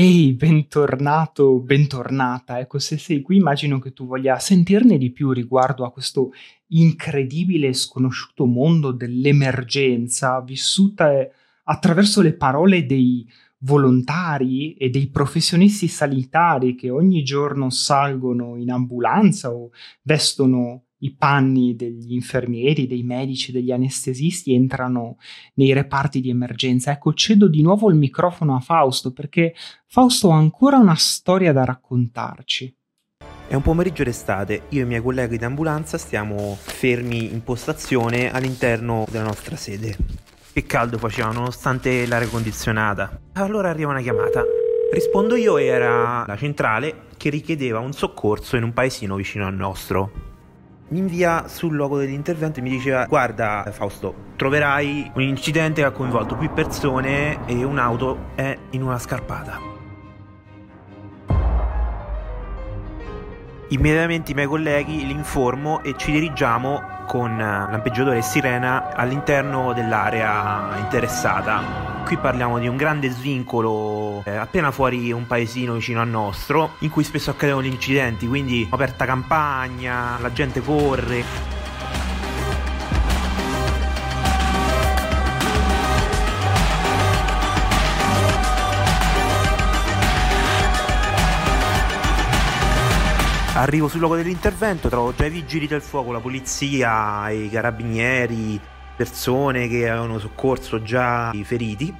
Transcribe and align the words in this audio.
Ehi, 0.00 0.32
bentornato, 0.32 1.58
bentornata. 1.58 2.58
Ecco, 2.58 2.78
se 2.78 2.96
sei 2.96 3.20
qui 3.20 3.36
immagino 3.36 3.78
che 3.78 3.92
tu 3.92 4.06
voglia 4.06 4.38
sentirne 4.38 4.96
di 4.96 5.10
più 5.10 5.30
riguardo 5.30 5.84
a 5.84 5.92
questo 5.92 6.32
incredibile 6.68 7.66
e 7.66 7.74
sconosciuto 7.74 8.46
mondo 8.46 8.92
dell'emergenza 8.92 10.40
vissuta 10.40 11.12
eh, 11.12 11.30
attraverso 11.64 12.22
le 12.22 12.32
parole 12.32 12.86
dei 12.86 13.30
volontari 13.58 14.72
e 14.72 14.88
dei 14.88 15.08
professionisti 15.08 15.86
sanitari 15.86 16.76
che 16.76 16.88
ogni 16.88 17.22
giorno 17.22 17.68
salgono 17.68 18.56
in 18.56 18.70
ambulanza 18.70 19.50
o 19.50 19.68
vestono 20.00 20.84
i 21.00 21.14
panni 21.14 21.76
degli 21.76 22.12
infermieri, 22.12 22.86
dei 22.86 23.02
medici, 23.02 23.52
degli 23.52 23.70
anestesisti 23.70 24.54
entrano 24.54 25.16
nei 25.54 25.72
reparti 25.72 26.20
di 26.20 26.30
emergenza. 26.30 26.90
Ecco, 26.90 27.14
cedo 27.14 27.48
di 27.48 27.62
nuovo 27.62 27.90
il 27.90 27.96
microfono 27.96 28.56
a 28.56 28.60
Fausto 28.60 29.12
perché 29.12 29.54
Fausto 29.86 30.30
ha 30.30 30.36
ancora 30.36 30.78
una 30.78 30.96
storia 30.96 31.52
da 31.52 31.64
raccontarci. 31.64 32.74
È 33.46 33.54
un 33.54 33.62
pomeriggio 33.62 34.04
d'estate, 34.04 34.62
io 34.68 34.80
e 34.80 34.84
i 34.84 34.86
miei 34.86 35.02
colleghi 35.02 35.36
d'ambulanza 35.36 35.98
stiamo 35.98 36.56
fermi 36.56 37.32
in 37.32 37.42
postazione 37.42 38.30
all'interno 38.30 39.04
della 39.10 39.24
nostra 39.24 39.56
sede. 39.56 39.96
Che 40.52 40.66
caldo 40.66 40.98
faceva 40.98 41.32
nonostante 41.32 42.06
l'aria 42.06 42.28
condizionata. 42.28 43.20
Allora 43.34 43.70
arriva 43.70 43.90
una 43.90 44.02
chiamata. 44.02 44.44
Rispondo 44.92 45.34
io 45.34 45.56
e 45.58 45.64
era 45.64 46.24
la 46.26 46.36
centrale 46.36 47.06
che 47.16 47.30
richiedeva 47.30 47.78
un 47.80 47.92
soccorso 47.92 48.56
in 48.56 48.62
un 48.62 48.72
paesino 48.72 49.16
vicino 49.16 49.46
al 49.46 49.54
nostro 49.54 50.29
mi 50.90 50.98
invia 50.98 51.46
sul 51.48 51.76
logo 51.76 51.98
dell'intervento 51.98 52.58
e 52.58 52.62
mi 52.62 52.70
diceva 52.70 53.06
guarda 53.06 53.64
Fausto 53.70 54.28
troverai 54.36 55.12
un 55.14 55.22
incidente 55.22 55.80
che 55.82 55.86
ha 55.86 55.92
coinvolto 55.92 56.36
più 56.36 56.52
persone 56.52 57.46
e 57.46 57.64
un'auto 57.64 58.30
è 58.34 58.56
in 58.70 58.82
una 58.82 58.98
scarpata 58.98 59.69
immediatamente 63.70 64.32
i 64.32 64.34
miei 64.34 64.46
colleghi 64.46 65.06
li 65.06 65.12
informo 65.12 65.82
e 65.82 65.94
ci 65.96 66.12
dirigiamo 66.12 67.04
con 67.06 67.36
lampeggiatore 67.36 68.18
e 68.18 68.22
sirena 68.22 68.94
all'interno 68.94 69.72
dell'area 69.72 70.76
interessata 70.78 71.98
Qui 72.04 72.16
parliamo 72.16 72.58
di 72.58 72.66
un 72.66 72.76
grande 72.76 73.08
svincolo 73.08 74.22
eh, 74.24 74.34
appena 74.34 74.72
fuori 74.72 75.12
un 75.12 75.28
paesino 75.28 75.74
vicino 75.74 76.00
al 76.00 76.08
nostro, 76.08 76.72
in 76.80 76.90
cui 76.90 77.04
spesso 77.04 77.30
accadono 77.30 77.62
gli 77.62 77.66
incidenti, 77.66 78.26
quindi 78.26 78.66
aperta 78.68 79.04
campagna, 79.04 80.18
la 80.20 80.32
gente 80.32 80.60
corre. 80.60 81.59
Arrivo 93.60 93.88
sul 93.88 94.00
luogo 94.00 94.16
dell'intervento, 94.16 94.88
trovo 94.88 95.12
già 95.14 95.26
i 95.26 95.30
vigili 95.30 95.66
del 95.66 95.82
fuoco, 95.82 96.12
la 96.12 96.18
polizia, 96.18 97.28
i 97.28 97.50
carabinieri, 97.50 98.58
persone 98.96 99.68
che 99.68 99.86
avevano 99.86 100.18
soccorso 100.18 100.80
già 100.80 101.30
i 101.34 101.44
feriti, 101.44 101.94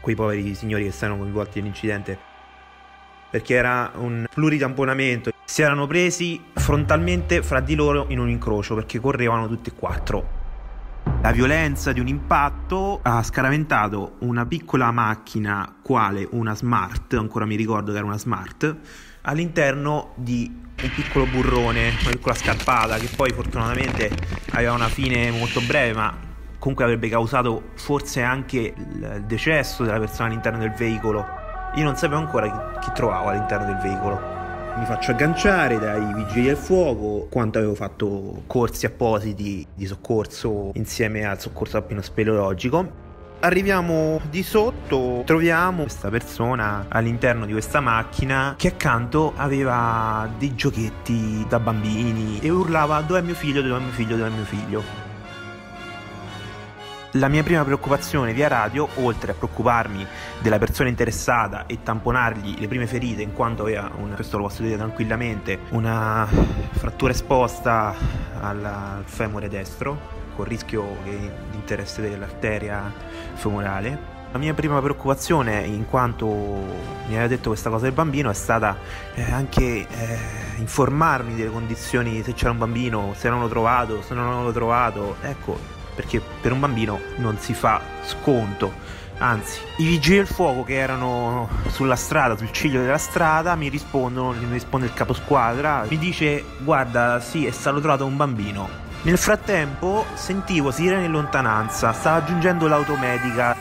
quei 0.00 0.14
poveri 0.14 0.54
signori 0.54 0.84
che 0.84 0.90
stavano 0.90 1.18
coinvolti 1.18 1.58
nell'incidente, 1.58 2.18
perché 3.30 3.52
era 3.52 3.92
un 3.96 4.24
pluritamponamento. 4.32 5.32
Si 5.44 5.60
erano 5.60 5.86
presi 5.86 6.42
frontalmente 6.54 7.42
fra 7.42 7.60
di 7.60 7.74
loro 7.74 8.06
in 8.08 8.18
un 8.18 8.30
incrocio 8.30 8.74
perché 8.74 8.98
correvano 8.98 9.48
tutti 9.48 9.68
e 9.68 9.74
quattro. 9.74 10.40
La 11.20 11.30
violenza 11.30 11.92
di 11.92 12.00
un 12.00 12.08
impatto 12.08 13.00
ha 13.02 13.22
scaraventato 13.22 14.14
una 14.20 14.46
piccola 14.46 14.90
macchina, 14.90 15.76
quale 15.82 16.26
una 16.30 16.54
smart, 16.54 17.12
ancora 17.12 17.44
mi 17.44 17.56
ricordo 17.56 17.92
che 17.92 17.98
era 17.98 18.06
una 18.06 18.16
smart, 18.16 18.76
all'interno 19.22 20.10
di 20.14 20.60
un 20.82 20.90
piccolo 20.94 21.26
burrone, 21.26 21.90
una 22.00 22.10
piccola 22.10 22.34
scarpata 22.34 22.96
che 22.96 23.08
poi 23.14 23.30
fortunatamente 23.30 24.10
aveva 24.50 24.72
una 24.72 24.88
fine 24.88 25.30
molto 25.30 25.60
breve, 25.60 25.94
ma 25.94 26.16
comunque 26.58 26.84
avrebbe 26.84 27.08
causato 27.08 27.70
forse 27.74 28.22
anche 28.22 28.74
il 28.76 29.24
decesso 29.26 29.84
della 29.84 29.98
persona 29.98 30.28
all'interno 30.28 30.58
del 30.58 30.72
veicolo. 30.72 31.24
Io 31.74 31.84
non 31.84 31.96
sapevo 31.96 32.20
ancora 32.20 32.50
chi, 32.50 32.86
chi 32.86 32.90
trovavo 32.94 33.28
all'interno 33.28 33.66
del 33.66 33.78
veicolo. 33.78 34.20
Mi 34.76 34.86
faccio 34.86 35.10
agganciare 35.10 35.78
dai 35.78 36.14
vigili 36.14 36.46
del 36.46 36.56
fuoco, 36.56 37.26
quanto 37.30 37.58
avevo 37.58 37.74
fatto 37.74 38.42
corsi 38.46 38.86
appositi 38.86 39.66
di 39.74 39.86
soccorso 39.86 40.70
insieme 40.74 41.24
al 41.24 41.38
soccorso 41.38 41.76
alpino 41.76 42.00
speleologico. 42.00 43.10
Arriviamo 43.44 44.20
di 44.30 44.44
sotto, 44.44 45.24
troviamo 45.26 45.82
questa 45.82 46.10
persona 46.10 46.86
all'interno 46.86 47.44
di 47.44 47.50
questa 47.50 47.80
macchina 47.80 48.54
che 48.56 48.68
accanto 48.68 49.32
aveva 49.34 50.30
dei 50.38 50.54
giochetti 50.54 51.44
da 51.48 51.58
bambini 51.58 52.38
e 52.38 52.50
urlava 52.50 53.00
dove 53.00 53.18
è 53.18 53.22
mio 53.22 53.34
figlio, 53.34 53.60
dove 53.60 53.78
è 53.78 53.80
mio 53.80 53.90
figlio, 53.90 54.14
dove 54.14 54.28
è 54.28 54.32
mio 54.32 54.44
figlio. 54.44 54.82
La 57.14 57.26
mia 57.26 57.42
prima 57.42 57.64
preoccupazione 57.64 58.32
via 58.32 58.46
radio, 58.46 58.88
oltre 58.98 59.32
a 59.32 59.34
preoccuparmi 59.34 60.06
della 60.38 60.58
persona 60.58 60.88
interessata 60.88 61.66
e 61.66 61.82
tamponargli 61.82 62.60
le 62.60 62.68
prime 62.68 62.86
ferite, 62.86 63.22
in 63.22 63.32
quanto 63.32 63.62
aveva, 63.62 63.90
un, 63.96 64.12
questo 64.14 64.36
lo 64.36 64.44
posso 64.44 64.62
dire 64.62 64.76
tranquillamente, 64.76 65.58
una 65.70 66.28
frattura 66.70 67.10
esposta 67.10 67.92
al 68.40 69.02
femore 69.04 69.48
destro, 69.48 70.21
con 70.34 70.44
rischio 70.44 70.96
di 71.04 71.30
interesse 71.54 72.00
dell'arteria 72.02 72.92
femorale. 73.34 74.20
La 74.32 74.38
mia 74.38 74.54
prima 74.54 74.80
preoccupazione, 74.80 75.60
in 75.60 75.86
quanto 75.86 76.26
mi 76.26 77.14
aveva 77.14 77.26
detto 77.26 77.50
questa 77.50 77.68
cosa 77.68 77.84
del 77.84 77.92
bambino, 77.92 78.30
è 78.30 78.34
stata 78.34 78.76
eh, 79.14 79.30
anche 79.30 79.86
eh, 79.86 79.86
informarmi 80.56 81.34
delle 81.34 81.50
condizioni, 81.50 82.22
se 82.22 82.32
c'era 82.32 82.50
un 82.50 82.58
bambino, 82.58 83.12
se 83.14 83.28
non 83.28 83.40
l'ho 83.40 83.48
trovato, 83.48 84.00
se 84.00 84.14
non 84.14 84.42
l'ho 84.42 84.52
trovato. 84.52 85.16
Ecco, 85.20 85.58
perché 85.94 86.22
per 86.40 86.52
un 86.52 86.60
bambino 86.60 86.98
non 87.16 87.36
si 87.36 87.52
fa 87.52 87.80
sconto. 88.04 88.72
Anzi, 89.18 89.60
i 89.76 89.84
vigili 89.84 90.16
del 90.16 90.26
fuoco 90.26 90.64
che 90.64 90.74
erano 90.74 91.48
sulla 91.68 91.94
strada, 91.94 92.36
sul 92.36 92.50
ciglio 92.50 92.80
della 92.80 92.98
strada, 92.98 93.54
mi 93.54 93.68
rispondono, 93.68 94.32
mi 94.32 94.50
risponde 94.50 94.86
il 94.86 94.94
caposquadra, 94.94 95.84
mi 95.88 95.98
dice 95.98 96.42
guarda 96.58 97.20
sì 97.20 97.46
è 97.46 97.50
stato 97.50 97.80
trovato 97.80 98.04
un 98.04 98.16
bambino. 98.16 98.81
Nel 99.04 99.18
frattempo 99.18 100.04
sentivo 100.14 100.70
sirene 100.70 101.06
in 101.06 101.10
lontananza, 101.10 101.92
stava 101.92 102.22
giungendo 102.22 102.68
l'automedica. 102.68 103.56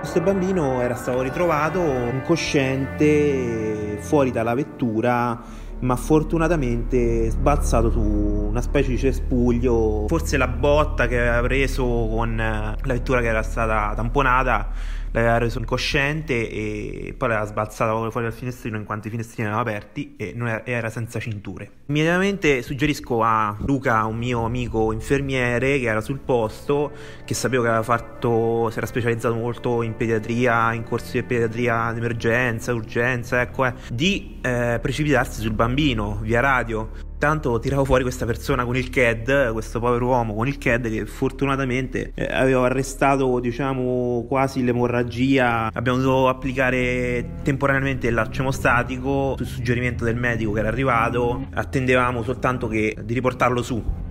Questo 0.00 0.20
bambino 0.20 0.82
era 0.82 0.94
stato 0.94 1.22
ritrovato 1.22 1.80
incosciente 1.80 3.96
fuori 4.02 4.30
dalla 4.30 4.52
vettura 4.52 5.64
ma 5.78 5.96
fortunatamente 5.96 7.30
sbalzato 7.30 7.90
su 7.90 8.00
una 8.00 8.60
specie 8.60 8.90
di 8.90 8.98
cespuglio. 8.98 10.04
Forse 10.08 10.36
la 10.36 10.48
botta 10.48 11.06
che 11.06 11.18
aveva 11.18 11.40
preso 11.40 11.84
con 11.84 12.36
la 12.36 12.92
vettura 12.92 13.20
che 13.20 13.28
era 13.28 13.42
stata 13.42 13.94
tamponata 13.94 14.68
l'aveva 15.16 15.38
reso 15.38 15.58
incosciente 15.58 16.50
e 16.50 17.14
poi 17.16 17.28
l'aveva 17.28 17.46
sbalzato 17.46 18.10
fuori 18.10 18.26
dal 18.26 18.36
finestrino 18.36 18.76
in 18.76 18.84
quanto 18.84 19.08
i 19.08 19.10
finestrini 19.10 19.48
erano 19.48 19.62
aperti 19.62 20.14
e 20.16 20.34
era, 20.36 20.64
era, 20.66 20.90
senza 20.90 21.18
cinture. 21.18 21.70
Immediatamente 21.86 22.60
suggerisco 22.62 23.22
a 23.22 23.56
Luca, 23.60 24.04
un 24.04 24.16
mio 24.16 24.44
amico 24.44 24.92
infermiere 24.92 25.78
che 25.78 25.86
era 25.86 26.02
sul 26.02 26.18
posto, 26.18 26.92
che 27.24 27.32
sapevo 27.32 27.62
che 27.62 27.68
aveva 27.68 27.82
fatto, 27.82 28.68
si 28.70 28.78
era 28.78 28.86
specializzato 28.86 29.34
molto 29.34 29.82
in 29.82 29.96
pediatria, 29.96 30.74
in 30.74 30.84
corsi 30.84 31.20
di 31.20 31.26
pediatria 31.26 31.92
d'emergenza, 31.92 32.74
urgenza, 32.74 33.40
ecco, 33.40 33.64
eh, 33.64 33.72
di 33.90 34.38
eh, 34.42 34.78
precipitarsi 34.80 35.40
sul 35.40 35.52
bambino 35.52 36.18
via 36.22 36.40
radio 36.40 37.05
Tanto 37.18 37.58
tiravo 37.58 37.84
fuori 37.84 38.02
questa 38.02 38.26
persona 38.26 38.64
con 38.66 38.76
il 38.76 38.90
CAD, 38.90 39.52
questo 39.52 39.80
povero 39.80 40.06
uomo 40.06 40.34
con 40.34 40.46
il 40.46 40.58
CAD 40.58 40.90
che 40.90 41.06
fortunatamente 41.06 42.12
eh, 42.14 42.26
aveva 42.26 42.66
arrestato, 42.66 43.40
diciamo, 43.40 44.26
quasi 44.28 44.62
l'emorragia. 44.62 45.70
Abbiamo 45.72 45.98
dovuto 45.98 46.28
applicare 46.28 47.36
temporaneamente 47.42 48.08
il 48.08 48.14
laccio 48.14 48.42
emostatico 48.42 49.34
sul 49.36 49.46
suggerimento 49.46 50.04
del 50.04 50.16
medico 50.16 50.52
che 50.52 50.58
era 50.58 50.68
arrivato. 50.68 51.46
Attendevamo 51.54 52.22
soltanto 52.22 52.68
che, 52.68 52.94
di 53.02 53.14
riportarlo 53.14 53.62
su. 53.62 54.04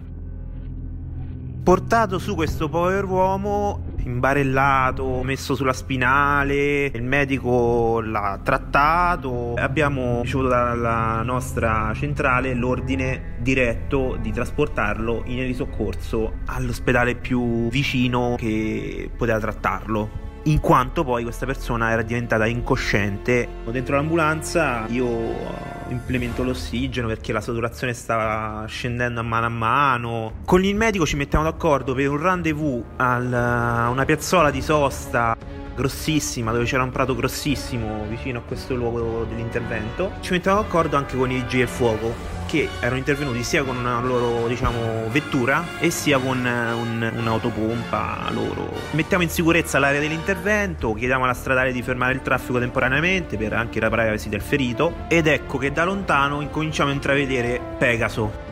Portato 1.65 2.19
su 2.19 2.35
questo 2.35 2.69
povero 2.69 3.07
uomo, 3.07 3.85
imbarellato, 4.03 5.23
messo 5.23 5.55
sulla 5.55 5.73
spinale, 5.73 6.91
il 6.93 7.01
medico 7.01 8.01
l'ha 8.01 8.39
trattato, 8.43 9.55
abbiamo 9.55 10.21
ricevuto 10.21 10.49
dalla 10.49 11.23
nostra 11.23 11.91
centrale 11.95 12.53
l'ordine 12.53 13.37
diretto 13.39 14.15
di 14.21 14.31
trasportarlo 14.31 15.23
in 15.25 15.39
elisoccorso 15.39 16.33
all'ospedale 16.45 17.15
più 17.15 17.67
vicino 17.69 18.35
che 18.37 19.09
poteva 19.17 19.39
trattarlo 19.39 20.24
in 20.47 20.59
quanto 20.59 21.03
poi 21.03 21.23
questa 21.23 21.45
persona 21.45 21.91
era 21.91 22.01
diventata 22.01 22.45
incosciente. 22.45 23.47
Dentro 23.65 23.95
l'ambulanza 23.95 24.85
io 24.87 25.63
implemento 25.89 26.43
l'ossigeno 26.43 27.07
perché 27.07 27.31
la 27.31 27.41
saturazione 27.41 27.93
stava 27.93 28.65
scendendo 28.67 29.19
a 29.19 29.23
mano 29.23 29.45
a 29.45 29.49
mano. 29.49 30.33
Con 30.45 30.63
il 30.63 30.75
medico 30.75 31.05
ci 31.05 31.15
mettiamo 31.15 31.43
d'accordo 31.43 31.93
per 31.93 32.09
un 32.09 32.21
rendezvous 32.21 32.83
a 32.97 33.89
una 33.89 34.05
piazzola 34.05 34.51
di 34.51 34.61
sosta 34.61 35.35
grossissima 35.75 36.51
dove 36.51 36.65
c'era 36.65 36.83
un 36.83 36.91
prato 36.91 37.15
grossissimo 37.15 38.05
vicino 38.07 38.39
a 38.39 38.41
questo 38.41 38.75
luogo 38.75 39.25
dell'intervento. 39.25 40.13
Ci 40.21 40.31
mettiamo 40.31 40.61
d'accordo 40.61 40.97
anche 40.97 41.17
con 41.17 41.29
i 41.29 41.35
vigili 41.35 41.59
del 41.59 41.67
fuoco 41.67 42.33
che 42.45 42.69
erano 42.79 42.97
intervenuti 42.97 43.43
sia 43.43 43.63
con 43.63 43.75
una 43.75 43.99
loro 44.01 44.47
diciamo 44.47 45.07
vettura 45.09 45.63
e 45.79 45.89
sia 45.89 46.19
con 46.19 46.45
eh, 46.45 46.71
un, 46.71 47.11
un'autopompa 47.17 48.29
loro. 48.31 48.71
Mettiamo 48.91 49.23
in 49.23 49.29
sicurezza 49.29 49.79
l'area 49.79 49.99
dell'intervento, 49.99 50.93
chiediamo 50.93 51.23
alla 51.23 51.33
stradale 51.33 51.71
di 51.71 51.81
fermare 51.81 52.13
il 52.13 52.21
traffico 52.21 52.59
temporaneamente 52.59 53.37
per 53.37 53.53
anche 53.53 53.79
la 53.79 53.89
privacy 53.89 54.29
del 54.29 54.41
ferito 54.41 55.05
ed 55.07 55.27
ecco 55.27 55.57
che 55.57 55.71
da 55.71 55.83
lontano 55.83 56.41
incominciamo 56.41 56.89
a 56.91 56.93
intravedere 56.93 57.59
Pegaso 57.77 58.44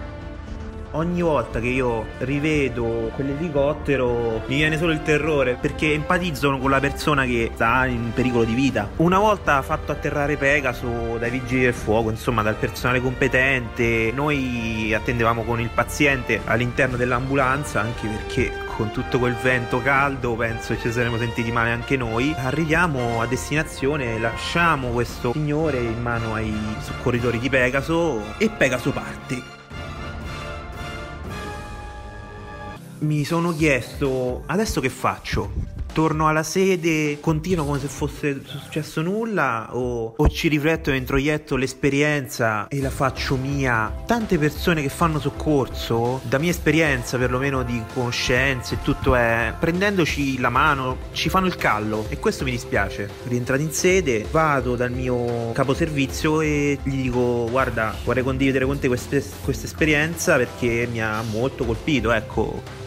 ogni 0.94 1.22
volta 1.22 1.60
che 1.60 1.68
io 1.68 2.06
rivedo 2.20 3.12
quell'elicottero 3.14 4.44
mi 4.48 4.56
viene 4.56 4.78
solo 4.78 4.92
il 4.92 5.02
terrore 5.02 5.58
perché 5.60 5.94
empatizzo 5.94 6.58
con 6.58 6.70
la 6.70 6.80
persona 6.80 7.26
che 7.26 7.52
sta 7.54 7.86
in 7.86 8.12
pericolo 8.14 8.44
di 8.44 8.54
vita. 8.54 8.90
Una 8.98 9.20
volta 9.20 9.62
fatto 9.62 9.92
atterrare 9.92 10.38
Pegaso 10.38 11.18
dai 11.18 11.30
vigili 11.30 11.62
del 11.62 11.74
fuoco, 11.74 12.10
insomma 12.10 12.42
dal 12.42 12.56
personale 12.56 13.02
competente, 13.02 14.12
noi 14.14 14.94
attendevamo 14.94 15.44
con 15.44 15.60
il 15.60 15.70
paziente 15.74 16.42
all'interno 16.46 16.98
dell'ambulanza 16.98 17.80
anche 17.80 18.08
perché 18.08 18.62
con 18.76 18.92
tutto 18.92 19.20
quel 19.20 19.36
vento 19.36 19.82
caldo 19.82 20.34
penso 20.36 20.78
ci 20.78 20.92
saremmo 20.92 21.18
sentiti 21.18 21.52
male 21.52 21.72
anche 21.72 21.98
noi. 21.98 22.34
Arriviamo 22.38 23.22
a 23.22 23.28
destinazione, 23.28 24.20
lasciamo 24.20 24.90
questo 24.90 25.32
signore 25.32 25.78
in 25.78 26.02
mano 26.02 26.34
ai 26.34 26.54
soccorritori 26.80 27.40
di 27.40 27.50
Pegaso 27.50 28.22
e 28.38 28.50
Pegaso 28.50 28.92
parte. 28.92 29.53
Mi 33.04 33.26
sono 33.26 33.54
chiesto 33.56 34.44
adesso 34.46 34.80
che 34.80 34.90
faccio? 34.90 35.82
Torno 35.94 36.28
alla 36.28 36.42
sede, 36.42 37.20
continuo 37.20 37.66
come 37.66 37.78
se 37.78 37.88
fosse 37.88 38.42
successo 38.44 39.04
nulla 39.04 39.76
o, 39.76 40.16
o 40.18 40.28
ci 40.28 40.48
rifletto 40.48 40.90
dentro 40.90 41.18
ietto 41.18 41.56
l'esperienza 41.56 42.68
e 42.68 42.82
la 42.82 42.90
faccio 42.90 43.36
mia? 43.36 43.94
Tante 44.08 44.40
persone 44.40 44.82
che 44.82 44.90
fanno 44.90 45.20
soccorso, 45.20 46.20
da 46.24 46.40
mia 46.40 46.50
esperienza 46.50 47.20
perlomeno 47.20 47.62
di 47.62 47.80
conoscenze 47.94 48.74
e 48.74 48.82
tutto 48.82 49.14
è, 49.14 49.54
prendendoci 49.60 50.40
la 50.40 50.50
mano 50.50 50.98
ci 51.12 51.30
fanno 51.30 51.46
il 51.46 51.58
callo 51.58 52.08
e 52.10 52.18
questo 52.18 52.44
mi 52.44 52.50
dispiace. 52.50 53.08
Rientrato 53.26 53.62
in 53.62 53.72
sede, 53.72 54.26
vado 54.32 54.76
dal 54.76 54.92
mio 54.92 55.52
caposervizio 55.52 56.42
e 56.42 56.80
gli 56.82 57.04
dico 57.04 57.48
guarda 57.52 57.96
vorrei 58.04 58.24
condividere 58.24 58.66
con 58.66 58.80
te 58.80 58.88
questa 58.88 59.18
esperienza 59.18 60.38
perché 60.38 60.88
mi 60.90 61.04
ha 61.04 61.22
molto 61.22 61.66
colpito, 61.66 62.12
ecco 62.12 62.82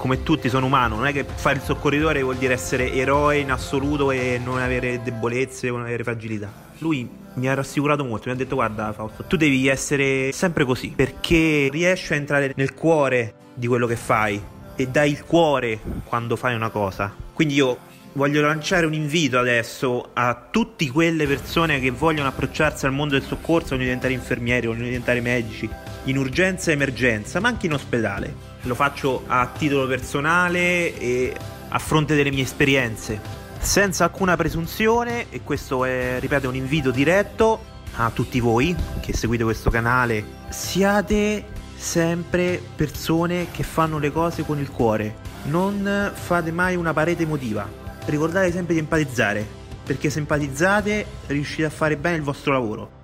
come 0.00 0.22
tutti 0.22 0.48
sono 0.48 0.64
umano, 0.64 0.96
non 0.96 1.06
è 1.06 1.12
che 1.12 1.24
fare 1.24 1.56
il 1.56 1.62
soccorritore 1.62 2.22
vuol 2.22 2.36
dire 2.36 2.54
essere 2.54 2.90
eroe 2.90 3.36
in 3.36 3.52
assoluto 3.52 4.10
e 4.10 4.40
non 4.42 4.58
avere 4.58 5.02
debolezze, 5.02 5.68
non 5.68 5.82
avere 5.82 6.02
fragilità. 6.02 6.50
Lui 6.78 7.06
mi 7.34 7.46
ha 7.46 7.52
rassicurato 7.52 8.02
molto, 8.02 8.28
mi 8.28 8.34
ha 8.34 8.38
detto 8.38 8.54
guarda 8.54 8.94
Fausto, 8.94 9.24
tu 9.24 9.36
devi 9.36 9.68
essere 9.68 10.32
sempre 10.32 10.64
così, 10.64 10.94
perché 10.96 11.68
riesci 11.70 12.14
a 12.14 12.16
entrare 12.16 12.54
nel 12.56 12.72
cuore 12.72 13.34
di 13.52 13.66
quello 13.66 13.86
che 13.86 13.96
fai 13.96 14.42
e 14.74 14.86
dai 14.86 15.10
il 15.10 15.22
cuore 15.22 15.78
quando 16.04 16.34
fai 16.34 16.54
una 16.54 16.70
cosa. 16.70 17.14
Quindi 17.34 17.52
io 17.56 17.76
voglio 18.14 18.40
lanciare 18.40 18.86
un 18.86 18.94
invito 18.94 19.38
adesso 19.38 20.12
a 20.14 20.48
tutte 20.50 20.90
quelle 20.90 21.26
persone 21.26 21.78
che 21.78 21.90
vogliono 21.90 22.28
approcciarsi 22.28 22.86
al 22.86 22.92
mondo 22.92 23.18
del 23.18 23.26
soccorso, 23.26 23.76
vogliono 23.76 23.84
diventare 23.84 24.14
infermieri, 24.14 24.66
vogliono 24.66 24.86
diventare 24.86 25.20
medici, 25.20 25.68
in 26.04 26.16
urgenza 26.16 26.70
e 26.70 26.74
emergenza, 26.74 27.38
ma 27.38 27.48
anche 27.48 27.66
in 27.66 27.74
ospedale 27.74 28.49
lo 28.62 28.74
faccio 28.74 29.24
a 29.26 29.46
titolo 29.56 29.86
personale 29.86 30.96
e 30.98 31.34
a 31.68 31.78
fronte 31.78 32.14
delle 32.14 32.30
mie 32.30 32.42
esperienze, 32.42 33.20
senza 33.58 34.04
alcuna 34.04 34.36
presunzione 34.36 35.26
e 35.30 35.42
questo 35.42 35.84
è, 35.84 36.18
ripeto, 36.20 36.48
un 36.48 36.56
invito 36.56 36.90
diretto 36.90 37.64
a 37.96 38.10
tutti 38.10 38.40
voi 38.40 38.74
che 39.00 39.12
seguite 39.14 39.44
questo 39.44 39.70
canale, 39.70 40.24
siate 40.48 41.44
sempre 41.76 42.60
persone 42.76 43.46
che 43.50 43.62
fanno 43.62 43.98
le 43.98 44.12
cose 44.12 44.44
con 44.44 44.58
il 44.58 44.70
cuore, 44.70 45.16
non 45.44 46.10
fate 46.12 46.52
mai 46.52 46.76
una 46.76 46.92
parete 46.92 47.22
emotiva, 47.22 47.68
ricordate 48.06 48.52
sempre 48.52 48.74
di 48.74 48.80
empatizzare, 48.80 49.46
perché 49.84 50.10
se 50.10 50.18
empatizzate 50.18 51.06
riuscite 51.26 51.64
a 51.64 51.70
fare 51.70 51.96
bene 51.96 52.16
il 52.16 52.22
vostro 52.22 52.52
lavoro. 52.52 52.99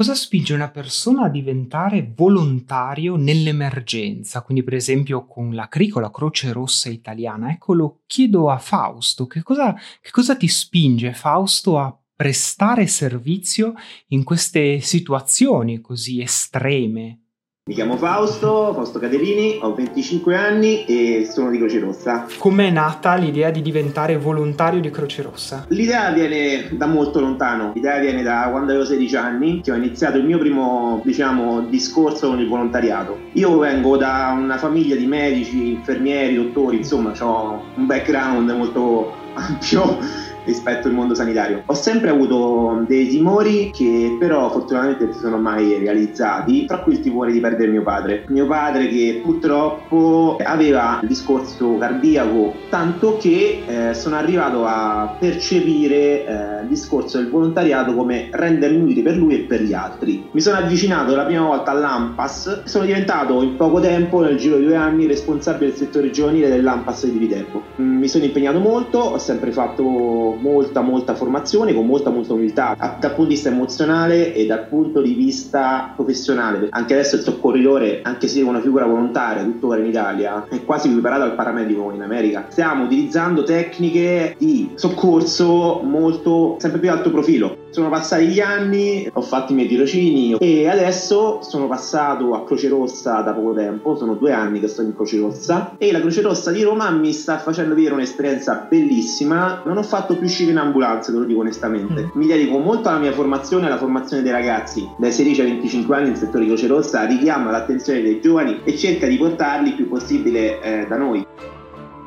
Cosa 0.00 0.14
spinge 0.14 0.54
una 0.54 0.70
persona 0.70 1.24
a 1.24 1.28
diventare 1.28 2.10
volontario 2.16 3.16
nell'emergenza? 3.16 4.40
Quindi, 4.40 4.62
per 4.62 4.72
esempio, 4.72 5.26
con 5.26 5.54
la 5.54 5.68
CRI, 5.68 5.88
con 5.90 6.00
la 6.00 6.10
Croce 6.10 6.52
Rossa 6.52 6.88
Italiana. 6.88 7.50
Ecco, 7.50 7.74
lo 7.74 8.00
chiedo 8.06 8.48
a 8.48 8.56
Fausto. 8.56 9.26
Che 9.26 9.42
cosa, 9.42 9.74
che 10.00 10.10
cosa 10.10 10.36
ti 10.36 10.48
spinge, 10.48 11.12
Fausto, 11.12 11.78
a 11.78 11.94
prestare 12.16 12.86
servizio 12.86 13.74
in 14.06 14.24
queste 14.24 14.80
situazioni 14.80 15.82
così 15.82 16.22
estreme? 16.22 17.29
Mi 17.70 17.76
chiamo 17.76 17.96
Fausto, 17.96 18.72
Fausto 18.74 18.98
Caterini, 18.98 19.60
ho 19.62 19.72
25 19.72 20.34
anni 20.34 20.84
e 20.86 21.28
sono 21.30 21.50
di 21.50 21.58
Croce 21.58 21.78
Rossa. 21.78 22.26
Com'è 22.36 22.68
nata 22.68 23.14
l'idea 23.14 23.52
di 23.52 23.62
diventare 23.62 24.18
volontario 24.18 24.80
di 24.80 24.90
Croce 24.90 25.22
Rossa? 25.22 25.66
L'idea 25.68 26.10
viene 26.10 26.66
da 26.72 26.86
molto 26.86 27.20
lontano, 27.20 27.70
l'idea 27.72 28.00
viene 28.00 28.24
da 28.24 28.48
quando 28.50 28.72
avevo 28.72 28.84
16 28.84 29.14
anni, 29.14 29.60
che 29.60 29.70
ho 29.70 29.76
iniziato 29.76 30.18
il 30.18 30.24
mio 30.24 30.38
primo, 30.38 31.00
diciamo, 31.04 31.60
discorso 31.60 32.30
con 32.30 32.40
il 32.40 32.48
volontariato. 32.48 33.16
Io 33.34 33.56
vengo 33.58 33.96
da 33.96 34.36
una 34.36 34.58
famiglia 34.58 34.96
di 34.96 35.06
medici, 35.06 35.74
infermieri, 35.74 36.34
dottori, 36.34 36.78
insomma, 36.78 37.12
ho 37.20 37.62
un 37.76 37.86
background 37.86 38.50
molto 38.50 39.14
ampio 39.34 39.96
rispetto 40.44 40.88
al 40.88 40.94
mondo 40.94 41.14
sanitario. 41.14 41.62
Ho 41.66 41.74
sempre 41.74 42.10
avuto 42.10 42.84
dei 42.86 43.08
timori 43.08 43.70
che 43.70 44.16
però 44.18 44.50
fortunatamente 44.50 45.04
non 45.04 45.14
si 45.14 45.20
sono 45.20 45.38
mai 45.38 45.78
realizzati, 45.78 46.66
tra 46.66 46.78
cui 46.78 46.94
il 46.94 47.00
timore 47.00 47.32
di 47.32 47.40
perdere 47.40 47.70
mio 47.70 47.82
padre. 47.82 48.24
Mio 48.28 48.46
padre 48.46 48.88
che 48.88 49.20
purtroppo 49.22 50.38
aveva 50.42 50.98
il 51.02 51.08
discorso 51.08 51.76
cardiaco, 51.78 52.54
tanto 52.68 53.16
che 53.18 53.62
eh, 53.66 53.94
sono 53.94 54.16
arrivato 54.16 54.64
a 54.66 55.16
percepire 55.18 56.26
eh, 56.26 56.62
il 56.62 56.68
discorso 56.68 57.18
del 57.18 57.30
volontariato 57.30 57.94
come 57.94 58.28
rendermi 58.30 58.82
utile 58.82 59.02
per 59.02 59.16
lui 59.16 59.34
e 59.34 59.38
per 59.40 59.62
gli 59.62 59.72
altri. 59.72 60.28
Mi 60.30 60.40
sono 60.40 60.58
avvicinato 60.58 61.14
la 61.14 61.24
prima 61.24 61.44
volta 61.44 61.70
all'AMPAS, 61.70 62.64
sono 62.64 62.84
diventato 62.84 63.42
in 63.42 63.56
poco 63.56 63.80
tempo, 63.80 64.20
nel 64.20 64.36
giro 64.36 64.56
di 64.56 64.64
due 64.64 64.76
anni, 64.76 65.06
responsabile 65.06 65.70
del 65.70 65.78
settore 65.78 66.10
giovanile 66.10 66.48
dell'AMPAS 66.48 67.06
di 67.06 67.18
Viterbo. 67.18 67.62
Mi 67.76 68.08
sono 68.08 68.24
impegnato 68.24 68.58
molto, 68.58 68.98
ho 68.98 69.18
sempre 69.18 69.52
fatto 69.52 70.29
molta 70.34 70.80
molta 70.80 71.14
formazione, 71.14 71.74
con 71.74 71.86
molta 71.86 72.10
molta 72.10 72.32
umiltà, 72.32 72.76
dal 72.78 73.14
punto 73.14 73.24
di 73.24 73.34
vista 73.34 73.48
emozionale 73.48 74.34
e 74.34 74.46
dal 74.46 74.66
punto 74.66 75.00
di 75.00 75.14
vista 75.14 75.92
professionale. 75.94 76.68
Anche 76.70 76.94
adesso 76.94 77.16
il 77.16 77.22
soccorritore, 77.22 78.00
anche 78.02 78.28
se 78.28 78.40
è 78.40 78.42
una 78.42 78.60
figura 78.60 78.86
volontaria 78.86 79.42
tuttora 79.42 79.78
in 79.78 79.86
Italia, 79.86 80.46
è 80.48 80.64
quasi 80.64 80.88
equiparato 80.88 81.22
al 81.22 81.34
paramedico 81.34 81.90
in 81.92 82.02
America. 82.02 82.46
Stiamo 82.48 82.84
utilizzando 82.84 83.42
tecniche 83.42 84.34
di 84.38 84.72
soccorso 84.74 85.80
molto 85.82 86.56
sempre 86.58 86.80
più 86.80 86.90
alto 86.90 87.10
profilo. 87.10 87.68
Sono 87.70 87.88
passati 87.88 88.26
gli 88.26 88.40
anni, 88.40 89.08
ho 89.12 89.20
fatto 89.20 89.52
i 89.52 89.54
miei 89.54 89.68
tirocini 89.68 90.34
e 90.38 90.68
adesso 90.68 91.40
sono 91.42 91.68
passato 91.68 92.34
a 92.34 92.44
Croce 92.44 92.68
Rossa 92.68 93.20
da 93.20 93.32
poco 93.32 93.54
tempo, 93.54 93.96
sono 93.96 94.14
due 94.14 94.32
anni 94.32 94.58
che 94.58 94.66
sto 94.66 94.82
in 94.82 94.92
Croce 94.92 95.18
Rossa 95.18 95.76
e 95.78 95.92
la 95.92 96.00
Croce 96.00 96.20
Rossa 96.20 96.50
di 96.50 96.64
Roma 96.64 96.90
mi 96.90 97.12
sta 97.12 97.38
facendo 97.38 97.74
vivere 97.74 97.94
un'esperienza 97.94 98.66
bellissima. 98.68 99.62
Non 99.64 99.76
ho 99.76 99.84
fatto 99.84 100.16
più 100.16 100.26
uscire 100.26 100.50
in 100.50 100.58
ambulanza, 100.58 101.12
te 101.12 101.18
lo 101.18 101.24
dico 101.24 101.40
onestamente. 101.40 102.02
Mm. 102.02 102.08
Mi 102.14 102.26
dedico 102.26 102.58
molto 102.58 102.88
alla 102.88 102.98
mia 102.98 103.12
formazione 103.12 103.64
e 103.64 103.66
alla 103.68 103.78
formazione 103.78 104.22
dei 104.22 104.32
ragazzi. 104.32 104.88
Dai 104.98 105.12
16 105.12 105.40
ai 105.40 105.46
25 105.52 105.96
anni 105.96 106.08
nel 106.08 106.16
settore 106.16 106.44
di 106.44 106.50
Croce 106.50 106.66
Rossa 106.66 107.04
richiama 107.04 107.52
l'attenzione 107.52 108.02
dei 108.02 108.20
giovani 108.20 108.62
e 108.64 108.76
cerca 108.76 109.06
di 109.06 109.16
portarli 109.16 109.68
il 109.68 109.74
più 109.76 109.88
possibile 109.88 110.60
eh, 110.60 110.86
da 110.88 110.96
noi. 110.96 111.24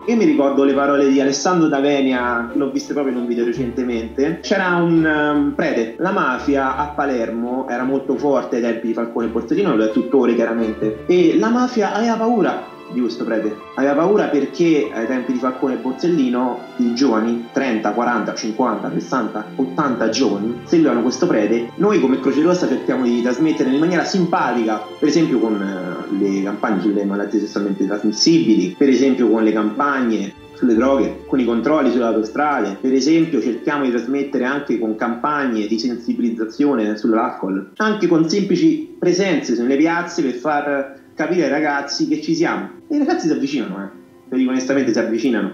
Io 0.06 0.18
mi 0.18 0.26
ricordo 0.26 0.66
le 0.66 0.74
parole 0.74 1.08
di 1.08 1.22
Alessandro 1.22 1.70
D'Avenia, 1.70 2.52
l'ho 2.56 2.70
viste 2.72 2.92
proprio 2.92 3.14
in 3.16 3.22
un 3.22 3.26
video 3.26 3.46
recentemente. 3.46 4.40
C'era 4.42 4.76
un 4.76 5.06
um, 5.06 5.54
prete, 5.56 5.96
la 6.00 6.12
mafia 6.12 6.76
a 6.76 6.88
Palermo 6.88 7.68
era 7.70 7.84
molto 7.84 8.18
forte 8.18 8.58
ai 8.58 8.62
tempi 8.62 8.88
di 8.88 8.94
Falcone 8.94 9.28
e 9.28 9.30
Borsellino, 9.30 9.78
lo 9.78 9.86
è 9.86 9.92
tuttora 9.92 10.34
chiaramente, 10.34 11.06
e 11.06 11.38
la 11.40 11.48
mafia 11.48 11.94
aveva 11.94 12.16
paura 12.16 12.73
di 12.92 13.00
questo 13.00 13.24
prete. 13.24 13.56
Aveva 13.76 13.94
paura 13.94 14.26
perché 14.26 14.90
ai 14.94 15.08
tempi 15.08 15.34
di 15.34 15.40
Falcone 15.40 15.76
e 15.76 15.78
Borsellino 15.78 16.60
i 16.78 16.94
giovani, 16.94 17.48
30, 17.52 17.92
40, 17.92 18.34
50, 18.34 18.92
60, 18.92 19.46
80 19.56 20.10
giovani, 20.10 20.60
seguivano 20.66 21.02
questo 21.02 21.28
prete. 21.28 21.70
Noi 21.76 22.00
come 22.00 22.20
Croce 22.20 22.42
Rossa 22.42 22.68
cerchiamo 22.68 23.04
di 23.04 23.22
trasmettere 23.22 23.70
in 23.70 23.80
maniera 23.80 24.04
simpatica, 24.04 24.82
per 25.00 25.08
esempio 25.08 25.40
con 25.40 25.62
eh, 25.62 26.18
le 26.18 26.44
campagne 26.44 26.82
sulle 26.82 27.06
malattie 27.06 27.40
sessualmente 27.40 27.86
trasmissibili, 27.86 28.76
per 28.78 28.90
esempio 28.90 29.30
con 29.30 29.44
le 29.44 29.52
campagne 29.52 30.34
sulle 30.64 30.76
droghe, 30.76 31.24
con 31.28 31.40
i 31.40 31.46
controlli 31.46 31.92
sulle 31.92 32.06
autostrade. 32.06 32.78
Per 32.80 32.94
esempio 32.94 33.42
cerchiamo 33.42 33.84
di 33.84 33.92
trasmettere 33.92 34.46
anche 34.46 34.80
con 34.80 34.96
campagne 34.96 35.68
di 35.68 35.78
sensibilizzazione 35.78 36.96
sull'alcol, 36.96 37.72
anche 37.78 38.08
con 38.08 38.30
semplici 38.30 38.96
presenze 38.98 39.60
nelle 39.62 39.76
piazze 39.76 40.22
per 40.22 40.34
far 40.34 41.02
capire 41.14 41.44
ai 41.46 41.50
ragazzi 41.50 42.08
che 42.08 42.22
ci 42.22 42.36
siamo. 42.36 42.70
E 42.88 42.96
i 42.96 43.00
ragazzi 43.00 43.28
si 43.28 43.34
avvicinano, 43.34 43.84
eh. 43.84 43.88
Lo 44.30 44.38
dico 44.38 44.50
onestamente, 44.52 44.92
si 44.92 45.00
avvicinano. 45.00 45.52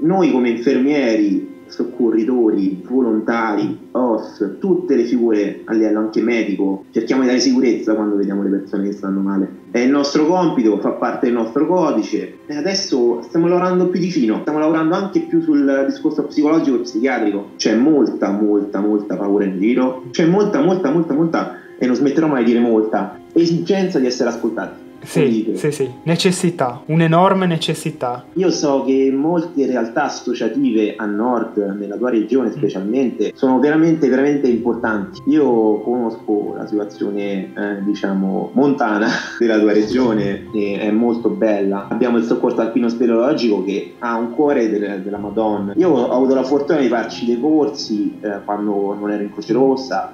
Noi 0.00 0.30
come 0.30 0.50
infermieri 0.50 1.56
soccorritori, 1.68 2.82
volontari, 2.88 3.88
OS, 3.92 4.56
tutte 4.58 4.96
le 4.96 5.04
figure 5.04 5.60
a 5.64 5.72
livello 5.72 6.00
anche 6.00 6.20
medico, 6.20 6.84
cerchiamo 6.90 7.22
di 7.22 7.28
dare 7.28 7.40
sicurezza 7.40 7.94
quando 7.94 8.16
vediamo 8.16 8.42
le 8.42 8.50
persone 8.50 8.84
che 8.84 8.92
stanno 8.92 9.20
male. 9.20 9.48
È 9.70 9.78
il 9.78 9.90
nostro 9.90 10.26
compito, 10.26 10.78
fa 10.78 10.90
parte 10.92 11.26
del 11.26 11.34
nostro 11.34 11.66
codice 11.66 12.38
e 12.46 12.56
adesso 12.56 13.20
stiamo 13.22 13.46
lavorando 13.46 13.88
più 13.88 14.00
vicino, 14.00 14.38
stiamo 14.40 14.58
lavorando 14.58 14.94
anche 14.94 15.20
più 15.20 15.40
sul 15.42 15.84
discorso 15.86 16.24
psicologico 16.24 16.76
e 16.76 16.80
psichiatrico. 16.80 17.50
C'è 17.56 17.74
molta, 17.74 18.30
molta, 18.30 18.80
molta 18.80 19.16
paura 19.16 19.44
in 19.44 19.60
giro, 19.60 20.04
c'è 20.10 20.26
molta, 20.26 20.60
molta, 20.60 20.90
molta, 20.90 21.14
molta, 21.14 21.56
e 21.78 21.86
non 21.86 21.94
smetterò 21.94 22.26
mai 22.26 22.44
di 22.44 22.52
dire 22.52 22.62
molta, 22.62 23.20
esigenza 23.32 23.98
di 23.98 24.06
essere 24.06 24.30
ascoltati. 24.30 24.86
Sì, 25.00 25.52
sì, 25.54 25.70
sì, 25.70 25.90
necessità, 26.02 26.82
un'enorme 26.86 27.46
necessità. 27.46 28.24
Io 28.34 28.50
so 28.50 28.84
che 28.84 29.10
molte 29.14 29.66
realtà 29.66 30.04
associative 30.04 30.94
a 30.96 31.06
nord, 31.06 31.56
nella 31.78 31.96
tua 31.96 32.10
regione 32.10 32.50
specialmente, 32.50 33.32
sono 33.34 33.58
veramente, 33.60 34.08
veramente 34.08 34.48
importanti. 34.48 35.22
Io 35.26 35.80
conosco 35.80 36.54
la 36.56 36.66
situazione, 36.66 37.52
eh, 37.54 37.82
diciamo, 37.84 38.50
montana 38.54 39.08
della 39.38 39.58
tua 39.58 39.72
regione, 39.72 40.48
che 40.52 40.78
è 40.80 40.90
molto 40.90 41.30
bella. 41.30 41.86
Abbiamo 41.88 42.18
il 42.18 42.24
soccorso 42.24 42.60
alpino 42.60 42.88
speleologico 42.88 43.64
che 43.64 43.94
ha 44.00 44.16
un 44.16 44.34
cuore 44.34 44.68
delle, 44.68 45.00
della 45.02 45.18
Madonna. 45.18 45.74
Io 45.76 45.90
ho 45.90 46.10
avuto 46.10 46.34
la 46.34 46.42
fortuna 46.42 46.80
di 46.80 46.88
farci 46.88 47.24
dei 47.24 47.40
corsi 47.40 48.18
eh, 48.20 48.40
quando 48.44 48.94
non 48.98 49.10
ero 49.10 49.22
in 49.22 49.32
Croce 49.32 49.52
Rossa. 49.52 50.12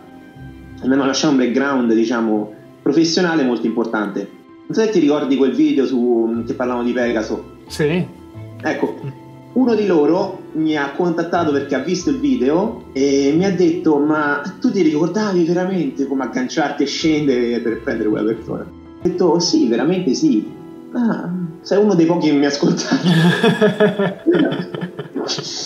Mi 0.83 0.93
hanno 0.93 1.07
lasciato 1.07 1.33
un 1.33 1.39
background, 1.39 1.93
diciamo, 1.95 2.53
professionale 2.83 3.45
molto 3.45 3.67
importante 3.67 4.43
non 4.67 4.75
so 4.75 4.81
se 4.81 4.91
ti 4.91 4.99
ricordi 4.99 5.37
quel 5.37 5.53
video 5.53 5.87
su, 5.87 6.43
che 6.47 6.55
parlavano 6.55 6.87
di 6.87 6.93
Pegaso. 6.93 7.53
Sì. 7.67 8.07
Ecco, 8.63 8.99
uno 9.53 9.75
di 9.75 9.87
loro 9.87 10.41
mi 10.53 10.77
ha 10.77 10.93
contattato 10.93 11.53
perché 11.53 11.75
ha 11.75 11.81
visto 11.81 12.11
il 12.11 12.19
video 12.19 12.87
e 12.93 13.33
mi 13.37 13.45
ha 13.45 13.53
detto 13.53 13.99
ma 13.99 14.41
tu 14.61 14.71
ti 14.71 14.83
ricordavi 14.83 15.45
veramente 15.45 16.07
come 16.07 16.25
agganciarti 16.25 16.83
e 16.83 16.87
scendere 16.87 17.61
per 17.61 17.83
prendere 17.83 18.09
quella 18.09 18.33
persona? 18.33 18.63
Ho 18.63 19.01
detto 19.03 19.39
sì, 19.39 19.69
veramente 19.69 20.15
sì. 20.15 20.63
Ah, 20.97 21.29
sei 21.63 21.83
uno 21.83 21.95
dei 21.95 22.07
pochi 22.07 22.29
che 22.29 22.35
mi 22.35 22.45
ha 22.45 22.49
ascoltato. 22.49 22.95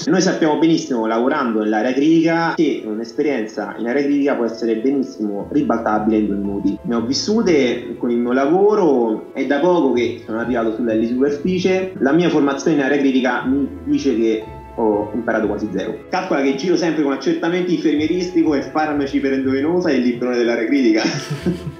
Noi 0.06 0.22
sappiamo 0.22 0.58
benissimo, 0.58 1.06
lavorando 1.06 1.60
nell'area 1.60 1.92
critica, 1.92 2.54
che 2.54 2.82
un'esperienza 2.86 3.74
in 3.76 3.88
area 3.88 4.04
critica 4.04 4.36
può 4.36 4.46
essere 4.46 4.76
benissimo 4.76 5.48
ribaltabile 5.50 6.16
in 6.16 6.26
due 6.26 6.36
minuti. 6.36 6.78
Ne 6.82 6.94
ho 6.94 7.02
vissute 7.02 7.96
con 7.98 8.10
il 8.10 8.16
mio 8.18 8.32
lavoro, 8.32 9.34
è 9.34 9.44
da 9.44 9.58
poco 9.58 9.92
che 9.92 10.22
sono 10.24 10.38
arrivato 10.38 10.74
sulla 10.74 10.94
di 10.94 11.08
superficie. 11.08 11.92
La 11.98 12.12
mia 12.12 12.30
formazione 12.30 12.78
in 12.78 12.82
area 12.82 12.98
critica 12.98 13.44
mi 13.44 13.68
dice 13.84 14.16
che 14.16 14.42
ho 14.76 15.10
imparato 15.12 15.46
quasi 15.46 15.68
zero. 15.72 16.06
Calcola 16.08 16.40
che 16.40 16.54
giro 16.54 16.76
sempre 16.76 17.02
con 17.02 17.12
accertamenti 17.12 17.74
infermieristico 17.74 18.54
e 18.54 18.62
farmaci 18.62 19.20
per 19.20 19.34
endovenosa 19.34 19.90
e 19.90 19.96
il 19.96 20.02
librone 20.02 20.36
dell'area 20.36 20.66
critica. 20.66 21.02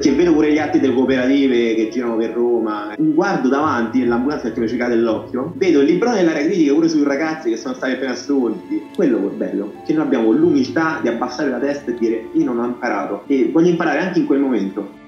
che 0.00 0.12
vedo 0.12 0.32
pure 0.32 0.50
gli 0.50 0.58
atti 0.58 0.80
delle 0.80 0.94
cooperative 0.94 1.74
che 1.74 1.90
girano 1.90 2.16
per 2.16 2.32
Roma, 2.32 2.94
guardo 2.96 3.48
davanti 3.48 3.98
nell'ambulanza 3.98 4.44
perché 4.44 4.60
mi 4.60 4.68
ci 4.68 4.78
cade 4.78 4.94
l'occhio, 4.96 5.52
vedo 5.56 5.80
il 5.80 5.86
librone 5.86 6.16
dell'area 6.16 6.44
critica 6.44 6.72
pure 6.72 6.88
sui 6.88 7.04
ragazzi 7.04 7.50
che 7.50 7.58
sono 7.58 7.74
stati 7.74 7.92
appena 7.92 8.12
assunti. 8.12 8.82
Quello 8.94 9.18
è 9.18 9.34
bello, 9.34 9.74
che 9.84 9.92
noi 9.92 10.04
abbiamo 10.04 10.32
l'umiltà 10.32 11.00
di 11.02 11.08
abbassare 11.08 11.50
la 11.50 11.58
testa 11.58 11.90
e 11.90 11.94
dire 11.98 12.28
io 12.32 12.44
non 12.44 12.60
ho 12.60 12.64
imparato. 12.64 13.24
E 13.26 13.50
voglio 13.52 13.68
imparare 13.68 13.98
anche 13.98 14.20
in 14.20 14.26
quel 14.26 14.40
momento 14.40 14.99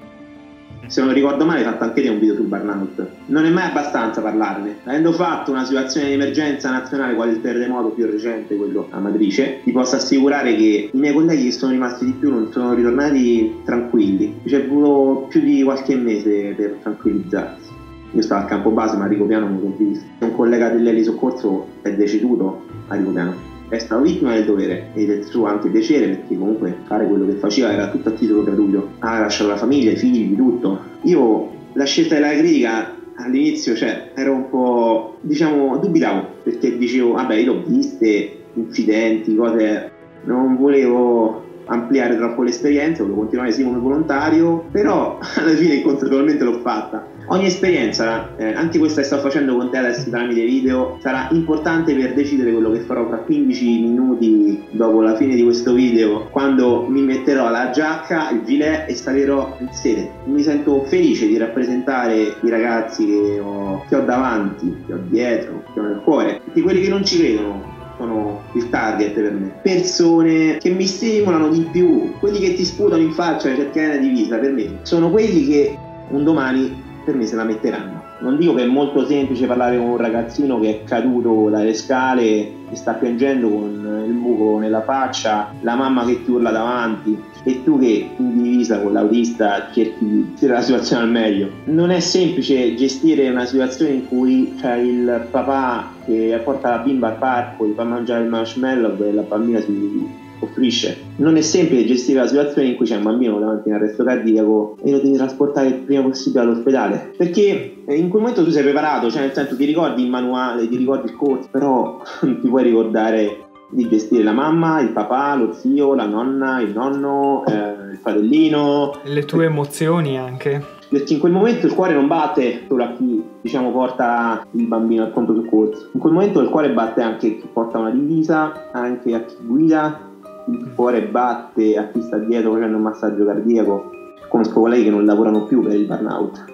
se 0.87 1.01
non 1.01 1.13
ricordo 1.13 1.45
male 1.45 1.63
fatto 1.63 1.83
anche 1.83 2.01
te 2.01 2.09
un 2.09 2.19
video 2.19 2.35
sul 2.35 2.45
burnout. 2.45 3.07
Non 3.27 3.45
è 3.45 3.49
mai 3.49 3.69
abbastanza 3.69 4.21
parlarne. 4.21 4.77
Avendo 4.83 5.11
fatto 5.13 5.51
una 5.51 5.65
situazione 5.65 6.07
di 6.07 6.13
emergenza 6.13 6.71
nazionale 6.71 7.15
quale 7.15 7.31
il 7.31 7.41
terremoto 7.41 7.89
più 7.89 8.05
recente, 8.05 8.55
quello 8.55 8.87
a 8.89 8.99
Matrice, 8.99 9.61
ti 9.63 9.71
posso 9.71 9.95
assicurare 9.95 10.55
che 10.55 10.89
i 10.91 10.97
miei 10.97 11.13
colleghi 11.13 11.45
che 11.45 11.51
sono 11.51 11.71
rimasti 11.71 12.05
di 12.05 12.11
più 12.11 12.29
non 12.29 12.51
sono 12.51 12.73
ritornati 12.73 13.61
tranquilli. 13.63 14.39
Ci 14.45 14.55
è 14.55 14.67
voluto 14.67 15.27
più 15.27 15.41
di 15.41 15.63
qualche 15.63 15.95
mese 15.95 16.53
per 16.55 16.77
tranquillizzarsi. 16.81 17.71
Io 18.11 18.21
stavo 18.21 18.43
a 18.43 18.45
Campobasso, 18.45 18.97
ma 18.97 19.05
a 19.05 19.07
Ricopiano 19.07 19.47
non 19.47 19.59
l'ho 19.59 19.75
visto. 19.77 20.05
Un 20.19 20.35
collega 20.35 20.69
dell'Eli 20.69 21.03
Soccorso 21.03 21.67
è 21.81 21.93
deceduto 21.93 22.65
a 22.87 22.95
Ricopiano 22.95 23.52
è 23.75 23.79
stato 23.79 24.01
vittima 24.01 24.33
del 24.33 24.45
dovere 24.45 24.89
e 24.93 25.05
del 25.05 25.23
suo 25.25 25.45
anche 25.45 25.69
piacere 25.69 26.07
perché 26.07 26.37
comunque 26.37 26.75
fare 26.85 27.07
quello 27.07 27.25
che 27.25 27.33
faceva 27.33 27.71
era 27.71 27.89
tutto 27.89 28.09
a 28.09 28.11
titolo 28.11 28.43
gratuito. 28.43 28.93
Ha 28.99 29.19
lasciato 29.19 29.49
la 29.49 29.57
famiglia, 29.57 29.91
i 29.91 29.97
figli, 29.97 30.35
tutto. 30.35 30.79
Io 31.03 31.49
la 31.73 31.85
scelta 31.85 32.15
della 32.15 32.33
critica 32.33 32.95
all'inizio 33.15 33.75
cioè, 33.75 34.11
ero 34.13 34.33
un 34.33 34.49
po' 34.49 35.17
diciamo 35.21 35.77
dubitavo 35.77 36.27
perché 36.43 36.77
dicevo 36.77 37.13
vabbè 37.13 37.35
io 37.35 37.53
l'ho 37.53 37.63
viste 37.65 38.37
incidenti 38.53 39.35
cose 39.35 39.91
non 40.25 40.57
volevo 40.57 41.42
ampliare 41.65 42.15
troppo 42.15 42.43
l'esperienza 42.43 43.03
volevo 43.03 43.21
continuare 43.21 43.51
sì 43.51 43.63
come 43.63 43.79
volontario 43.79 44.65
però 44.71 45.19
alla 45.35 45.55
fine 45.55 45.75
inconsapevolmente 45.75 46.43
l'ho 46.43 46.59
fatta 46.59 47.11
Ogni 47.27 47.45
esperienza, 47.45 48.35
eh, 48.35 48.53
anche 48.53 48.77
questa 48.77 48.99
che 48.99 49.07
sto 49.07 49.17
facendo 49.19 49.55
con 49.55 49.69
te 49.69 49.77
adesso 49.77 50.09
tramite 50.09 50.43
video, 50.43 50.97
sarà 50.99 51.29
importante 51.31 51.95
per 51.95 52.13
decidere 52.13 52.51
quello 52.51 52.71
che 52.71 52.79
farò 52.81 53.07
fra 53.07 53.17
15 53.17 53.79
minuti 53.79 54.63
dopo 54.71 55.01
la 55.01 55.15
fine 55.15 55.35
di 55.35 55.43
questo 55.43 55.73
video, 55.73 56.27
quando 56.31 56.85
mi 56.87 57.01
metterò 57.01 57.49
la 57.49 57.69
giacca, 57.69 58.29
il 58.31 58.43
gilet 58.43 58.89
e 58.89 58.95
salirò 58.95 59.55
in 59.59 59.69
sede. 59.71 60.11
Mi 60.25 60.43
sento 60.43 60.83
felice 60.83 61.27
di 61.27 61.37
rappresentare 61.37 62.35
i 62.41 62.49
ragazzi 62.49 63.05
che 63.05 63.39
ho, 63.39 63.85
che 63.87 63.95
ho 63.95 64.01
davanti, 64.01 64.83
che 64.85 64.93
ho 64.93 64.99
dietro, 65.07 65.63
che 65.73 65.79
ho 65.79 65.83
nel 65.83 66.01
cuore, 66.03 66.41
tutti 66.43 66.61
quelli 66.61 66.81
che 66.81 66.89
non 66.89 67.05
ci 67.05 67.19
credono, 67.19 67.72
sono 67.97 68.41
il 68.53 68.69
target 68.69 69.13
per 69.13 69.31
me. 69.33 69.53
Persone 69.61 70.57
che 70.57 70.69
mi 70.69 70.85
stimolano 70.85 71.49
di 71.49 71.67
più, 71.71 72.13
quelli 72.19 72.39
che 72.39 72.53
ti 72.53 72.63
sputano 72.65 73.01
in 73.01 73.11
faccia 73.11 73.49
la 73.49 73.55
cerchiare 73.55 73.99
di 73.99 74.09
vita 74.09 74.37
per 74.37 74.51
me, 74.51 74.79
sono 74.83 75.09
quelli 75.09 75.45
che 75.45 75.77
un 76.09 76.23
domani 76.23 76.81
per 77.03 77.15
me 77.15 77.25
se 77.25 77.35
la 77.35 77.43
metteranno. 77.43 78.01
Non 78.19 78.37
dico 78.37 78.53
che 78.53 78.63
è 78.63 78.67
molto 78.67 79.05
semplice 79.05 79.45
parlare 79.45 79.77
con 79.77 79.89
un 79.89 79.97
ragazzino 79.97 80.59
che 80.59 80.69
è 80.69 80.83
caduto 80.85 81.49
dalle 81.49 81.73
scale 81.73 82.23
e 82.23 82.53
sta 82.71 82.93
piangendo 82.93 83.49
con 83.49 84.03
il 84.07 84.13
buco 84.13 84.59
nella 84.59 84.81
faccia, 84.81 85.51
la 85.61 85.75
mamma 85.75 86.05
che 86.05 86.23
ti 86.23 86.31
urla 86.31 86.51
davanti 86.51 87.31
e 87.43 87.63
tu 87.63 87.79
che 87.79 88.09
in 88.17 88.41
divisa 88.41 88.79
con 88.79 88.93
l'autista 88.93 89.69
cerchi 89.73 90.05
di 90.05 90.25
gestire 90.29 90.53
la 90.53 90.61
situazione 90.61 91.03
al 91.03 91.09
meglio. 91.09 91.49
Non 91.65 91.91
è 91.91 91.99
semplice 91.99 92.75
gestire 92.75 93.29
una 93.29 93.45
situazione 93.45 93.91
in 93.91 94.07
cui 94.07 94.53
c'è 94.59 94.77
il 94.77 95.27
papà 95.29 95.91
che 96.05 96.39
porta 96.43 96.69
la 96.69 96.77
bimba 96.79 97.07
al 97.09 97.17
parco, 97.17 97.67
gli 97.67 97.73
fa 97.73 97.83
mangiare 97.83 98.23
il 98.23 98.29
marshmallow 98.29 99.01
e 99.03 99.13
la 99.13 99.21
bambina 99.21 99.59
si 99.59 100.21
offrisce. 100.43 100.97
Non 101.17 101.37
è 101.37 101.41
semplice 101.41 101.85
gestire 101.85 102.19
la 102.19 102.27
situazione 102.27 102.69
in 102.69 102.75
cui 102.75 102.85
c'è 102.85 102.97
un 102.97 103.03
bambino 103.03 103.39
davanti 103.39 103.69
a 103.69 103.75
un 103.75 103.81
arresto 103.81 104.03
cardiaco 104.03 104.77
e 104.83 104.91
lo 104.91 104.97
devi 104.99 105.15
trasportare 105.15 105.67
il 105.67 105.73
prima 105.75 106.01
possibile 106.01 106.43
all'ospedale. 106.43 107.13
Perché 107.17 107.75
eh, 107.85 107.95
in 107.95 108.09
quel 108.09 108.21
momento 108.21 108.43
tu 108.43 108.51
sei 108.51 108.63
preparato, 108.63 109.09
cioè 109.09 109.21
nel 109.21 109.33
senso 109.33 109.55
ti 109.55 109.65
ricordi 109.65 110.03
il 110.03 110.09
manuale, 110.09 110.67
ti 110.67 110.75
ricordi 110.77 111.09
il 111.09 111.15
corso, 111.15 111.47
però 111.49 112.01
non 112.21 112.39
ti 112.41 112.47
puoi 112.47 112.63
ricordare 112.63 113.42
di 113.73 113.87
gestire 113.89 114.23
la 114.23 114.31
mamma, 114.31 114.79
il 114.79 114.89
papà, 114.89 115.35
lo 115.35 115.53
zio, 115.53 115.95
la 115.95 116.05
nonna, 116.05 116.59
il 116.59 116.71
nonno, 116.73 117.43
eh, 117.45 117.91
il 117.91 117.99
fratellino. 118.01 118.99
Le 119.03 119.25
tue 119.25 119.45
emozioni 119.45 120.17
anche. 120.17 120.63
Perché 120.89 121.13
in 121.13 121.19
quel 121.19 121.31
momento 121.31 121.65
il 121.65 121.73
cuore 121.73 121.93
non 121.93 122.07
batte 122.07 122.65
solo 122.67 122.83
a 122.83 122.91
chi 122.91 123.23
diciamo, 123.41 123.71
porta 123.71 124.45
il 124.51 124.67
bambino 124.67 125.03
al 125.03 125.11
pronto 125.11 125.33
soccorso. 125.33 125.89
In 125.93 125.99
quel 125.99 126.13
momento 126.13 126.39
il 126.39 126.49
cuore 126.49 126.71
batte 126.71 127.01
anche 127.01 127.27
a 127.27 127.29
chi 127.31 127.49
porta 127.51 127.79
una 127.79 127.89
divisa, 127.89 128.69
anche 128.71 129.15
a 129.15 129.21
chi 129.21 129.35
guida, 129.41 129.99
il 130.47 130.71
cuore 130.75 131.01
batte 131.07 131.77
a 131.77 131.87
chi 131.87 132.01
sta 132.01 132.17
dietro 132.17 132.53
facendo 132.53 132.77
un 132.77 132.83
massaggio 132.83 133.25
cardiaco. 133.25 133.89
Conosco 134.29 134.61
colleghi 134.61 134.83
che 134.83 134.89
non 134.91 135.05
lavorano 135.05 135.45
più 135.45 135.61
per 135.61 135.73
il 135.73 135.85
burnout 135.85 136.45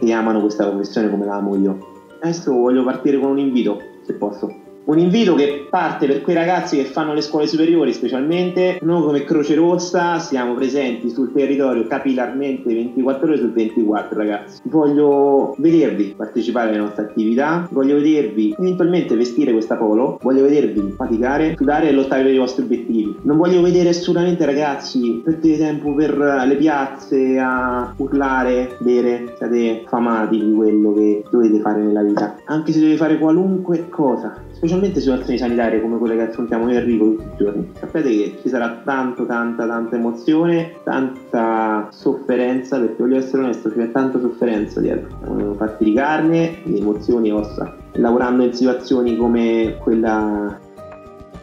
e 0.00 0.12
amano 0.12 0.40
questa 0.40 0.66
professione 0.66 1.10
come 1.10 1.24
la 1.24 1.36
amo 1.36 1.56
io. 1.56 1.78
Adesso 2.20 2.52
voglio 2.52 2.84
partire 2.84 3.18
con 3.18 3.30
un 3.30 3.38
invito, 3.38 3.78
se 4.04 4.14
posso. 4.14 4.61
Un 4.84 4.98
invito 4.98 5.36
che 5.36 5.68
parte 5.70 6.08
per 6.08 6.22
quei 6.22 6.34
ragazzi 6.34 6.76
che 6.76 6.84
fanno 6.84 7.14
le 7.14 7.20
scuole 7.20 7.46
superiori 7.46 7.92
specialmente. 7.92 8.78
Noi 8.82 9.02
come 9.02 9.22
Croce 9.22 9.54
Rossa 9.54 10.18
siamo 10.18 10.54
presenti 10.54 11.08
sul 11.08 11.32
territorio 11.32 11.86
capillarmente 11.86 12.74
24 12.74 13.26
ore 13.28 13.38
su 13.38 13.52
24 13.52 14.18
ragazzi. 14.18 14.60
Voglio 14.64 15.54
vedervi 15.58 16.14
partecipare 16.16 16.70
alle 16.70 16.78
nostre 16.78 17.04
attività, 17.04 17.68
voglio 17.70 17.94
vedervi 17.94 18.56
eventualmente 18.58 19.14
vestire 19.14 19.52
questa 19.52 19.76
polo, 19.76 20.18
voglio 20.20 20.42
vedervi 20.42 20.94
faticare, 20.96 21.54
sudare 21.56 21.88
e 21.88 21.92
lottare 21.92 22.24
per 22.24 22.34
i 22.34 22.38
vostri 22.38 22.64
obiettivi. 22.64 23.16
Non 23.22 23.36
voglio 23.36 23.62
vedere 23.62 23.90
assolutamente 23.90 24.44
ragazzi 24.44 25.22
perdere 25.24 25.58
tempo 25.58 25.94
per 25.94 26.16
le 26.18 26.56
piazze 26.56 27.38
a 27.38 27.94
urlare, 27.98 28.76
bere, 28.80 29.34
siete 29.38 29.84
famati 29.86 30.44
di 30.44 30.52
quello 30.52 30.92
che 30.92 31.22
dovete 31.30 31.60
fare 31.60 31.82
nella 31.82 32.02
vita. 32.02 32.34
Anche 32.46 32.72
se 32.72 32.80
dovete 32.80 32.96
fare 32.98 33.18
qualunque 33.18 33.88
cosa, 33.88 34.34
specialmente 34.62 35.00
situazioni 35.00 35.38
sanitarie 35.38 35.80
come 35.80 35.98
quelle 35.98 36.14
che 36.14 36.22
affrontiamo 36.22 36.70
io 36.70 36.78
e 36.78 36.82
Enrico 36.82 37.16
tutti 37.16 37.24
i 37.24 37.36
giorni. 37.36 37.72
Sapete 37.80 38.08
che 38.10 38.38
ci 38.42 38.48
sarà 38.48 38.80
tanto, 38.84 39.26
tanta, 39.26 39.66
tanta 39.66 39.96
emozione, 39.96 40.76
tanta 40.84 41.88
sofferenza, 41.90 42.78
perché 42.78 43.02
voglio 43.02 43.16
essere 43.16 43.42
onesto, 43.42 43.70
c'è 43.70 43.90
tanta 43.90 44.20
sofferenza 44.20 44.78
dietro. 44.78 45.54
Fatti 45.56 45.82
di 45.82 45.92
carne, 45.92 46.58
di 46.62 46.78
emozioni 46.78 47.30
e 47.30 47.32
ossa. 47.32 47.76
Lavorando 47.94 48.44
in 48.44 48.52
situazioni 48.52 49.16
come 49.16 49.78
quella 49.82 50.56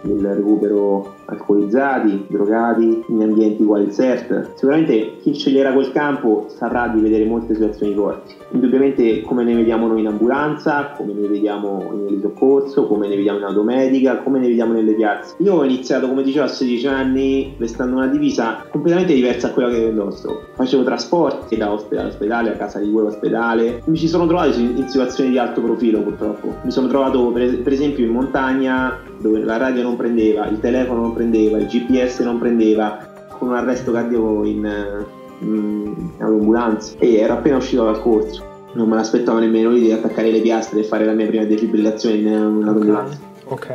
del 0.01 0.35
recupero 0.35 1.15
alcolizzati, 1.29 2.25
drogati, 2.27 3.03
in 3.07 3.21
ambienti 3.21 3.63
quali 3.63 3.85
il 3.85 3.93
CERT. 3.93 4.53
Sicuramente 4.55 5.17
chi 5.21 5.33
sceglierà 5.33 5.71
quel 5.73 5.91
campo 5.91 6.45
saprà 6.47 6.87
di 6.87 7.01
vedere 7.01 7.25
molte 7.25 7.53
situazioni 7.53 7.93
forti. 7.93 8.35
Indubbiamente 8.51 9.21
come 9.21 9.43
ne 9.43 9.55
vediamo 9.55 9.87
noi 9.87 10.01
in 10.01 10.07
ambulanza, 10.07 10.93
come 10.95 11.13
ne 11.13 11.27
vediamo 11.27 11.91
in 11.93 12.19
soccorso, 12.21 12.87
come 12.87 13.07
ne 13.07 13.15
vediamo 13.15 13.37
in 13.39 13.45
automedica, 13.45 14.17
come 14.17 14.39
ne 14.39 14.47
vediamo 14.47 14.73
nelle 14.73 14.93
piazze. 14.93 15.35
Io 15.39 15.55
ho 15.55 15.63
iniziato, 15.63 16.07
come 16.07 16.23
dicevo, 16.23 16.45
a 16.45 16.49
16 16.49 16.87
anni 16.87 17.53
vestendo 17.57 17.95
una 17.95 18.07
divisa 18.07 18.63
completamente 18.69 19.13
diversa 19.13 19.47
a 19.47 19.51
quella 19.51 19.69
che 19.69 19.77
indosso. 19.77 20.43
Facevo 20.53 20.83
trasporti 20.83 21.57
da 21.57 21.71
ospedale 21.71 21.99
a 21.99 22.07
ospedale, 22.07 22.49
a 22.51 22.53
casa 22.53 22.79
di 22.79 22.91
quell'ospedale. 22.91 23.81
Mi 23.85 23.97
ci 23.97 24.07
sono 24.07 24.25
trovato 24.27 24.59
in 24.59 24.87
situazioni 24.87 25.29
di 25.31 25.37
alto 25.37 25.61
profilo 25.61 26.01
purtroppo. 26.01 26.55
Mi 26.63 26.71
sono 26.71 26.87
trovato 26.87 27.31
per 27.31 27.71
esempio 27.71 28.05
in 28.05 28.11
montagna 28.11 28.99
dove 29.19 29.43
la 29.43 29.57
radio 29.57 29.83
non 29.83 29.95
prendeva, 29.95 30.47
il 30.47 30.59
telefono 30.59 31.01
non 31.01 31.13
prendeva, 31.13 31.18
il 31.23 31.67
GPS 31.67 32.19
non 32.19 32.39
prendeva, 32.39 33.07
con 33.37 33.49
un 33.49 33.55
arresto 33.55 33.91
cardiaco 33.91 34.43
in, 34.45 35.05
in, 35.39 35.93
in 35.95 36.23
ambulanza 36.23 36.95
e 36.99 37.15
ero 37.15 37.33
appena 37.33 37.57
uscito 37.57 37.83
dal 37.85 38.01
corso. 38.01 38.47
Non 38.73 38.87
me 38.87 38.95
l'aspettavo 38.95 39.39
nemmeno 39.39 39.71
lì 39.71 39.81
di 39.81 39.91
attaccare 39.91 40.29
le 40.31 40.41
piastre 40.41 40.81
e 40.81 40.83
fare 40.83 41.05
la 41.05 41.13
mia 41.13 41.25
prima 41.27 41.43
defibrillazione 41.43 42.17
in 42.17 42.27
un'ambulanza. 42.27 43.19
Ok. 43.45 43.73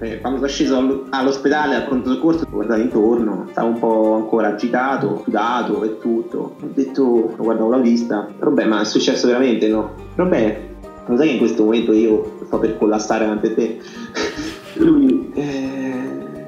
Eh, 0.00 0.20
quando 0.20 0.38
sono 0.38 0.50
sceso 0.50 1.06
all'ospedale 1.10 1.76
al 1.76 1.84
pronto 1.84 2.12
soccorso, 2.12 2.44
ho 2.44 2.50
guardato 2.50 2.80
intorno, 2.80 3.46
stavo 3.50 3.68
un 3.68 3.78
po' 3.78 4.14
ancora 4.14 4.48
agitato, 4.48 5.22
sudato 5.24 5.82
e 5.84 5.98
tutto. 5.98 6.56
Ho 6.60 6.68
detto, 6.74 7.34
guardavo 7.36 7.70
la 7.70 7.78
vista, 7.78 8.28
vabbè, 8.38 8.66
ma 8.66 8.80
è 8.80 8.84
successo 8.84 9.26
veramente, 9.26 9.68
no? 9.68 9.94
Vabbè, 10.16 10.60
lo 11.06 11.16
sai 11.16 11.26
che 11.26 11.32
in 11.32 11.38
questo 11.38 11.64
momento 11.64 11.92
io 11.92 12.38
sto 12.44 12.58
per 12.58 12.76
collassare 12.76 13.24
davanti 13.24 13.46
a 13.46 13.54
te? 13.54 13.78
Lui, 14.74 15.30
eh, 15.34 15.73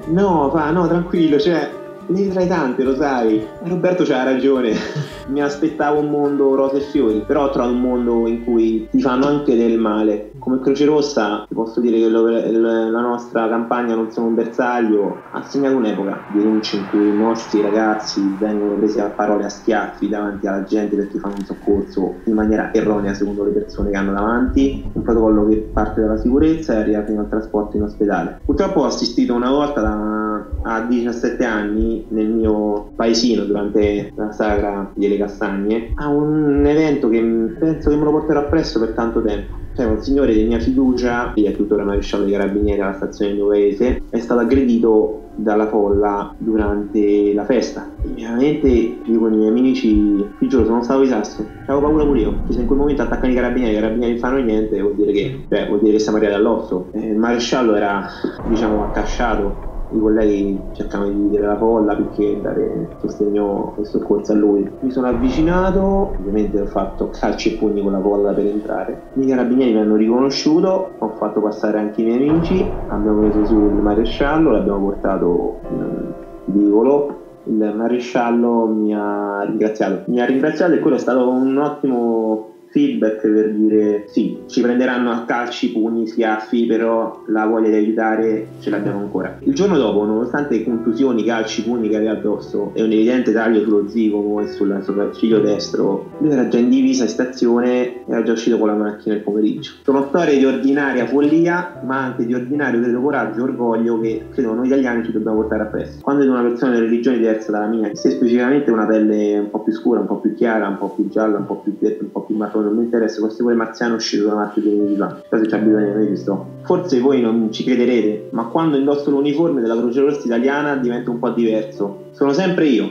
no, 0.07 0.49
fa, 0.51 0.71
no, 0.71 0.87
tranquillo, 0.87 1.39
cioè, 1.39 1.86
ne 2.07 2.27
tra 2.29 2.41
i 2.41 2.47
tanti, 2.47 2.83
lo 2.83 2.95
sai. 2.95 3.45
Roberto 3.63 4.03
c'ha 4.03 4.23
ragione. 4.23 4.73
Mi 5.27 5.41
aspettavo 5.41 5.99
un 5.99 6.09
mondo 6.09 6.55
rose 6.55 6.77
e 6.77 6.81
fiori, 6.81 7.23
però 7.25 7.51
ho 7.51 7.67
un 7.67 7.81
mondo 7.81 8.27
in 8.27 8.43
cui 8.45 8.87
ti 8.89 9.01
fanno 9.01 9.27
anche 9.27 9.55
del 9.55 9.77
male. 9.77 10.31
Come 10.39 10.59
Croce 10.61 10.85
Rossa, 10.85 11.45
ti 11.47 11.53
posso 11.53 11.81
dire 11.81 11.97
che 11.99 12.07
la 12.07 13.01
nostra 13.01 13.49
campagna 13.49 13.95
Non 13.95 14.11
siamo 14.11 14.29
un 14.29 14.35
bersaglio 14.35 15.17
ha 15.31 15.43
segnato 15.43 15.75
un'epoca 15.75 16.23
di 16.31 16.39
denunce 16.39 16.77
in 16.77 16.87
cui 16.89 17.09
i 17.09 17.17
nostri 17.17 17.61
ragazzi 17.61 18.35
vengono 18.39 18.75
presi 18.75 18.99
a 18.99 19.07
parole 19.07 19.45
a 19.45 19.49
schiaffi 19.49 20.07
davanti 20.07 20.47
alla 20.47 20.63
gente 20.63 20.95
perché 20.95 21.19
fanno 21.19 21.35
un 21.37 21.45
soccorso 21.45 22.15
in 22.25 22.33
maniera 22.33 22.73
erronea 22.73 23.13
secondo 23.13 23.43
le 23.43 23.51
persone 23.51 23.89
che 23.89 23.97
hanno 23.97 24.13
davanti. 24.13 24.89
Un 24.93 25.01
protocollo 25.01 25.47
che 25.47 25.57
parte 25.73 26.01
dalla 26.01 26.17
sicurezza 26.17 26.73
e 26.73 26.77
arriva 26.77 27.03
fino 27.03 27.19
al 27.19 27.29
trasporto 27.29 27.75
in 27.75 27.83
ospedale. 27.83 28.39
Purtroppo 28.45 28.81
ho 28.81 28.85
assistito 28.85 29.33
una 29.33 29.49
volta 29.49 29.81
da, 29.81 30.26
a 30.67 30.81
17 30.81 31.43
anni 31.45 32.05
nel 32.09 32.27
mio 32.27 32.91
paesino 32.95 33.45
durante 33.45 34.11
la 34.15 34.31
sagra 34.31 34.91
delle 34.93 35.17
castagne 35.17 35.93
a 35.95 36.09
un 36.09 36.65
evento 36.65 37.07
che 37.07 37.21
penso 37.57 37.89
che 37.89 37.95
me 37.95 38.03
lo 38.03 38.11
porterò 38.11 38.41
appresso 38.41 38.79
per 38.79 38.89
tanto 38.89 39.21
tempo. 39.21 39.55
Cioè 39.75 39.85
un 39.85 40.01
signore 40.01 40.33
di 40.33 40.43
mia 40.43 40.59
fiducia, 40.59 41.33
che 41.35 41.45
è 41.45 41.55
tuttora 41.55 41.83
maresciallo 41.83 42.23
dei 42.23 42.33
carabinieri 42.33 42.81
alla 42.81 42.95
stazione 42.95 43.33
di 43.33 43.37
Nuovese, 43.37 44.01
è 44.09 44.19
stato 44.19 44.41
aggredito 44.41 45.21
dalla 45.35 45.67
folla 45.67 46.33
durante 46.39 47.31
la 47.33 47.45
festa. 47.45 47.87
Ovviamente 48.03 48.67
io 48.67 49.19
con 49.19 49.33
i 49.33 49.37
miei 49.37 49.49
amici, 49.49 50.25
giuro, 50.39 50.65
sono 50.65 50.81
stato 50.81 51.01
disastro. 51.01 51.45
Avevo 51.67 51.87
paura 51.87 52.05
pure 52.05 52.19
io, 52.19 52.39
se 52.49 52.59
in 52.59 52.65
quel 52.65 52.79
momento 52.79 53.03
attaccano 53.03 53.31
i 53.31 53.35
carabinieri, 53.35 53.73
i 53.73 53.79
carabinieri 53.79 54.11
non 54.13 54.21
fanno 54.21 54.43
niente, 54.43 54.81
vuol 54.81 54.95
dire 54.95 55.11
che, 55.11 55.45
cioè, 55.47 55.67
vuol 55.67 55.79
dire 55.79 55.91
che 55.93 55.99
siamo 55.99 56.17
arrivati 56.17 56.39
all'osso. 56.39 56.87
Eh, 56.93 57.09
il 57.09 57.17
maresciallo 57.17 57.75
era, 57.75 58.07
diciamo, 58.49 58.83
accasciato 58.83 59.66
i 59.89 59.99
colleghi 59.99 60.59
cercavano 60.73 61.11
di 61.11 61.15
dividere 61.15 61.47
la 61.47 61.57
folla 61.57 61.95
perché 61.95 62.39
dare 62.41 62.89
sostegno 62.99 63.75
e 63.79 63.85
soccorso 63.85 64.33
a 64.33 64.35
lui. 64.35 64.69
Mi 64.79 64.91
sono 64.91 65.07
avvicinato, 65.07 65.81
ovviamente 66.17 66.59
ho 66.59 66.65
fatto 66.65 67.09
calci 67.09 67.53
e 67.53 67.57
pugni 67.57 67.81
con 67.81 67.91
la 67.91 68.01
folla 68.01 68.33
per 68.33 68.45
entrare. 68.45 69.01
I 69.13 69.25
carabinieri 69.25 69.73
mi 69.73 69.79
hanno 69.79 69.95
riconosciuto, 69.95 70.91
ho 70.97 71.09
fatto 71.17 71.39
passare 71.41 71.79
anche 71.79 72.01
i 72.01 72.05
miei 72.05 72.27
amici, 72.27 72.65
abbiamo 72.87 73.21
preso 73.21 73.45
su 73.45 73.55
il 73.55 73.73
maresciallo, 73.73 74.51
l'abbiamo 74.51 74.79
portato 74.79 75.59
in 75.69 76.13
vicolo 76.45 77.25
il 77.47 77.73
maresciallo 77.75 78.67
mi 78.67 78.93
ha 78.93 79.43
ringraziato. 79.43 80.03
Mi 80.07 80.19
ha 80.21 80.25
ringraziato 80.25 80.73
e 80.73 80.79
quello 80.79 80.97
è 80.97 80.99
stato 80.99 81.29
un 81.29 81.57
ottimo 81.57 82.55
feedback 82.77 83.27
per 83.27 83.53
dire 83.53 84.03
sì, 84.07 84.43
ci 84.45 84.61
prenderanno 84.61 85.09
a 85.09 85.23
calci, 85.25 85.71
pugni, 85.71 86.05
schiaffi, 86.05 86.67
però 86.67 87.23
la 87.27 87.47
voglia 87.47 87.69
di 87.69 87.75
aiutare 87.75 88.47
ce 88.59 88.69
l'abbiamo 88.69 88.99
ancora. 88.99 89.39
Il 89.39 89.55
giorno 89.55 89.77
dopo, 89.77 90.05
nonostante 90.05 90.63
contusioni, 90.63 91.23
calci, 91.23 91.63
pugni 91.63 91.89
che 91.89 91.95
aveva 91.95 92.11
addosso 92.11 92.71
e 92.73 92.83
un 92.83 92.91
evidente 92.91 93.31
taglio 93.31 93.61
sullo 93.61 93.87
zigomo 93.89 94.41
e 94.41 94.47
sul 94.47 94.79
sopracciglio 94.83 95.39
destro, 95.39 96.11
lui 96.19 96.31
era 96.31 96.47
già 96.47 96.59
in 96.59 96.69
divisa 96.69 97.03
in 97.03 97.09
stazione, 97.09 98.05
era 98.05 98.21
già 98.21 98.33
uscito 98.33 98.59
con 98.59 98.67
la 98.67 98.75
macchina 98.75 99.15
il 99.15 99.21
pomeriggio. 99.21 99.71
Sono 99.81 100.05
storie 100.09 100.37
di 100.37 100.45
ordinaria 100.45 101.07
follia, 101.07 101.81
ma 101.83 102.03
anche 102.03 102.25
di 102.25 102.35
ordinario 102.35 102.79
credo 102.79 103.01
coraggio 103.01 103.39
e 103.39 103.43
orgoglio 103.43 103.99
che 103.99 104.25
credo 104.29 104.53
noi 104.53 104.67
italiani 104.67 105.03
ci 105.03 105.11
dobbiamo 105.11 105.37
portare 105.37 105.63
appresso. 105.63 105.97
Quando 106.01 106.23
è 106.23 106.27
una 106.27 106.43
persona 106.43 106.73
di 106.73 106.81
religione 106.81 107.17
diversa 107.17 107.51
dalla 107.51 107.67
mia, 107.67 107.89
se 107.93 108.11
specificamente 108.11 108.69
una 108.69 108.85
pelle 108.85 109.39
un 109.39 109.49
po' 109.49 109.63
più 109.63 109.73
scura, 109.73 109.99
un 109.99 110.07
po' 110.07 110.17
più 110.17 110.35
chiara, 110.35 110.67
un 110.67 110.77
po' 110.77 110.89
più 110.89 111.07
gialla, 111.09 111.37
un 111.37 111.45
po' 111.45 111.55
più 111.55 111.75
un 111.79 112.11
po' 112.11 112.21
più 112.21 112.35
marrone, 112.35 112.66
non 112.67 112.77
mi 112.77 112.83
interessa, 112.83 113.19
questo 113.19 113.43
pure 113.43 113.55
marziano 113.55 113.93
è 113.93 113.97
uscito 113.97 114.27
da 114.27 114.51
2000 114.53 115.07
fa, 115.07 115.23
cosa 115.29 115.45
c'è 115.45 115.59
bisogno 115.59 115.99
di 115.99 116.07
questo. 116.07 116.45
Forse 116.63 116.99
voi 116.99 117.21
non 117.21 117.51
ci 117.51 117.63
crederete, 117.63 118.29
ma 118.31 118.45
quando 118.45 118.77
indosso 118.77 119.09
l'uniforme 119.09 119.61
della 119.61 119.75
Croce 119.75 120.01
Rossa 120.01 120.25
italiana 120.25 120.75
diventa 120.75 121.09
un 121.09 121.19
po' 121.19 121.29
diverso. 121.29 122.05
Sono 122.11 122.33
sempre 122.33 122.65
io, 122.67 122.89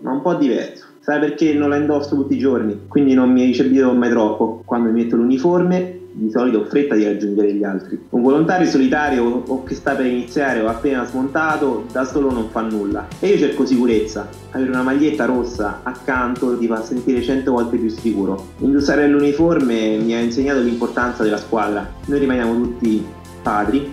ma 0.00 0.12
un 0.12 0.22
po' 0.22 0.34
diverso. 0.34 0.86
Sai 1.00 1.18
perché 1.18 1.52
non 1.52 1.70
la 1.70 1.76
indosso 1.76 2.14
tutti 2.14 2.34
i 2.34 2.38
giorni? 2.38 2.82
Quindi 2.86 3.14
non 3.14 3.32
mi 3.32 3.44
ricevuto 3.44 3.92
mai 3.92 4.10
troppo. 4.10 4.62
Quando 4.64 4.90
mi 4.90 5.02
metto 5.02 5.16
l'uniforme 5.16 6.01
di 6.12 6.30
solito 6.30 6.58
ho 6.58 6.64
fretta 6.64 6.94
di 6.94 7.04
raggiungere 7.04 7.54
gli 7.54 7.64
altri. 7.64 7.98
Un 8.10 8.22
volontario 8.22 8.66
solitario 8.66 9.42
o 9.46 9.64
che 9.64 9.74
sta 9.74 9.94
per 9.94 10.06
iniziare 10.06 10.60
o 10.60 10.68
appena 10.68 11.04
smontato 11.06 11.86
da 11.90 12.04
solo 12.04 12.30
non 12.30 12.48
fa 12.50 12.60
nulla. 12.60 13.06
E 13.18 13.28
io 13.28 13.38
cerco 13.38 13.64
sicurezza. 13.64 14.28
Avere 14.50 14.70
una 14.70 14.82
maglietta 14.82 15.24
rossa 15.24 15.80
accanto 15.82 16.56
ti 16.58 16.66
fa 16.66 16.82
sentire 16.82 17.22
cento 17.22 17.52
volte 17.52 17.76
più 17.78 17.88
sicuro. 17.88 18.48
Indossare 18.58 19.08
l'uniforme 19.08 19.96
mi 19.98 20.14
ha 20.14 20.20
insegnato 20.20 20.60
l'importanza 20.60 21.22
della 21.22 21.38
squadra. 21.38 21.90
Noi 22.06 22.18
rimaniamo 22.18 22.54
tutti 22.54 23.04
padri, 23.42 23.90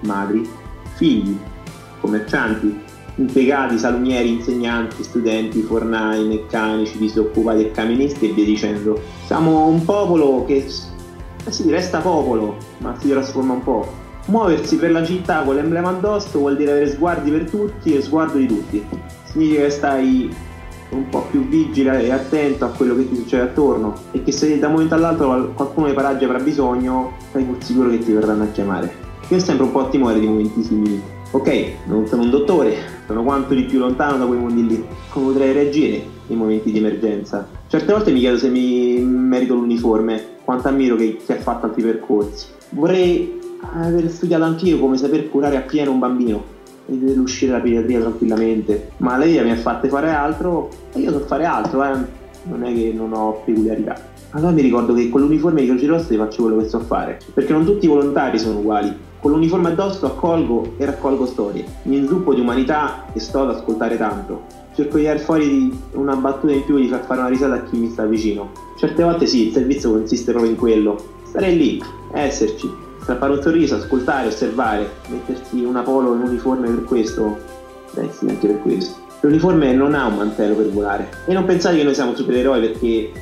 madri, 0.00 0.48
figli, 0.96 1.36
commercianti, 2.00 2.78
impiegati, 3.16 3.78
salumieri, 3.78 4.32
insegnanti, 4.32 5.02
studenti, 5.02 5.60
fornai, 5.60 6.26
meccanici, 6.26 6.98
disoccupati 6.98 7.62
e 7.62 7.70
camionisti 7.70 8.30
e 8.30 8.32
via 8.32 8.44
dicendo. 8.44 9.00
Siamo 9.26 9.66
un 9.66 9.84
popolo 9.84 10.44
che 10.46 10.66
eh 11.44 11.52
sì, 11.52 11.70
resta 11.70 12.00
popolo, 12.00 12.56
ma 12.78 12.96
si 12.98 13.08
trasforma 13.08 13.54
un 13.54 13.62
po'. 13.62 13.86
Muoversi 14.26 14.76
per 14.76 14.90
la 14.90 15.04
città 15.04 15.42
con 15.42 15.54
l'emblema 15.54 15.88
addosso 15.88 16.38
vuol 16.38 16.56
dire 16.56 16.72
avere 16.72 16.90
sguardi 16.90 17.30
per 17.30 17.48
tutti 17.50 17.96
e 17.96 18.02
sguardo 18.02 18.38
di 18.38 18.46
tutti. 18.46 18.84
Significa 19.24 19.62
che 19.62 19.70
stai 19.70 20.34
un 20.90 21.08
po' 21.08 21.26
più 21.30 21.46
vigile 21.48 22.04
e 22.04 22.10
attento 22.10 22.64
a 22.64 22.68
quello 22.68 22.96
che 22.96 23.08
ti 23.08 23.16
succede 23.16 23.44
attorno 23.44 23.94
e 24.10 24.22
che 24.22 24.32
se 24.32 24.58
da 24.58 24.66
un 24.66 24.74
momento 24.74 24.94
all'altro 24.94 25.52
qualcuno 25.54 25.86
dei 25.86 25.94
paraggi 25.94 26.24
avrà 26.24 26.38
bisogno, 26.38 27.12
stai 27.28 27.44
pur 27.44 27.56
sicuro 27.60 27.90
che 27.90 27.98
ti 27.98 28.12
verranno 28.12 28.44
a 28.44 28.48
chiamare. 28.48 28.92
Io 29.28 29.36
ho 29.36 29.40
sempre 29.40 29.64
un 29.64 29.72
po' 29.72 29.88
timore 29.88 30.18
di 30.18 30.26
momenti 30.26 30.62
simili. 30.62 31.00
Ok, 31.32 31.74
non 31.86 32.06
sono 32.08 32.22
un 32.22 32.30
dottore, 32.30 32.74
sono 33.06 33.22
quanto 33.22 33.54
di 33.54 33.62
più 33.62 33.78
lontano 33.78 34.18
da 34.18 34.26
quei 34.26 34.38
mondi 34.40 34.66
lì. 34.66 34.84
Come 35.10 35.26
potrei 35.26 35.52
reagire 35.52 36.04
in 36.26 36.36
momenti 36.36 36.72
di 36.72 36.78
emergenza? 36.78 37.46
Certe 37.68 37.92
volte 37.92 38.10
mi 38.10 38.18
chiedo 38.18 38.36
se 38.36 38.48
mi 38.48 38.98
merito 38.98 39.54
l'uniforme, 39.54 40.38
quanto 40.50 40.66
ammiro 40.66 40.96
che 40.96 41.16
chi 41.24 41.30
ha 41.30 41.36
fatto 41.36 41.66
altri 41.66 41.82
percorsi. 41.82 42.46
Vorrei 42.70 43.38
aver 43.74 44.10
studiato 44.10 44.42
anch'io 44.42 44.80
come 44.80 44.96
saper 44.96 45.30
curare 45.30 45.56
appieno 45.56 45.92
un 45.92 46.00
bambino 46.00 46.42
e 46.86 46.94
vedere 46.94 47.20
uscire 47.20 47.52
dalla 47.52 47.62
pediatria 47.62 48.00
tranquillamente. 48.00 48.90
Ma 48.96 49.16
lei 49.16 49.40
mi 49.44 49.52
ha 49.52 49.56
fatte 49.56 49.88
fare 49.88 50.10
altro 50.10 50.68
e 50.92 50.98
io 50.98 51.12
so 51.12 51.20
fare 51.20 51.44
altro, 51.44 51.84
eh. 51.84 52.18
Non 52.42 52.64
è 52.64 52.74
che 52.74 52.92
non 52.96 53.12
ho 53.12 53.42
peculiarità. 53.44 53.94
Allora 54.30 54.50
mi 54.50 54.62
ricordo 54.62 54.92
che 54.92 55.08
con 55.08 55.20
l'uniforme 55.20 55.60
di 55.60 55.68
Croce 55.68 55.86
Rossa 55.86 56.16
faccio 56.16 56.42
quello 56.42 56.56
che 56.56 56.68
so 56.68 56.80
fare, 56.80 57.18
perché 57.32 57.52
non 57.52 57.64
tutti 57.64 57.84
i 57.84 57.88
volontari 57.88 58.38
sono 58.38 58.58
uguali. 58.58 58.92
Con 59.20 59.30
l'uniforme 59.32 59.68
addosso 59.68 60.06
accolgo 60.06 60.74
e 60.78 60.84
raccolgo 60.86 61.26
storie, 61.26 61.64
mi 61.82 61.98
inzuppo 61.98 62.34
di 62.34 62.40
umanità 62.40 63.04
e 63.12 63.20
sto 63.20 63.42
ad 63.42 63.50
ascoltare 63.50 63.98
tanto. 63.98 64.42
Cerco 64.74 64.96
di 64.98 65.04
dare 65.04 65.18
fuori 65.18 65.78
una 65.92 66.14
battuta 66.16 66.52
in 66.52 66.64
più 66.64 66.76
e 66.76 66.82
di 66.82 66.88
far 66.88 67.04
fare 67.04 67.20
una 67.20 67.28
risata 67.28 67.54
a 67.54 67.62
chi 67.62 67.76
mi 67.76 67.90
sta 67.90 68.04
vicino. 68.04 68.50
Certe 68.76 69.02
volte 69.02 69.26
sì, 69.26 69.48
il 69.48 69.52
servizio 69.52 69.90
consiste 69.90 70.30
proprio 70.30 70.52
in 70.52 70.56
quello. 70.56 71.02
Stare 71.24 71.50
lì, 71.50 71.82
esserci, 72.12 72.70
strappare 73.02 73.32
un 73.32 73.42
sorriso, 73.42 73.76
ascoltare, 73.76 74.28
osservare, 74.28 74.88
mettersi 75.08 75.64
una 75.64 75.82
polo 75.82 76.14
in 76.14 76.22
uniforme 76.22 76.68
per 76.68 76.84
questo. 76.84 77.38
Beh 77.92 78.08
sì, 78.12 78.26
anche 78.28 78.46
per 78.46 78.60
questo. 78.62 78.98
L'uniforme 79.20 79.72
non 79.72 79.94
ha 79.94 80.06
un 80.06 80.16
mantello 80.16 80.54
per 80.54 80.70
volare. 80.70 81.08
E 81.26 81.32
non 81.34 81.44
pensate 81.44 81.76
che 81.76 81.84
noi 81.84 81.94
siamo 81.94 82.14
supereroi 82.14 82.60
perché 82.60 83.12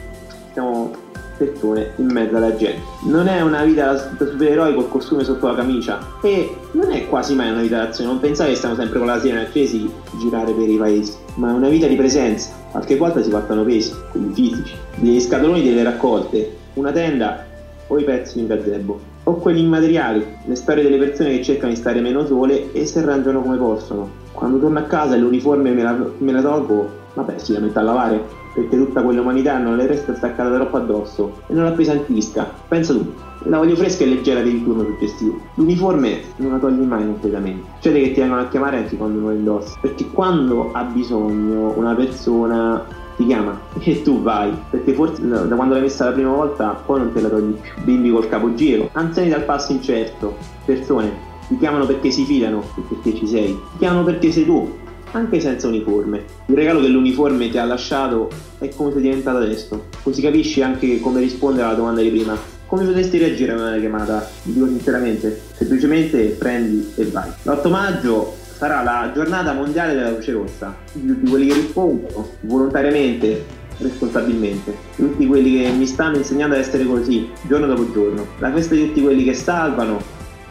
siamo 0.53 0.93
persone 1.39 1.93
in 1.97 2.07
mezzo 2.11 2.37
alla 2.37 2.55
gente. 2.57 2.83
Non 3.05 3.29
è 3.29 3.41
una 3.41 3.65
vita 3.65 3.93
da 3.93 4.27
supereroi 4.27 4.75
col 4.75 4.89
costume 4.89 5.25
sotto 5.25 5.47
la 5.47 5.55
camicia 5.55 5.99
e 6.21 6.55
non 6.73 6.91
è 6.91 7.07
quasi 7.07 7.35
mai 7.35 7.51
una 7.51 7.63
vita 7.63 7.79
d'azione. 7.79 8.11
Non 8.11 8.21
pensate 8.21 8.51
che 8.51 8.57
stiamo 8.57 8.75
sempre 8.75 8.99
con 8.99 9.07
la 9.07 9.21
sirena 9.21 9.43
accesi 9.43 9.91
girare 10.19 10.53
per 10.53 10.69
i 10.69 10.77
paesi, 10.77 11.15
ma 11.37 11.51
è 11.51 11.53
una 11.53 11.69
vita 11.69 11.87
di 11.87 11.95
presenza. 11.95 12.51
Qualche 12.71 12.97
volta 12.97 13.23
si 13.23 13.31
portano 13.31 13.65
pesi, 13.65 13.95
quelli 14.11 14.35
fisici, 14.35 14.75
degli 14.97 15.21
scatoloni 15.21 15.63
delle 15.63 15.83
raccolte, 15.83 16.57
una 16.75 16.93
tenda 16.93 17.47
o 17.87 17.99
i 17.99 18.05
pezzi 18.05 18.35
di 18.35 18.41
un 18.41 18.47
gazebo. 18.49 19.01
O 19.25 19.35
quelli 19.35 19.61
immateriali, 19.61 20.25
le 20.45 20.55
storie 20.55 20.83
delle 20.83 20.99
persone 20.99 21.31
che 21.31 21.43
cercano 21.43 21.73
di 21.73 21.79
stare 21.79 22.01
meno 22.01 22.27
sole 22.27 22.73
e 22.73 22.87
si 22.87 22.99
arrangiano 22.99 23.43
come 23.43 23.57
possono. 23.57 24.27
Quando 24.33 24.59
torno 24.59 24.79
a 24.79 24.83
casa 24.83 25.15
e 25.15 25.19
l'uniforme 25.19 25.71
me 25.71 25.83
la, 25.83 25.97
me 26.19 26.33
la 26.33 26.41
tolgo, 26.41 26.91
vabbè, 27.15 27.39
si 27.39 27.53
la 27.53 27.61
metto 27.61 27.79
a 27.79 27.83
lavare 27.83 28.47
perché 28.59 28.77
tutta 28.77 29.03
quell'umanità 29.03 29.59
non 29.59 29.77
le 29.77 29.87
resta 29.87 30.15
staccata 30.15 30.53
troppo 30.53 30.77
addosso 30.79 31.41
e 31.47 31.55
non 31.55 31.67
appesantisca. 31.67 32.51
Pensa 32.67 32.93
tu, 32.93 33.13
la 33.45 33.59
voglio 33.59 33.77
fresca 33.77 34.03
e 34.03 34.09
leggera 34.09 34.41
per 34.41 34.49
il 34.49 34.65
turno 34.65 34.85
successivo. 34.85 35.39
L'uniforme 35.55 36.21
non 36.37 36.53
la 36.53 36.59
togli 36.59 36.81
mai 36.81 37.05
completamente. 37.05 37.69
C'è 37.81 37.93
che 37.93 38.13
ti 38.13 38.21
vengono 38.21 38.41
a 38.41 38.49
chiamare 38.49 38.79
anche 38.79 38.97
quando 38.97 39.21
non 39.21 39.29
la 39.31 39.39
indossi. 39.39 39.77
Perché 39.81 40.11
quando 40.11 40.73
ha 40.73 40.83
bisogno 40.83 41.73
una 41.77 41.95
persona 41.95 42.85
ti 43.17 43.27
chiama 43.27 43.59
e 43.79 44.03
tu 44.03 44.23
vai. 44.23 44.53
Perché 44.71 44.93
forse 44.93 45.27
da 45.27 45.55
quando 45.55 45.75
l'hai 45.75 45.83
messa 45.83 46.07
la 46.07 46.13
prima 46.13 46.33
volta 46.33 46.81
poi 46.85 46.99
non 46.99 47.13
te 47.13 47.21
la 47.21 47.29
togli 47.29 47.53
più. 47.53 47.83
Bimbi 47.85 48.11
col 48.11 48.29
capogiro, 48.29 48.89
anziani 48.93 49.29
dal 49.29 49.45
passo 49.45 49.73
incerto, 49.73 50.37
persone 50.65 51.27
ti 51.49 51.57
chiamano 51.57 51.87
perché 51.87 52.11
si 52.11 52.25
fidano 52.25 52.63
e 52.77 52.83
perché 52.89 53.15
ci 53.15 53.27
sei. 53.27 53.53
Ti 53.73 53.79
chiamano 53.79 54.05
perché 54.05 54.31
sei 54.31 54.45
tu 54.45 54.87
anche 55.13 55.41
senza 55.41 55.69
uniforme. 55.69 56.25
Il 56.47 56.55
regalo 56.55 56.81
che 56.81 56.89
l'uniforme 56.89 57.49
ti 57.51 57.59
ha 57.59 57.65
lasciato 57.65 58.29
è 58.59 58.69
come 58.75 58.93
sei 58.93 59.03
diventato 59.03 59.39
adesso, 59.39 59.87
così 60.03 60.21
capisci 60.23 60.63
anche 60.63 61.01
come 61.01 61.21
rispondere 61.21 61.67
alla 61.67 61.77
domanda 61.77 62.01
di 62.01 62.11
prima. 62.11 62.37
Come 62.67 62.85
potresti 62.85 63.17
reagire 63.17 63.53
a 63.53 63.55
una 63.55 63.79
chiamata? 63.79 64.29
Dico 64.43 64.67
sinceramente, 64.67 65.41
semplicemente 65.55 66.37
prendi 66.39 66.93
e 66.97 67.05
vai. 67.07 67.31
L'8 67.45 67.71
maggio 67.71 68.35
sarà 68.59 68.83
la 68.83 69.11
giornata 69.15 69.55
mondiale 69.55 69.95
della 69.95 70.13
Croce 70.13 70.33
Rossa. 70.33 70.77
Tutti 70.93 71.31
quelli 71.31 71.47
che 71.47 71.55
rispondono 71.55 72.29
volontariamente, 72.41 73.45
responsabilmente. 73.79 74.77
Tutti 74.97 75.27
quelli 75.27 75.63
che 75.63 75.71
mi 75.71 75.87
stanno 75.87 76.17
insegnando 76.17 76.57
ad 76.57 76.61
essere 76.61 76.85
così, 76.85 77.31
giorno 77.43 77.67
dopo 77.67 77.91
giorno. 77.91 78.27
La 78.39 78.53
festa 78.53 78.75
di 78.75 78.89
tutti 78.89 79.01
quelli 79.01 79.25
che 79.25 79.33
salvano, 79.33 79.99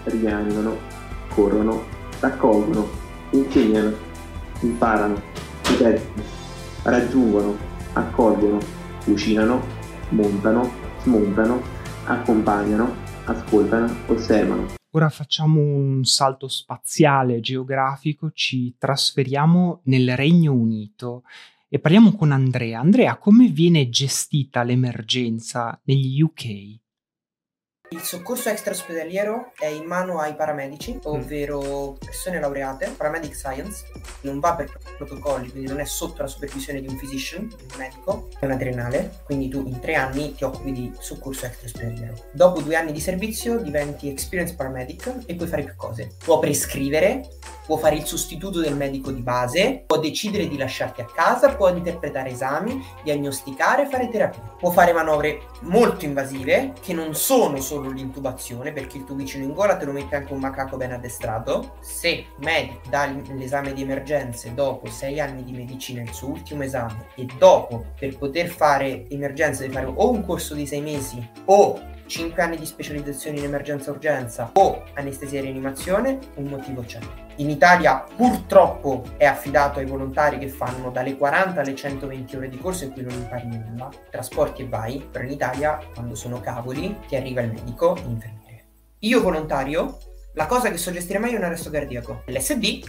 rimangono, 0.06 0.76
corrono, 1.36 1.84
raccolgono, 2.20 2.90
insegnano 3.32 4.07
imparano, 4.62 5.22
ripetono, 5.68 6.24
raggiungono, 6.84 7.58
accolgono, 7.94 8.60
cucinano, 9.04 9.62
montano, 10.10 10.72
smontano, 11.02 11.62
accompagnano, 12.06 12.94
ascoltano, 13.26 13.96
osservano. 14.08 14.76
Ora 14.92 15.10
facciamo 15.10 15.60
un 15.60 16.06
salto 16.06 16.48
spaziale 16.48 17.40
geografico, 17.40 18.32
ci 18.34 18.76
trasferiamo 18.78 19.82
nel 19.84 20.16
Regno 20.16 20.54
Unito 20.54 21.24
e 21.70 21.80
parliamo 21.80 22.14
con 22.14 22.32
Andrea. 22.32 22.80
Andrea, 22.80 23.18
come 23.18 23.48
viene 23.48 23.90
gestita 23.90 24.64
l'emergenza 24.64 25.80
negli 25.84 26.22
UK? 26.22 26.80
Il 27.90 28.02
soccorso 28.02 28.50
extraospedaliero 28.50 29.54
è 29.58 29.68
in 29.68 29.86
mano 29.86 30.20
ai 30.20 30.36
paramedici, 30.36 30.96
mm. 30.96 31.00
ovvero 31.04 31.96
persone 31.98 32.38
laureate, 32.38 32.90
paramedic 32.90 33.34
science, 33.34 33.86
non 34.22 34.42
va 34.42 34.56
per 34.56 34.78
protocolli, 34.98 35.50
quindi 35.50 35.70
non 35.70 35.80
è 35.80 35.86
sotto 35.86 36.22
la 36.22 36.28
supervisione 36.28 36.82
di 36.82 36.88
un 36.90 36.98
physician, 36.98 37.48
di 37.48 37.56
un 37.72 37.78
medico, 37.78 38.28
è 38.40 38.46
una 38.46 38.58
triennale, 38.58 39.20
quindi 39.24 39.48
tu 39.48 39.64
in 39.66 39.80
tre 39.80 39.96
anni 39.96 40.36
ti 40.36 40.44
occupi 40.44 40.74
di 40.74 40.92
soccorso 41.00 41.46
extraospedaliero. 41.46 42.26
Dopo 42.34 42.60
due 42.60 42.76
anni 42.76 42.92
di 42.92 43.00
servizio 43.00 43.58
diventi 43.60 44.10
experienced 44.10 44.58
paramedic 44.58 45.20
e 45.26 45.36
puoi 45.36 45.48
fare 45.48 45.64
più 45.64 45.76
cose. 45.78 46.12
Può 46.26 46.40
prescrivere, 46.40 47.26
può 47.66 47.78
fare 47.78 47.96
il 47.96 48.06
sostituto 48.06 48.60
del 48.60 48.76
medico 48.76 49.12
di 49.12 49.22
base, 49.22 49.84
può 49.86 49.98
decidere 49.98 50.50
di 50.50 50.58
lasciarti 50.58 51.00
a 51.02 51.06
casa, 51.06 51.56
può 51.56 51.70
interpretare 51.70 52.32
esami, 52.32 52.84
diagnosticare, 53.04 53.88
fare 53.88 54.10
terapia. 54.10 54.42
Può 54.58 54.72
fare 54.72 54.92
manovre 54.92 55.42
molto 55.62 56.06
invasive 56.06 56.74
che 56.82 56.94
non 56.94 57.16
sono 57.16 57.60
solo 57.60 57.90
l'intubazione 57.90 58.72
perché 58.72 58.98
il 58.98 59.04
tuo 59.04 59.16
vicino 59.16 59.44
in 59.44 59.54
gola 59.54 59.78
te 59.78 59.86
lo 59.86 59.92
mette 59.92 60.16
anche 60.16 60.34
un 60.34 60.40
macaco 60.40 60.78
ben 60.78 60.92
addestrato. 60.92 61.76
Se 61.82 62.26
medico 62.38 62.82
dà 62.90 63.14
l'esame 63.34 63.74
di 63.74 63.82
emergenze 63.82 64.54
dopo 64.54 64.88
sei 64.88 65.20
anni 65.20 65.44
di 65.44 65.52
medicina, 65.52 66.02
il 66.02 66.14
suo 66.14 66.30
ultimo 66.30 66.64
esame, 66.64 67.08
e 67.16 67.26
dopo 67.38 67.86
per 67.98 68.18
poter 68.18 68.48
fare 68.48 69.08
emergenze 69.10 69.62
devi 69.62 69.74
fare 69.74 69.92
o 69.94 70.10
un 70.10 70.26
corso 70.26 70.54
di 70.54 70.66
sei 70.66 70.82
mesi 70.82 71.26
o 71.46 71.82
5 72.06 72.42
anni 72.42 72.58
di 72.58 72.66
specializzazione 72.66 73.38
in 73.38 73.44
emergenza 73.44 73.92
urgenza 73.92 74.52
o 74.54 74.84
anestesia 74.94 75.40
e 75.40 75.44
rianimazione, 75.44 76.20
un 76.36 76.46
motivo 76.46 76.82
c'è. 76.82 77.27
In 77.40 77.52
Italia 77.52 78.04
purtroppo 78.16 79.04
è 79.16 79.26
affidato 79.26 79.78
ai 79.78 79.86
volontari 79.86 80.40
che 80.40 80.48
fanno 80.48 80.90
dalle 80.90 81.16
40 81.16 81.62
alle 81.62 81.76
120 81.76 82.36
ore 82.36 82.50
di 82.50 82.58
corso 82.58 82.86
in 82.86 82.94
cui 82.94 83.04
non 83.04 83.14
impari 83.14 83.46
nulla, 83.46 83.92
trasporti 84.10 84.64
e 84.64 84.68
vai, 84.68 85.08
però 85.12 85.24
in 85.24 85.32
Italia 85.32 85.80
quando 85.94 86.16
sono 86.16 86.40
cavoli 86.40 86.98
ti 87.08 87.16
arriva 87.16 87.42
il 87.42 87.52
medico 87.52 87.96
e 87.96 88.02
l'infermiere. 88.02 88.66
Io 89.00 89.22
volontario, 89.22 90.00
la 90.34 90.48
cosa 90.48 90.72
che 90.72 90.78
so 90.78 90.92
gestire 90.92 91.20
meglio 91.20 91.36
è 91.36 91.38
un 91.38 91.44
arresto 91.44 91.70
cardiaco. 91.70 92.24
L'SD, 92.26 92.84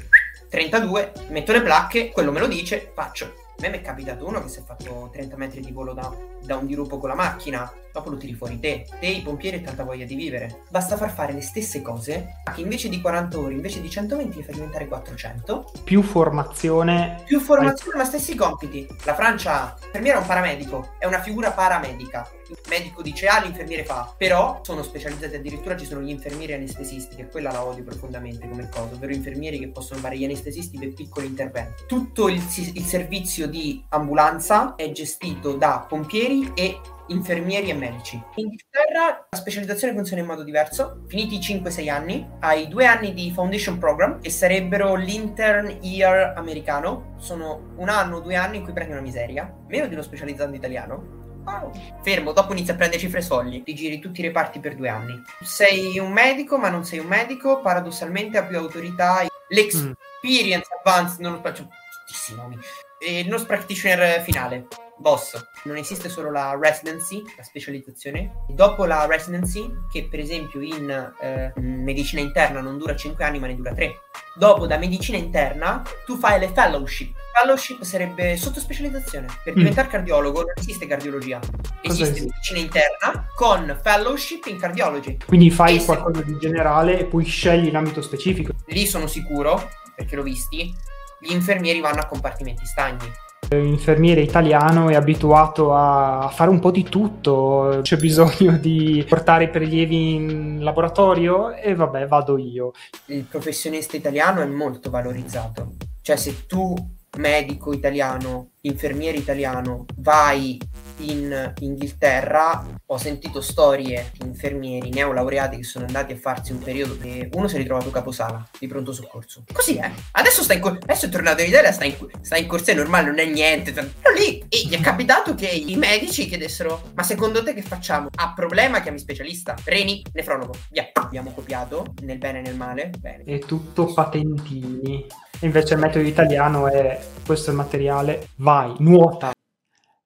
32, 0.49 1.13
metto 1.29 1.53
le 1.53 1.61
placche, 1.61 2.11
quello 2.11 2.33
me 2.33 2.41
lo 2.41 2.47
dice, 2.47 2.91
faccio. 2.95 3.48
A 3.59 3.63
me 3.63 3.71
mi 3.71 3.79
è 3.79 3.83
capitato 3.83 4.25
uno 4.25 4.41
che 4.41 4.49
si 4.49 4.61
è 4.61 4.63
fatto 4.63 5.11
30 5.13 5.37
metri 5.37 5.61
di 5.61 5.73
volo 5.73 5.93
da, 5.93 6.15
da 6.45 6.55
un 6.55 6.67
dirupo 6.67 6.99
con 6.99 7.09
la 7.09 7.17
macchina, 7.17 7.69
dopo 7.93 8.09
lo 8.09 8.17
tiri 8.17 8.33
fuori 8.33 8.61
te. 8.61 8.87
Te, 9.01 9.07
i 9.07 9.21
pompieri 9.21 9.57
e 9.57 9.63
tanta 9.63 9.83
voglia 9.83 10.05
di 10.05 10.15
vivere. 10.15 10.63
Basta 10.71 10.97
far 10.97 11.11
fare 11.11 11.33
le 11.33 11.41
stesse 11.41 11.83
cose, 11.83 12.41
che 12.55 12.61
invece 12.61 12.89
di 12.89 13.01
40 13.01 13.37
ore, 13.37 13.55
invece 13.55 13.81
di 13.81 13.91
120, 13.91 14.37
li 14.37 14.43
fai 14.45 14.55
diventare 14.55 14.87
400. 14.87 15.73
Più 15.83 16.03
formazione. 16.03 17.21
Più 17.25 17.41
formazione, 17.41 17.99
ma 17.99 18.05
stessi 18.05 18.37
compiti. 18.37 18.87
La 19.05 19.17
Francia, 19.17 19.75
l'infermiera 19.81 20.19
è 20.19 20.21
un 20.21 20.27
paramedico, 20.29 20.91
è 20.97 21.07
una 21.07 21.21
figura 21.21 21.51
paramedica. 21.51 22.31
Il 22.49 22.59
medico 22.69 23.03
dice 23.03 23.27
A, 23.27 23.41
l'infermiere 23.43 23.85
fa. 23.85 24.15
Però 24.17 24.61
sono 24.63 24.83
specializzati 24.83 25.37
addirittura, 25.37 25.77
ci 25.77 25.85
sono 25.85 26.01
gli 26.01 26.11
infermieri 26.11 26.55
anestesisti, 26.55 27.17
che 27.17 27.27
quella 27.29 27.53
la 27.53 27.65
odio 27.65 27.85
profondamente 27.85 28.49
come 28.49 28.69
cosa, 28.69 28.95
ovvero 28.95 29.13
infermieri 29.13 29.59
che 29.59 29.69
possono 29.69 30.01
fare 30.01 30.17
gli 30.17 30.25
anestesisti 30.25 30.79
per 30.79 30.95
piccoli 30.95 31.27
interventi. 31.27 31.85
Tutto 31.87 32.29
il, 32.29 32.43
il 32.75 32.85
servizio 32.85 33.47
di 33.49 33.85
ambulanza 33.91 34.75
è 34.77 34.91
gestito 34.93 35.53
da 35.53 35.85
pompieri 35.89 36.53
e 36.55 36.81
infermieri 37.09 37.71
e 37.71 37.75
medici. 37.75 38.23
In 38.37 38.47
Inghilterra 38.47 39.27
la 39.31 39.37
specializzazione 39.37 39.95
funziona 39.95 40.23
in 40.23 40.29
modo 40.29 40.43
diverso. 40.43 41.03
Finiti 41.07 41.37
i 41.37 41.39
5-6 41.39 41.91
anni, 41.91 42.29
hai 42.41 42.69
due 42.69 42.87
anni 42.87 43.13
di 43.13 43.31
Foundation 43.33 43.79
Program, 43.79 44.21
che 44.21 44.31
sarebbero 44.31 44.95
l'intern 44.95 45.79
year 45.83 46.35
americano. 46.37 47.15
Sono 47.19 47.73
un 47.77 47.89
anno, 47.89 48.21
due 48.21 48.37
anni 48.37 48.59
in 48.59 48.65
cui 48.65 48.73
prendi 48.73 48.93
una 48.93 49.01
miseria, 49.01 49.53
meno 49.67 49.87
di 49.87 49.95
uno 49.95 50.03
specializzato 50.03 50.51
in 50.51 50.57
italiano. 50.57 51.18
Wow. 51.49 51.73
Fermo, 52.03 52.33
dopo 52.33 52.53
inizi 52.53 52.73
a 52.73 52.75
prendere 52.75 53.01
cifre 53.01 53.23
soldi, 53.23 53.63
ti 53.63 53.75
giri 53.75 53.99
tutti 53.99 54.21
i 54.21 54.25
reparti 54.25 54.61
per 54.61 54.77
due 54.77 54.91
anni. 54.91 55.21
Sei 55.43 55.99
un 55.99 56.13
medico, 56.13 56.59
ma 56.59 56.69
non 56.69 56.85
sei 56.85 56.99
un 56.99 57.07
medico, 57.07 57.61
paradossalmente 57.61 58.37
ha 58.37 58.45
più 58.45 58.59
autorità. 58.59 59.27
L'experience 59.49 60.69
mm. 60.69 60.79
advanced, 60.79 61.21
non 61.21 61.33
lo 61.33 61.41
faccio 61.41 61.67
tuttissimi 62.07 62.39
nomi 62.39 62.59
E 62.99 63.21
il 63.21 63.29
nurse 63.29 63.47
practitioner 63.47 64.21
finale, 64.21 64.67
boss. 64.99 65.43
Non 65.65 65.77
esiste 65.77 66.09
solo 66.09 66.31
la 66.31 66.57
residency, 66.61 67.23
la 67.37 67.43
specializzazione. 67.43 68.45
Dopo 68.49 68.85
la 68.85 69.07
residency, 69.07 69.71
che 69.91 70.07
per 70.09 70.21
esempio 70.21 70.61
in 70.61 71.15
eh, 71.21 71.53
medicina 71.57 72.21
interna 72.21 72.61
non 72.61 72.77
dura 72.77 72.95
5 72.95 73.25
anni 73.25 73.39
ma 73.39 73.47
ne 73.47 73.57
dura 73.57 73.73
3. 73.73 73.95
Dopo 74.35 74.67
da 74.67 74.77
medicina 74.77 75.17
interna 75.17 75.83
tu 76.05 76.19
fai 76.19 76.39
le 76.39 76.49
fellowship. 76.49 77.15
Fellowship 77.41 77.83
sarebbe 77.83 78.37
sottospecializzazione. 78.37 79.27
Per 79.45 79.53
mm. 79.53 79.57
diventare 79.57 79.87
cardiologo 79.87 80.41
non 80.41 80.55
esiste 80.57 80.89
cardiologia. 80.89 81.39
Esiste, 81.83 82.21
medicina 82.21 82.59
interna 82.59 83.27
con 83.37 83.79
fellowship 83.81 84.47
in 84.47 84.59
cardiology. 84.59 85.19
Quindi 85.25 85.49
fai 85.51 85.77
e 85.77 85.85
qualcosa 85.85 86.19
se... 86.19 86.25
di 86.25 86.39
generale 86.39 86.99
e 86.99 87.05
poi 87.05 87.25
scegli 87.25 87.71
l'ambito 87.71 88.03
specifico. 88.03 88.53
Lì 88.67 88.87
sono 88.87 89.07
sicuro, 89.07 89.71
perché 89.95 90.17
l'ho 90.17 90.25
visti, 90.25 90.75
gli 91.21 91.33
infermieri 91.33 91.81
vanno 91.81 92.01
a 92.01 92.07
compartimenti 92.07 92.67
stagni. 92.67 93.09
L'infermiere 93.51 94.21
italiano 94.21 94.89
è 94.89 94.97
abituato 94.97 95.73
a 95.73 96.29
fare 96.35 96.51
un 96.51 96.59
po' 96.59 96.73
di 96.73 96.83
tutto, 96.83 97.79
c'è 97.83 97.97
bisogno 97.97 98.59
di 98.59 99.05
portare 99.09 99.45
i 99.45 99.49
prelievi 99.49 100.15
in 100.15 100.59
laboratorio 100.61 101.55
e 101.55 101.75
vabbè 101.75 102.07
vado 102.09 102.37
io. 102.37 102.73
Il 103.07 103.23
professionista 103.23 103.97
italiano 103.97 104.43
è 104.43 104.47
molto 104.47 104.91
valorizzato, 104.91 105.77
cioè 106.03 106.17
se 106.17 106.47
tu 106.47 106.97
medico 107.19 107.73
italiano, 107.73 108.53
infermiere 108.63 109.19
italiano, 109.19 109.85
vai 109.97 110.59
in 110.99 111.53
Inghilterra, 111.61 112.65
ho 112.87 112.97
sentito 112.99 113.41
storie 113.41 114.11
di 114.13 114.27
infermieri 114.27 114.91
neolaureati 114.91 115.57
che 115.57 115.63
sono 115.63 115.87
andati 115.87 116.13
a 116.13 116.17
farsi 116.17 116.53
un 116.53 116.59
periodo 116.59 116.97
e 117.03 117.29
uno 117.33 117.49
si 117.49 117.57
è 117.57 117.59
ritrovato 117.59 117.91
caposala 117.91 118.47
di 118.59 118.67
pronto 118.67 118.93
soccorso. 118.93 119.45
Così 119.53 119.77
è. 119.77 119.91
Adesso, 120.13 120.43
sta 120.43 120.55
in 120.55 120.61
cor- 120.61 120.79
adesso 120.83 121.07
è 121.07 121.09
tornato 121.09 121.43
in 121.43 121.49
Italia, 121.49 121.73
sta 121.73 121.85
in, 121.85 121.95
sta 122.21 122.37
in 122.37 122.47
corsia 122.47 122.75
normale, 122.75 123.07
non 123.07 123.19
è 123.19 123.27
niente. 123.27 123.73
Però 123.73 124.15
lì 124.17 124.45
e 124.49 124.67
gli 124.67 124.75
è 124.75 124.81
capitato 124.81 125.35
che 125.35 125.47
i 125.49 125.77
medici 125.77 126.27
chiedessero: 126.27 126.91
Ma 126.95 127.03
secondo 127.03 127.43
te 127.43 127.55
che 127.55 127.63
facciamo? 127.63 128.09
Ha 128.15 128.33
problema, 128.35 128.81
chiami 128.81 128.99
specialista. 128.99 129.55
Reni, 129.65 130.03
nefrologo. 130.13 130.55
Via. 130.71 130.91
Abbiamo 130.93 131.33
copiato 131.33 131.95
nel 132.03 132.19
bene 132.19 132.41
e 132.41 132.43
nel 132.43 132.57
male. 132.57 132.91
Bene. 132.99 133.25
È 133.25 133.39
tutto 133.39 133.93
patentini. 133.93 135.07
Invece 135.41 135.75
il 135.75 135.81
metodo 135.81 136.05
italiano 136.05 136.67
è 136.67 137.01
questo 137.25 137.51
è 137.51 137.53
il 137.53 137.59
materiale, 137.59 138.29
vai, 138.37 138.75
nuota. 138.79 139.33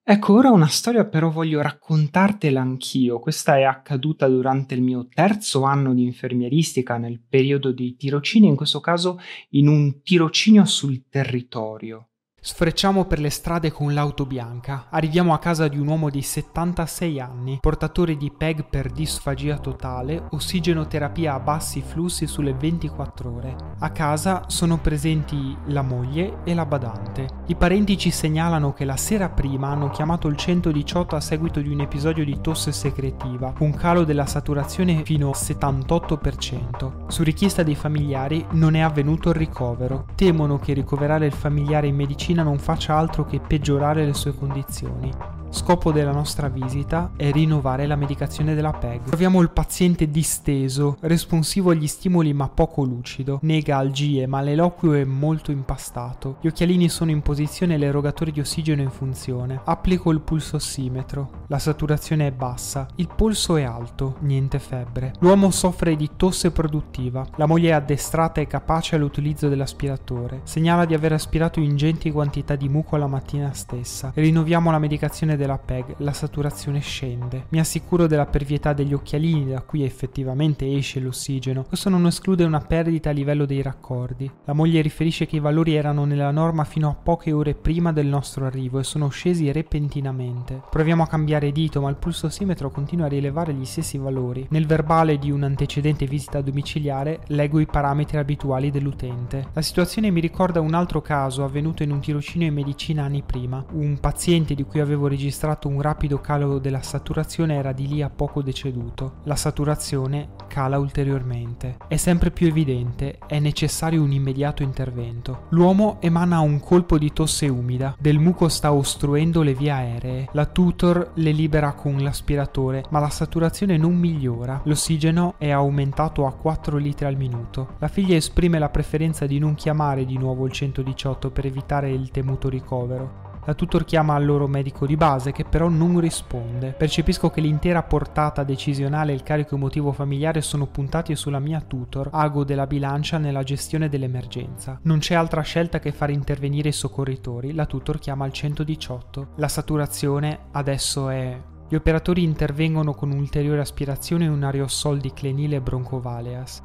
Ecco, 0.05 0.33
ora 0.33 0.51
una 0.51 0.67
storia 0.67 1.05
però 1.05 1.29
voglio 1.29 1.61
raccontartela 1.61 2.59
anch'io. 2.59 3.19
Questa 3.19 3.57
è 3.57 3.63
accaduta 3.63 4.27
durante 4.27 4.75
il 4.75 4.81
mio 4.81 5.07
terzo 5.07 5.63
anno 5.63 5.93
di 5.93 6.03
infermieristica 6.03 6.97
nel 6.97 7.21
periodo 7.21 7.71
dei 7.71 7.95
tirocini, 7.95 8.47
in 8.47 8.55
questo 8.57 8.81
caso 8.81 9.17
in 9.51 9.67
un 9.67 10.01
tirocinio 10.01 10.65
sul 10.65 11.07
territorio. 11.07 12.09
Sfrecciamo 12.45 13.05
per 13.05 13.21
le 13.21 13.29
strade 13.29 13.71
con 13.71 13.93
l'auto 13.93 14.25
bianca. 14.25 14.87
Arriviamo 14.89 15.33
a 15.33 15.39
casa 15.39 15.69
di 15.69 15.79
un 15.79 15.87
uomo 15.87 16.09
di 16.09 16.21
76 16.21 17.17
anni, 17.21 17.57
portatore 17.61 18.17
di 18.17 18.29
PEG 18.31 18.65
per 18.65 18.91
disfagia 18.91 19.57
totale, 19.57 20.27
ossigenoterapia 20.31 21.35
a 21.35 21.39
bassi 21.39 21.81
flussi 21.81 22.27
sulle 22.27 22.53
24 22.53 23.33
ore. 23.33 23.55
A 23.79 23.89
casa 23.91 24.43
sono 24.47 24.77
presenti 24.77 25.55
la 25.67 25.83
moglie 25.83 26.39
e 26.43 26.53
la 26.53 26.65
badante. 26.65 27.27
I 27.45 27.55
parenti 27.55 27.97
ci 27.97 28.11
segnalano 28.11 28.73
che 28.73 28.83
la 28.83 28.97
sera 28.97 29.29
prima 29.29 29.69
hanno 29.69 29.89
chiamato 29.89 30.27
il 30.27 30.35
118 30.35 31.15
a 31.15 31.21
seguito 31.21 31.61
di 31.61 31.69
un 31.69 31.79
episodio 31.79 32.25
di 32.25 32.41
tosse 32.41 32.73
secretiva, 32.73 33.53
un 33.59 33.73
calo 33.73 34.03
della 34.03 34.25
saturazione 34.25 35.05
fino 35.05 35.29
al 35.29 35.35
78%. 35.37 37.05
Su 37.07 37.23
richiesta 37.23 37.63
dei 37.63 37.75
familiari 37.75 38.45
non 38.51 38.75
è 38.75 38.81
avvenuto 38.81 39.29
il 39.29 39.35
ricovero. 39.35 40.07
Temono 40.15 40.59
che 40.59 40.73
ricoverare 40.73 41.25
il 41.27 41.31
familiare 41.31 41.87
in 41.87 41.95
medicina 41.95 42.31
medicina 42.33 42.43
non 42.43 42.57
faccia 42.57 42.95
altro 42.95 43.25
che 43.25 43.39
peggiorare 43.39 44.05
le 44.05 44.13
sue 44.13 44.33
condizioni. 44.33 45.42
Scopo 45.53 45.91
della 45.91 46.11
nostra 46.11 46.49
visita 46.49 47.11
è 47.15 47.31
rinnovare 47.31 47.85
la 47.85 47.95
medicazione 47.95 48.55
della 48.55 48.73
PEG. 48.73 49.03
Troviamo 49.03 49.39
il 49.39 49.51
paziente 49.51 50.09
disteso, 50.09 50.97
responsivo 51.01 51.69
agli 51.69 51.85
stimoli 51.85 52.33
ma 52.33 52.49
poco 52.49 52.81
lucido, 52.81 53.37
nega 53.43 53.77
algie 53.77 54.25
ma 54.25 54.41
l'eloquio 54.41 54.93
è 54.93 55.03
molto 55.03 55.51
impastato. 55.51 56.37
Gli 56.41 56.47
occhialini 56.47 56.89
sono 56.89 57.11
in 57.11 57.21
posizione 57.21 57.75
e 57.75 57.77
l'erogatore 57.77 58.31
di 58.31 58.39
ossigeno 58.39 58.81
in 58.81 58.89
funzione. 58.89 59.61
Applico 59.63 60.09
il 60.09 60.21
pulsossimetro. 60.21 61.29
La 61.47 61.59
saturazione 61.59 62.25
è 62.25 62.31
bassa, 62.31 62.87
il 62.95 63.09
polso 63.15 63.55
è 63.55 63.61
alto, 63.61 64.15
niente 64.21 64.57
febbre. 64.57 65.13
L'uomo 65.19 65.51
soffre 65.51 65.95
di 65.95 66.09
tosse 66.17 66.49
produttiva. 66.49 67.27
La 67.35 67.45
moglie 67.45 67.69
è 67.69 67.73
addestrata 67.73 68.41
e 68.41 68.47
capace 68.47 68.95
all'utilizzo 68.95 69.49
dell'aspiratore. 69.49 70.41
Segnala 70.45 70.85
di 70.85 70.95
aver 70.95 71.13
aspirato 71.13 71.59
ingenti 71.59 72.09
quantità 72.09 72.55
di 72.55 72.67
muco 72.69 72.97
la 72.97 73.05
mattina 73.05 73.53
stessa. 73.53 74.11
Rinnoviamo 74.15 74.71
la 74.71 74.79
medicazione 74.79 75.37
della 75.37 75.41
PEG 75.57 75.95
la 75.97 76.13
saturazione 76.13 76.79
scende. 76.79 77.45
Mi 77.49 77.59
assicuro 77.59 78.07
della 78.07 78.25
pervietà 78.25 78.73
degli 78.73 78.93
occhialini 78.93 79.47
da 79.47 79.61
cui 79.61 79.83
effettivamente 79.83 80.71
esce 80.75 80.99
l'ossigeno. 80.99 81.63
Questo 81.63 81.89
non 81.89 82.05
esclude 82.05 82.43
una 82.43 82.59
perdita 82.59 83.09
a 83.09 83.13
livello 83.13 83.45
dei 83.45 83.61
raccordi. 83.61 84.29
La 84.45 84.53
moglie 84.53 84.81
riferisce 84.81 85.25
che 85.25 85.35
i 85.35 85.39
valori 85.39 85.75
erano 85.75 86.05
nella 86.05 86.31
norma 86.31 86.63
fino 86.63 86.89
a 86.89 86.95
poche 86.95 87.31
ore 87.31 87.53
prima 87.53 87.91
del 87.91 88.07
nostro 88.07 88.45
arrivo 88.45 88.79
e 88.79 88.83
sono 88.83 89.09
scesi 89.09 89.51
repentinamente. 89.51 90.61
Proviamo 90.69 91.03
a 91.03 91.07
cambiare 91.07 91.51
dito 91.51 91.81
ma 91.81 91.89
il 91.89 91.95
pulsossimetro 91.95 92.71
continua 92.71 93.05
a 93.05 93.09
rilevare 93.09 93.53
gli 93.53 93.65
stessi 93.65 93.97
valori. 93.97 94.47
Nel 94.49 94.65
verbale 94.65 95.17
di 95.17 95.31
un'antecedente 95.31 96.05
visita 96.05 96.41
domiciliare 96.41 97.21
leggo 97.27 97.59
i 97.59 97.65
parametri 97.65 98.17
abituali 98.17 98.71
dell'utente. 98.71 99.47
La 99.53 99.61
situazione 99.61 100.11
mi 100.11 100.21
ricorda 100.21 100.61
un 100.61 100.73
altro 100.73 101.01
caso 101.01 101.43
avvenuto 101.43 101.83
in 101.83 101.91
un 101.91 101.99
tirocinio 101.99 102.47
in 102.47 102.53
medicina 102.53 103.03
anni 103.03 103.23
prima. 103.25 103.63
Un 103.71 103.99
paziente 103.99 104.53
di 104.55 104.63
cui 104.63 104.79
avevo 104.79 105.07
registrato 105.07 105.31
registrato 105.33 105.67
un 105.67 105.81
rapido 105.81 106.21
calo 106.21 106.59
della 106.59 106.83
saturazione 106.83 107.55
era 107.55 107.71
di 107.71 107.87
lì 107.87 108.03
a 108.03 108.09
poco 108.11 108.43
deceduto. 108.43 109.15
La 109.23 109.35
saturazione 109.35 110.29
cala 110.47 110.77
ulteriormente. 110.77 111.77
È 111.87 111.97
sempre 111.97 112.29
più 112.29 112.45
evidente, 112.45 113.17
è 113.25 113.39
necessario 113.39 114.03
un 114.03 114.11
immediato 114.11 114.61
intervento. 114.61 115.45
L'uomo 115.49 115.97
emana 116.01 116.39
un 116.41 116.59
colpo 116.59 116.99
di 116.99 117.11
tosse 117.11 117.47
umida, 117.47 117.95
del 117.97 118.19
muco 118.19 118.47
sta 118.47 118.71
ostruendo 118.71 119.41
le 119.41 119.55
vie 119.55 119.71
aeree. 119.71 120.29
La 120.33 120.45
tutor 120.45 121.13
le 121.15 121.31
libera 121.31 121.73
con 121.73 121.97
l'aspiratore, 121.97 122.83
ma 122.89 122.99
la 122.99 123.09
saturazione 123.09 123.75
non 123.77 123.95
migliora. 123.95 124.61
L'ossigeno 124.65 125.33
è 125.39 125.49
aumentato 125.49 126.27
a 126.27 126.33
4 126.33 126.77
litri 126.77 127.07
al 127.07 127.17
minuto. 127.17 127.69
La 127.79 127.87
figlia 127.87 128.15
esprime 128.15 128.59
la 128.59 128.69
preferenza 128.69 129.25
di 129.25 129.39
non 129.39 129.55
chiamare 129.55 130.05
di 130.05 130.17
nuovo 130.19 130.45
il 130.45 130.51
118 130.51 131.31
per 131.31 131.47
evitare 131.47 131.89
il 131.89 132.11
temuto 132.11 132.49
ricovero. 132.49 133.22
La 133.45 133.53
tutor 133.53 133.83
chiama 133.83 134.15
al 134.15 134.25
loro 134.25 134.47
medico 134.47 134.85
di 134.85 134.95
base 134.95 135.31
che 135.31 135.43
però 135.43 135.67
non 135.67 135.99
risponde. 135.99 136.71
Percepisco 136.71 137.29
che 137.29 137.41
l'intera 137.41 137.83
portata 137.83 138.43
decisionale 138.43 139.11
e 139.11 139.15
il 139.15 139.23
carico 139.23 139.55
emotivo 139.55 139.91
familiare 139.91 140.41
sono 140.41 140.67
puntati 140.67 141.15
sulla 141.15 141.39
mia 141.39 141.59
tutor, 141.59 142.09
ago 142.11 142.43
della 142.45 142.67
bilancia 142.67 143.17
nella 143.17 143.43
gestione 143.43 143.89
dell'emergenza. 143.89 144.79
Non 144.83 144.99
c'è 144.99 145.15
altra 145.15 145.41
scelta 145.41 145.79
che 145.79 145.91
far 145.91 146.09
intervenire 146.09 146.69
i 146.69 146.73
soccorritori, 146.73 147.53
la 147.53 147.65
tutor 147.65 147.99
chiama 147.99 148.23
al 148.23 148.31
118. 148.31 149.27
La 149.35 149.47
saturazione 149.49 150.47
adesso 150.51 151.09
è 151.09 151.41
gli 151.67 151.75
operatori 151.75 152.23
intervengono 152.23 152.93
con 152.93 153.11
un'ulteriore 153.11 153.61
aspirazione 153.61 154.25
e 154.25 154.27
un 154.29 154.43
aerosol 154.43 154.99
di 154.99 155.11
clenile 155.11 155.59
broncovaleas. 155.59 156.61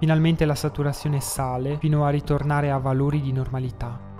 Finalmente 0.00 0.44
la 0.44 0.56
saturazione 0.56 1.20
sale 1.20 1.78
fino 1.78 2.04
a 2.04 2.10
ritornare 2.10 2.70
a 2.70 2.78
valori 2.78 3.20
di 3.20 3.32
normalità. 3.32 4.13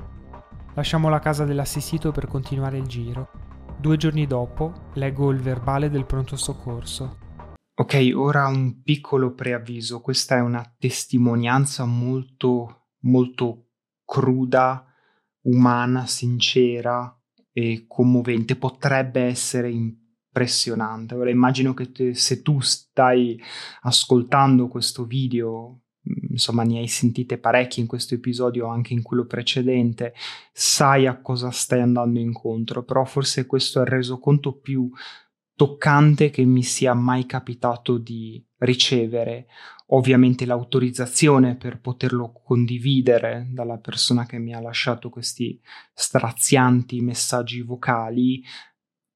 Lasciamo 0.77 1.09
la 1.09 1.21
casa 1.21 1.45
dell'assistito 1.45 2.11
per 2.11 2.27
continuare 2.27 2.79
il 2.79 2.87
giro. 2.87 3.31
Due 3.79 3.97
giorni 3.97 4.27
dopo 4.27 4.91
leggo 4.95 5.31
il 5.31 5.39
verbale 5.39 5.89
del 5.89 6.05
pronto 6.05 6.35
soccorso. 6.35 7.19
Ok, 7.77 8.11
ora 8.13 8.49
un 8.49 8.83
piccolo 8.83 9.35
preavviso. 9.35 10.01
Questa 10.01 10.35
è 10.35 10.41
una 10.41 10.75
testimonianza 10.77 11.85
molto, 11.85 12.89
molto 13.03 13.69
cruda, 14.05 14.85
umana, 15.43 16.07
sincera 16.07 17.21
e 17.53 17.85
commovente. 17.87 18.57
Potrebbe 18.57 19.23
essere 19.23 19.71
impressionante. 19.71 21.15
Ora 21.15 21.31
immagino 21.31 21.73
che 21.73 21.93
te, 21.93 22.15
se 22.15 22.43
tu 22.43 22.59
stai 22.59 23.41
ascoltando 23.83 24.67
questo 24.67 25.05
video 25.05 25.84
insomma 26.35 26.65
ne 26.65 26.79
hai 26.79 26.89
sentite 26.89 27.39
parecchie 27.39 27.83
in 27.83 27.89
questo 27.89 28.15
episodio, 28.15 28.67
anche 28.67 28.93
in 28.93 29.03
quello 29.03 29.25
precedente, 29.25 30.13
sai 30.53 31.07
a 31.07 31.21
cosa 31.21 31.51
stai 31.51 31.81
andando 31.81 32.19
incontro, 32.19 32.83
però 32.83 33.05
forse 33.05 33.47
questo 33.47 33.79
è 33.79 33.83
il 33.83 33.89
resoconto 33.89 34.53
più 34.53 34.91
toccante 35.55 36.31
che 36.31 36.45
mi 36.45 36.63
sia 36.63 36.95
mai 36.95 37.27
capitato 37.27 37.97
di 37.99 38.45
ricevere. 38.59 39.47
Ovviamente 39.89 40.47
l'autorizzazione 40.47 41.57
per 41.57 41.79
poterlo 41.79 42.33
condividere 42.33 43.47
dalla 43.51 43.79
persona 43.79 44.27
che 44.27 44.39
mi 44.39 44.55
ha 44.55 44.61
lasciato 44.61 45.11
questi 45.11 45.61
strazianti 45.93 47.01
messaggi 47.01 47.61
vocali 47.61 48.43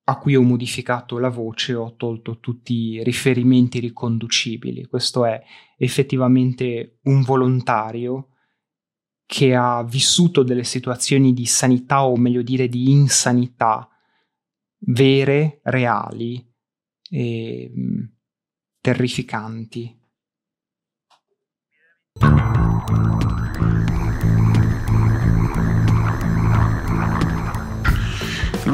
a 0.08 0.16
cui 0.16 0.34
ho 0.34 0.42
modificato 0.42 1.18
la 1.18 1.28
voce, 1.28 1.74
ho 1.74 1.94
tolto 1.96 2.38
tutti 2.40 2.72
i 2.72 3.04
riferimenti 3.04 3.78
riconducibili. 3.78 4.86
Questo 4.86 5.26
è 5.26 5.42
effettivamente 5.76 7.00
un 7.02 7.22
volontario 7.22 8.30
che 9.26 9.54
ha 9.54 9.82
vissuto 9.84 10.42
delle 10.42 10.64
situazioni 10.64 11.34
di 11.34 11.44
sanità 11.44 12.06
o 12.06 12.16
meglio 12.16 12.40
dire 12.40 12.68
di 12.68 12.90
insanità 12.90 13.86
vere, 14.78 15.60
reali 15.64 16.42
e 17.10 17.70
mm, 17.76 18.04
terrificanti. 18.80 19.94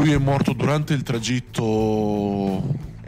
Lui 0.04 0.12
è 0.12 0.18
morto 0.18 0.52
durante 0.52 0.92
il 0.92 1.02
tragitto. 1.02 2.62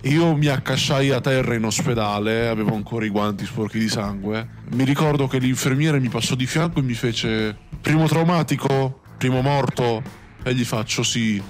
Io 0.05 0.35
mi 0.35 0.47
accasciai 0.47 1.11
a 1.11 1.21
terra 1.21 1.55
in 1.55 1.65
ospedale, 1.65 2.49
avevo 2.49 2.75
ancora 2.75 3.05
i 3.05 3.11
guanti 3.11 3.45
sporchi 3.45 3.79
di 3.79 3.91
sangue. 3.91 4.49
Mi 4.71 4.85
ricordo 4.85 5.27
che 5.27 5.37
l'infermiere 5.37 6.01
mi 6.01 6.09
passò 6.09 6.35
di 6.35 6.47
fianco 6.47 6.79
e 6.79 6.83
mi 6.83 6.95
fece: 6.95 7.55
Primo 7.83 8.09
traumatico? 8.09 9.03
Primo 9.19 9.43
morto? 9.43 10.03
E 10.43 10.55
gli 10.55 10.65
faccio 10.65 11.03
sì. 11.03 11.43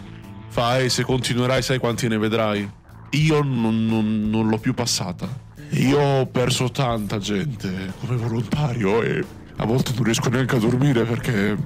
Fai, 0.48 0.90
se 0.90 1.04
continuerai, 1.04 1.62
sai 1.62 1.78
quanti 1.78 2.08
ne 2.08 2.18
vedrai. 2.18 2.68
Io 3.10 3.40
non, 3.40 3.86
non, 3.86 4.28
non 4.28 4.48
l'ho 4.48 4.58
più 4.58 4.74
passata. 4.74 5.28
Io 5.74 6.00
ho 6.00 6.26
perso 6.26 6.72
tanta 6.72 7.18
gente 7.18 7.92
come 8.00 8.16
volontario 8.16 9.00
e 9.00 9.24
a 9.58 9.64
volte 9.64 9.92
non 9.94 10.02
riesco 10.02 10.28
neanche 10.28 10.56
a 10.56 10.58
dormire 10.58 11.04
perché 11.04 11.56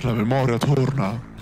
la 0.00 0.14
memoria 0.14 0.56
torna. 0.56 1.36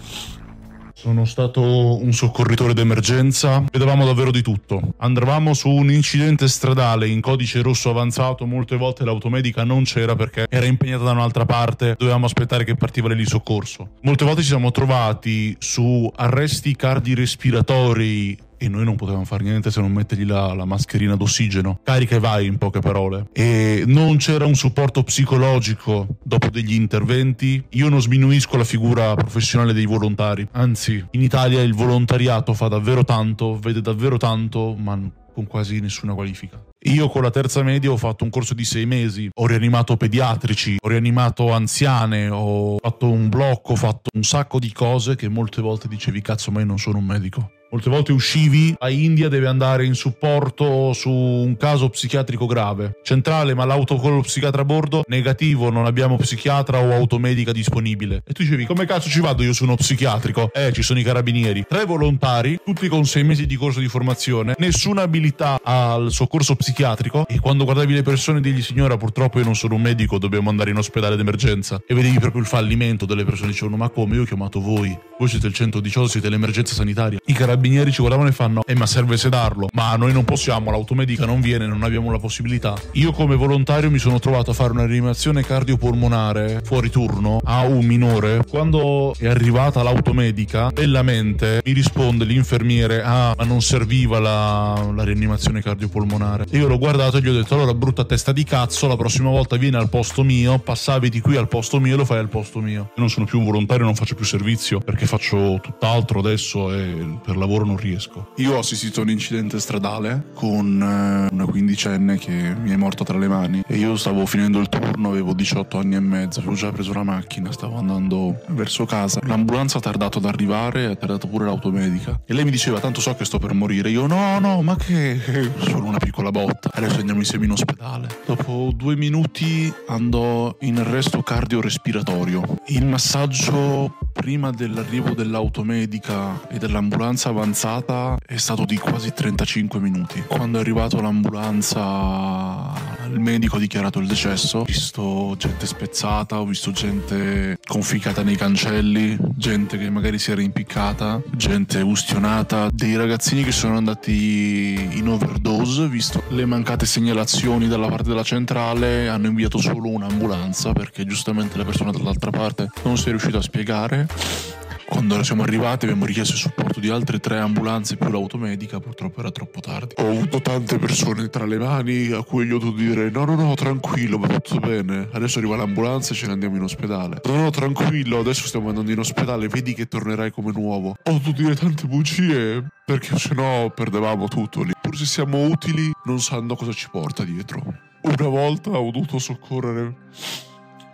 Sono 1.06 1.24
stato 1.24 1.62
un 2.02 2.12
soccorritore 2.12 2.74
d'emergenza, 2.74 3.62
vedevamo 3.70 4.04
davvero 4.04 4.32
di 4.32 4.42
tutto. 4.42 4.94
Andavamo 4.96 5.54
su 5.54 5.68
un 5.68 5.92
incidente 5.92 6.48
stradale 6.48 7.06
in 7.06 7.20
codice 7.20 7.62
rosso 7.62 7.90
avanzato, 7.90 8.44
molte 8.44 8.76
volte 8.76 9.04
l'automedica 9.04 9.62
non 9.62 9.84
c'era 9.84 10.16
perché 10.16 10.48
era 10.50 10.66
impegnata 10.66 11.04
da 11.04 11.12
un'altra 11.12 11.46
parte, 11.46 11.94
dovevamo 11.96 12.26
aspettare 12.26 12.64
che 12.64 12.74
partiva 12.74 13.14
lì 13.14 13.24
soccorso. 13.24 13.90
Molte 14.00 14.24
volte 14.24 14.40
ci 14.40 14.48
siamo 14.48 14.72
trovati 14.72 15.54
su 15.60 16.12
arresti 16.12 16.74
cardirespiratori 16.74 18.36
e 18.58 18.68
noi 18.68 18.84
non 18.84 18.96
potevamo 18.96 19.24
fare 19.24 19.44
niente 19.44 19.70
se 19.70 19.80
non 19.80 19.92
mettergli 19.92 20.24
la, 20.24 20.54
la, 20.54 20.64
mascherina 20.64 21.16
d'ossigeno. 21.16 21.80
Carica 21.82 22.16
e 22.16 22.18
vai 22.20 22.46
in 22.46 22.58
poche 22.58 22.80
parole. 22.80 23.28
E 23.32 23.84
non 23.86 24.16
c'era 24.16 24.46
un 24.46 24.54
supporto 24.54 25.02
psicologico 25.02 26.06
dopo 26.22 26.48
degli 26.48 26.74
interventi. 26.74 27.62
Io 27.70 27.88
non 27.88 28.00
sminuisco 28.00 28.56
la 28.56 28.64
figura 28.64 29.14
professionale 29.14 29.72
dei 29.72 29.86
volontari, 29.86 30.46
anzi 30.52 31.04
in 31.10 31.22
Italia 31.22 31.60
il 31.62 31.74
volontariato 31.74 32.54
fa 32.54 32.68
davvero 32.68 33.04
tanto, 33.04 33.58
vede 33.58 33.80
davvero 33.80 34.16
tanto, 34.16 34.74
ma 34.76 34.98
con 35.36 35.46
quasi 35.46 35.80
nessuna 35.80 36.14
qualifica. 36.14 36.58
Io 36.84 37.08
con 37.08 37.20
la 37.20 37.30
terza 37.30 37.62
media 37.62 37.90
ho 37.90 37.96
fatto 37.98 38.24
un 38.24 38.30
corso 38.30 38.54
di 38.54 38.64
sei 38.64 38.86
mesi, 38.86 39.28
ho 39.34 39.46
rianimato 39.46 39.96
pediatrici, 39.96 40.76
ho 40.80 40.88
rianimato 40.88 41.52
anziane, 41.52 42.30
ho 42.30 42.78
fatto 42.78 43.10
un 43.10 43.28
blocco, 43.28 43.72
ho 43.72 43.76
fatto 43.76 44.08
un 44.14 44.22
sacco 44.22 44.58
di 44.58 44.72
cose 44.72 45.14
che 45.14 45.28
molte 45.28 45.60
volte 45.60 45.88
dicevi 45.88 46.22
cazzo 46.22 46.50
ma 46.50 46.60
io 46.60 46.66
non 46.66 46.78
sono 46.78 46.98
un 46.98 47.04
medico. 47.04 47.50
Molte 47.68 47.90
volte 47.90 48.12
uscivi, 48.12 48.74
a 48.78 48.90
India 48.90 49.28
deve 49.28 49.48
andare 49.48 49.84
in 49.84 49.94
supporto 49.94 50.92
su 50.92 51.10
un 51.10 51.56
caso 51.56 51.88
psichiatrico 51.88 52.46
grave. 52.46 53.00
Centrale, 53.02 53.54
ma 53.54 53.64
l'auto 53.64 53.98
psichiatra 54.22 54.62
a 54.62 54.64
bordo? 54.64 55.02
Negativo, 55.08 55.68
non 55.70 55.84
abbiamo 55.84 56.16
psichiatra 56.16 56.78
o 56.78 56.92
automedica 56.92 57.50
disponibile. 57.50 58.22
E 58.24 58.32
tu 58.32 58.42
dicevi, 58.42 58.66
come 58.66 58.86
cazzo 58.86 59.08
ci 59.08 59.20
vado 59.20 59.42
io 59.42 59.52
su 59.52 59.64
uno 59.64 59.74
psichiatrico? 59.74 60.50
Eh, 60.52 60.72
ci 60.72 60.82
sono 60.82 61.00
i 61.00 61.02
carabinieri. 61.02 61.66
Tre 61.68 61.84
volontari, 61.84 62.56
tutti 62.64 62.86
con 62.86 63.04
sei 63.04 63.24
mesi 63.24 63.46
di 63.46 63.56
corso 63.56 63.80
di 63.80 63.88
formazione, 63.88 64.54
nessuna 64.58 65.02
abilità 65.02 65.58
al 65.62 66.12
soccorso 66.12 66.54
psichiatrico. 66.54 67.26
E 67.26 67.40
quando 67.40 67.64
guardavi 67.64 67.94
le 67.94 68.02
persone 68.02 68.40
digli, 68.40 68.62
signora, 68.62 68.96
purtroppo 68.96 69.38
io 69.38 69.44
non 69.44 69.56
sono 69.56 69.74
un 69.74 69.82
medico, 69.82 70.18
dobbiamo 70.18 70.50
andare 70.50 70.70
in 70.70 70.76
ospedale 70.76 71.16
d'emergenza. 71.16 71.82
E 71.84 71.94
vedevi 71.94 72.20
proprio 72.20 72.42
il 72.42 72.46
fallimento 72.46 73.06
delle 73.06 73.24
persone, 73.24 73.50
dicevano, 73.50 73.76
ma 73.76 73.88
come? 73.88 74.14
Io 74.14 74.22
ho 74.22 74.24
chiamato 74.24 74.60
voi. 74.60 74.96
Voi 75.18 75.28
siete 75.28 75.48
il 75.48 75.54
118, 75.54 76.08
siete 76.08 76.28
l'emergenza 76.28 76.74
sanitaria. 76.74 77.18
I 77.24 77.32
carabinieri 77.32 77.54
carabinieri 77.56 77.90
ci 77.90 77.98
guardavano 77.98 78.28
e 78.28 78.32
fanno 78.32 78.62
eh 78.66 78.74
ma 78.74 78.86
serve 78.86 79.16
sedarlo. 79.16 79.68
Ma 79.72 79.96
noi 79.96 80.12
non 80.12 80.24
possiamo 80.24 80.70
l'automedica 80.70 81.24
non 81.24 81.40
viene 81.40 81.66
non 81.66 81.82
abbiamo 81.82 82.12
la 82.12 82.18
possibilità. 82.18 82.74
Io 82.92 83.12
come 83.12 83.34
volontario 83.34 83.90
mi 83.90 83.98
sono 83.98 84.18
trovato 84.18 84.50
a 84.50 84.54
fare 84.54 84.72
una 84.72 84.84
rianimazione 84.84 85.42
cardiopolmonare 85.42 86.60
fuori 86.64 86.90
turno 86.90 87.40
a 87.42 87.62
un 87.62 87.84
minore. 87.84 88.44
Quando 88.48 89.14
è 89.18 89.26
arrivata 89.26 89.82
l'automedica 89.82 90.68
bellamente 90.68 91.62
mi 91.64 91.72
risponde 91.72 92.24
l'infermiere 92.24 93.02
ah 93.02 93.34
ma 93.36 93.44
non 93.44 93.62
serviva 93.62 94.18
la, 94.18 94.90
la 94.94 95.02
rianimazione 95.02 95.62
cardiopolmonare. 95.62 96.46
E 96.50 96.58
io 96.58 96.68
l'ho 96.68 96.78
guardato 96.78 97.16
e 97.16 97.22
gli 97.22 97.28
ho 97.28 97.34
detto 97.34 97.54
allora 97.54 97.74
brutta 97.74 98.04
testa 98.04 98.32
di 98.32 98.44
cazzo 98.44 98.86
la 98.86 98.96
prossima 98.96 99.30
volta 99.30 99.56
vieni 99.56 99.76
al 99.76 99.88
posto 99.88 100.22
mio 100.22 100.58
passavi 100.58 101.08
di 101.08 101.20
qui 101.20 101.36
al 101.36 101.48
posto 101.48 101.80
mio 101.80 101.94
e 101.94 101.96
lo 101.96 102.04
fai 102.04 102.18
al 102.18 102.28
posto 102.28 102.60
mio. 102.60 102.80
Io 102.80 102.92
non 102.96 103.08
sono 103.08 103.24
più 103.24 103.38
un 103.38 103.46
volontario 103.46 103.84
non 103.84 103.94
faccio 103.94 104.14
più 104.14 104.24
servizio 104.24 104.78
perché 104.78 105.06
faccio 105.06 105.58
tutt'altro 105.62 106.18
adesso 106.18 106.72
e 106.72 107.18
per 107.24 107.36
lavoro 107.46 107.64
non 107.64 107.76
riesco. 107.76 108.32
Io 108.36 108.54
ho 108.54 108.58
assistito 108.58 109.00
a 109.00 109.02
un 109.04 109.10
incidente 109.10 109.60
stradale 109.60 110.32
con 110.34 110.82
eh, 110.82 111.32
una 111.32 111.44
quindicenne 111.46 112.18
che 112.18 112.32
mi 112.32 112.72
è 112.72 112.76
morta 112.76 113.04
tra 113.04 113.16
le 113.16 113.28
mani 113.28 113.62
e 113.66 113.76
io 113.76 113.96
stavo 113.96 114.26
finendo 114.26 114.58
il 114.58 114.68
turno, 114.68 115.10
avevo 115.10 115.32
18 115.32 115.78
anni 115.78 115.94
e 115.94 116.00
mezzo, 116.00 116.40
avevo 116.40 116.54
già 116.54 116.72
preso 116.72 116.92
la 116.92 117.04
macchina, 117.04 117.52
stavo 117.52 117.78
andando 117.78 118.40
verso 118.48 118.84
casa. 118.84 119.20
L'ambulanza 119.22 119.78
ha 119.78 119.80
tardato 119.80 120.18
ad 120.18 120.24
arrivare, 120.24 120.86
ha 120.86 120.96
tardato 120.96 121.28
pure 121.28 121.44
l'automedica 121.44 122.20
e 122.26 122.34
lei 122.34 122.44
mi 122.44 122.50
diceva 122.50 122.80
tanto 122.80 123.00
so 123.00 123.14
che 123.14 123.24
sto 123.24 123.38
per 123.38 123.54
morire. 123.54 123.90
Io 123.90 124.06
no, 124.06 124.38
no, 124.40 124.60
ma 124.62 124.76
che 124.76 125.20
solo 125.58 125.84
una 125.84 125.98
piccola 125.98 126.30
botta. 126.30 126.70
Adesso 126.72 126.98
andiamo 126.98 127.20
insieme 127.20 127.44
in 127.44 127.52
ospedale. 127.52 128.08
Dopo 128.26 128.72
due 128.74 128.96
minuti 128.96 129.72
andò 129.86 130.56
in 130.60 130.78
arresto 130.78 131.22
cardiorespiratorio. 131.22 132.42
Il 132.66 132.86
massaggio 132.86 133.94
prima 134.12 134.50
dell'arrivo 134.50 135.10
dell'automedica 135.10 136.48
e 136.48 136.58
dell'ambulanza 136.58 137.30
avanzata 137.36 138.16
è 138.26 138.36
stato 138.36 138.64
di 138.64 138.76
quasi 138.76 139.12
35 139.12 139.78
minuti. 139.78 140.22
Quando 140.26 140.58
è 140.58 140.60
arrivato 140.60 141.00
l'ambulanza, 141.00 142.72
il 143.12 143.20
medico 143.20 143.56
ha 143.56 143.58
dichiarato 143.58 143.98
il 143.98 144.06
decesso. 144.06 144.58
Ho 144.58 144.64
visto 144.64 145.34
gente 145.38 145.66
spezzata, 145.66 146.40
ho 146.40 146.46
visto 146.46 146.72
gente 146.72 147.58
conficcata 147.66 148.22
nei 148.22 148.36
cancelli, 148.36 149.16
gente 149.34 149.78
che 149.78 149.90
magari 149.90 150.18
si 150.18 150.30
era 150.30 150.40
impiccata, 150.40 151.22
gente 151.30 151.80
ustionata, 151.80 152.68
dei 152.72 152.96
ragazzini 152.96 153.44
che 153.44 153.52
sono 153.52 153.76
andati 153.76 154.88
in 154.92 155.08
overdose, 155.08 155.88
visto 155.88 156.22
le 156.28 156.46
mancate 156.46 156.86
segnalazioni 156.86 157.68
dalla 157.68 157.88
parte 157.88 158.08
della 158.08 158.22
centrale, 158.22 159.08
hanno 159.08 159.26
inviato 159.26 159.58
solo 159.58 159.88
un'ambulanza 159.88 160.72
perché 160.72 161.04
giustamente 161.04 161.56
la 161.58 161.64
persona 161.64 161.90
dall'altra 161.90 162.30
parte 162.30 162.70
non 162.84 162.96
si 162.96 163.06
è 163.06 163.10
riuscita 163.10 163.38
a 163.38 163.42
spiegare 163.42 164.64
quando 164.86 165.22
siamo 165.22 165.42
arrivati 165.42 165.84
abbiamo 165.84 166.04
richiesto 166.04 166.34
il 166.34 166.40
supporto 166.40 166.80
di 166.80 166.88
altre 166.88 167.18
tre 167.18 167.38
ambulanze 167.38 167.96
più 167.96 168.08
l'automedica, 168.08 168.78
purtroppo 168.80 169.20
era 169.20 169.30
troppo 169.30 169.60
tardi. 169.60 169.94
Ho 169.98 170.08
avuto 170.08 170.40
tante 170.40 170.78
persone 170.78 171.28
tra 171.28 171.44
le 171.44 171.58
mani 171.58 172.12
a 172.12 172.22
cui 172.22 172.46
gli 172.46 172.52
ho 172.52 172.58
dovuto 172.58 172.78
dire 172.78 173.10
no 173.10 173.24
no 173.24 173.34
no 173.34 173.54
tranquillo 173.54 174.18
va 174.18 174.28
tutto 174.28 174.58
bene, 174.58 175.08
adesso 175.12 175.38
arriva 175.38 175.56
l'ambulanza 175.56 176.12
e 176.12 176.16
ce 176.16 176.26
ne 176.26 176.32
andiamo 176.32 176.56
in 176.56 176.62
ospedale. 176.62 177.20
No 177.24 177.36
no 177.36 177.50
tranquillo 177.50 178.20
adesso 178.20 178.46
stiamo 178.46 178.68
andando 178.68 178.90
in 178.90 178.98
ospedale, 178.98 179.48
vedi 179.48 179.74
che 179.74 179.86
tornerai 179.86 180.30
come 180.30 180.52
nuovo. 180.52 180.90
Ho 180.90 181.10
dovuto 181.10 181.32
dire 181.32 181.54
tante 181.54 181.86
bugie 181.86 182.64
perché 182.84 183.18
sennò 183.18 183.70
perdevamo 183.70 184.28
tutto 184.28 184.62
lì. 184.62 184.72
Pur 184.80 184.96
se 184.96 185.04
siamo 185.04 185.46
utili 185.46 185.90
non 186.04 186.20
sanno 186.20 186.54
cosa 186.54 186.72
ci 186.72 186.88
porta 186.90 187.24
dietro. 187.24 187.60
Una 188.02 188.28
volta 188.28 188.70
ho 188.70 188.90
dovuto 188.90 189.18
soccorrere 189.18 189.94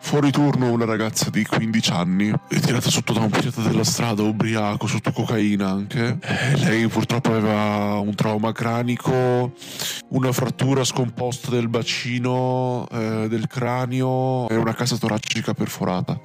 Fuori 0.02 0.30
turno 0.30 0.70
una 0.70 0.84
ragazza 0.84 1.30
di 1.30 1.42
15 1.42 1.90
anni, 1.90 2.30
è 2.48 2.58
tirata 2.58 2.90
sotto 2.90 3.14
da 3.14 3.20
un 3.20 3.30
pirata 3.30 3.62
della 3.62 3.84
strada, 3.84 4.22
ubriaco, 4.22 4.86
sotto 4.86 5.10
cocaina 5.10 5.70
anche. 5.70 6.18
E 6.20 6.56
lei 6.56 6.86
purtroppo 6.88 7.30
aveva 7.30 7.98
un 7.98 8.14
trauma 8.14 8.52
cranico, 8.52 9.54
una 10.08 10.32
frattura 10.32 10.84
scomposta 10.84 11.50
del 11.50 11.68
bacino, 11.68 12.86
eh, 12.90 13.26
del 13.28 13.46
cranio 13.46 14.50
e 14.50 14.56
una 14.56 14.74
casa 14.74 14.98
toracica 14.98 15.54
perforata. 15.54 16.20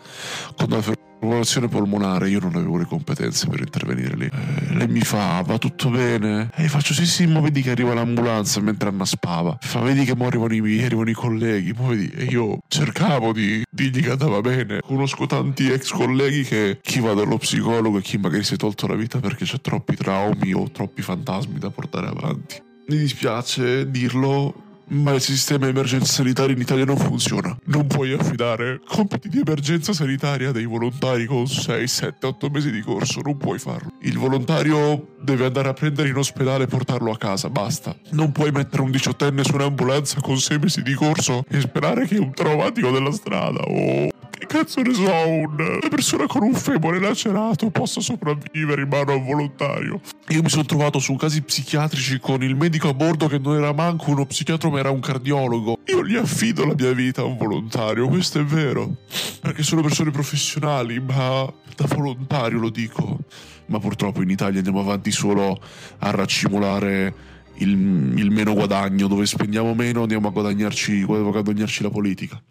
Con 0.58 0.74
Popolazione 1.20 1.68
polmonare, 1.68 2.30
io 2.30 2.40
non 2.40 2.56
avevo 2.56 2.78
le 2.78 2.86
competenze 2.86 3.48
per 3.48 3.60
intervenire 3.60 4.16
lì. 4.16 4.26
Eh, 4.26 4.76
lei 4.76 4.88
mi 4.88 5.02
fa, 5.02 5.42
va 5.42 5.58
tutto 5.58 5.90
bene? 5.90 6.52
E 6.56 6.68
faccio, 6.68 6.94
sì, 6.94 7.08
sì, 7.08 7.26
ma 7.26 7.40
vedi 7.40 7.62
che 7.64 7.72
arriva 7.72 7.94
l'ambulanza 7.94 8.62
mentre 8.62 8.90
annaspava. 8.90 9.58
Fa, 9.62 9.80
vedi 9.80 10.06
che 10.06 10.16
mo 10.16 10.28
arrivano 10.28 10.54
i, 10.54 10.84
arrivano 10.84 11.10
i 11.10 11.14
colleghi. 11.14 11.74
Mo 11.74 11.88
vedi, 11.88 12.10
e 12.10 12.26
io 12.26 12.60
cercavo 12.68 13.34
di 13.34 13.64
dirgli 13.70 14.02
che 14.02 14.12
andava 14.12 14.42
bene. 14.42 14.80
Conosco 14.82 15.26
tanti 15.26 15.72
ex 15.72 15.92
colleghi 15.92 16.44
che 16.44 16.80
chi 16.82 17.00
va 17.00 17.14
dallo 17.14 17.38
psicologo 17.38 17.98
e 17.98 18.02
chi 18.02 18.18
magari 18.18 18.44
si 18.44 18.54
è 18.54 18.58
tolto 18.58 18.86
la 18.86 18.96
vita 18.96 19.20
perché 19.20 19.46
c'è 19.46 19.60
troppi 19.60 19.96
traumi 19.96 20.54
o 20.54 20.70
troppi 20.72 21.02
fantasmi 21.02 21.58
da 21.58 21.72
portare 21.72 22.08
avanti. 22.08 22.62
Mi 22.90 22.98
dispiace 22.98 23.90
dirlo, 23.90 24.67
ma 24.90 25.14
il 25.14 25.22
sistema 25.22 25.68
emergenza 25.68 26.12
sanitaria 26.12 26.56
in 26.56 26.62
Italia 26.62 26.86
non 26.86 26.98
funziona. 26.98 27.58
Non 27.66 27.88
puoi 27.88 28.14
affidare 28.14 28.80
compiti 28.88 29.30
di 29.30 29.40
emergenza 29.40 29.94
sanitaria 29.94 30.50
a 30.50 30.52
dei 30.52 30.66
volontari 30.66 31.26
con 31.26 31.48
6, 31.48 31.88
7, 31.88 32.26
8 32.26 32.50
mesi 32.50 32.72
di 32.72 32.82
corso. 32.82 33.22
Non 33.22 33.38
puoi 33.38 33.60
farlo. 33.60 33.94
Il 34.02 34.18
volontario 34.18 35.16
deve 35.22 35.46
andare 35.46 35.70
a 35.70 35.74
prendere 35.74 36.10
in 36.10 36.16
ospedale 36.16 36.66
e 36.66 36.68
portarlo 36.68 37.12
a 37.12 37.18
casa. 37.18 37.50
Basta. 37.50 37.96
Non 38.12 38.32
puoi 38.32 38.52
mettere 38.52 38.82
un 38.82 38.92
diciottenne 38.92 39.44
su 39.44 39.56
un'ambulanza 39.56 40.22
con 40.22 40.38
6 40.38 40.60
mesi 40.60 40.82
di 40.82 40.94
corso 40.94 41.44
e 41.50 41.60
sperare 41.60 42.06
che 42.06 42.18
un 42.18 42.34
traumatico 42.34 42.92
della 42.92 43.12
strada 43.12 43.62
o 43.62 44.10
che 44.38 44.46
cazzo 44.46 44.82
ne 44.82 44.94
so, 44.94 45.02
una 45.02 45.80
persona 45.90 46.28
con 46.28 46.44
un 46.44 46.54
femore 46.54 47.00
lacerato 47.00 47.72
possa 47.72 48.02
sopravvivere 48.02 48.84
in 48.84 48.88
mano 48.88 49.12
a 49.12 49.16
un 49.16 49.26
volontario. 49.26 50.00
Io 50.28 50.44
mi 50.44 50.50
sono 50.50 50.64
trovato 50.64 51.00
su 51.00 51.16
casi 51.16 51.42
psichiatrici 51.42 52.20
con 52.20 52.44
il 52.44 52.56
medico 52.56 52.88
a 52.88 52.94
bordo 52.94 53.28
che 53.28 53.40
non 53.40 53.56
era 53.56 53.74
manco 53.74 54.12
uno 54.12 54.26
psichiatra 54.26 54.70
ma 54.78 54.80
era 54.80 54.92
un 54.92 55.00
cardiologo. 55.00 55.80
Io 55.86 56.06
gli 56.06 56.16
affido 56.16 56.64
la 56.66 56.76
mia 56.76 56.94
vita 56.94 57.22
a 57.22 57.26
un 57.26 57.36
volontario, 57.36 58.08
questo 58.08 58.40
è 58.40 58.44
vero. 58.44 58.98
Perché 59.42 59.64
sono 59.64 59.82
persone 59.82 60.12
professionali, 60.12 61.00
ma 61.00 61.52
da 61.76 61.86
volontario 61.88 62.60
lo 62.60 62.70
dico. 62.70 63.20
Ma 63.68 63.80
purtroppo 63.80 64.22
in 64.22 64.30
Italia 64.30 64.60
andiamo 64.60 64.80
avanti 64.80 65.12
solo 65.12 65.60
a 66.00 66.12
raccimolare 66.12 67.26
il, 67.56 67.72
il 68.18 68.32
meno 68.32 68.54
guadagno, 68.54 69.08
dove 69.08 69.26
spendiamo 69.26 69.74
meno 69.74 70.04
andiamo 70.04 70.28
a 70.28 70.32
guadagnarci, 70.32 71.02
a 71.02 71.06
guadagnarci 71.06 71.84
la 71.84 71.90
politica. 71.90 72.42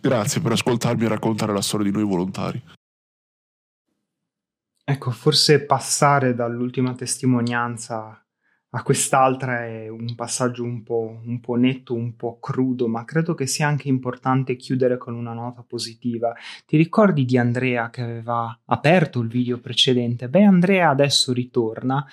Grazie 0.00 0.40
per 0.40 0.52
ascoltarmi 0.52 1.04
e 1.04 1.08
raccontare 1.08 1.52
la 1.52 1.62
storia 1.62 1.90
di 1.90 1.96
noi 1.96 2.04
volontari. 2.04 2.62
Ecco, 4.84 5.10
forse 5.10 5.60
passare 5.60 6.34
dall'ultima 6.34 6.94
testimonianza 6.94 8.22
a 8.70 8.82
quest'altra 8.82 9.64
è 9.64 9.88
un 9.88 10.14
passaggio 10.14 10.62
un 10.62 10.82
po', 10.82 11.20
un 11.24 11.40
po', 11.40 11.54
netto, 11.54 11.94
un 11.94 12.16
po' 12.16 12.38
crudo, 12.38 12.86
ma 12.86 13.04
credo 13.04 13.34
che 13.34 13.46
sia 13.46 13.66
anche 13.66 13.88
importante 13.88 14.56
chiudere 14.56 14.98
con 14.98 15.14
una 15.14 15.32
nota 15.32 15.64
positiva. 15.66 16.34
Ti 16.66 16.76
ricordi 16.76 17.24
di 17.24 17.38
Andrea 17.38 17.88
che 17.88 18.02
aveva 18.02 18.58
aperto 18.66 19.20
il 19.20 19.28
video 19.28 19.58
precedente? 19.58 20.28
Beh, 20.28 20.42
Andrea 20.42 20.90
adesso 20.90 21.32
ritorna 21.32 22.04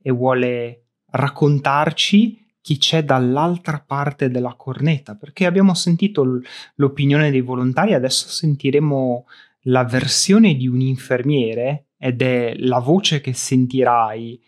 e 0.00 0.12
vuole 0.12 0.84
raccontarci 1.10 2.42
chi 2.60 2.78
c'è 2.78 3.04
dall'altra 3.04 3.82
parte 3.84 4.30
della 4.30 4.54
cornetta, 4.56 5.16
perché 5.16 5.46
abbiamo 5.46 5.74
sentito 5.74 6.40
l'opinione 6.76 7.30
dei 7.30 7.42
volontari, 7.42 7.92
adesso 7.92 8.28
sentiremo 8.28 9.26
la 9.62 9.84
versione 9.84 10.54
di 10.54 10.68
un 10.68 10.80
infermiere 10.80 11.86
ed 11.98 12.22
è 12.22 12.54
la 12.58 12.78
voce 12.78 13.20
che 13.20 13.34
sentirai 13.34 14.40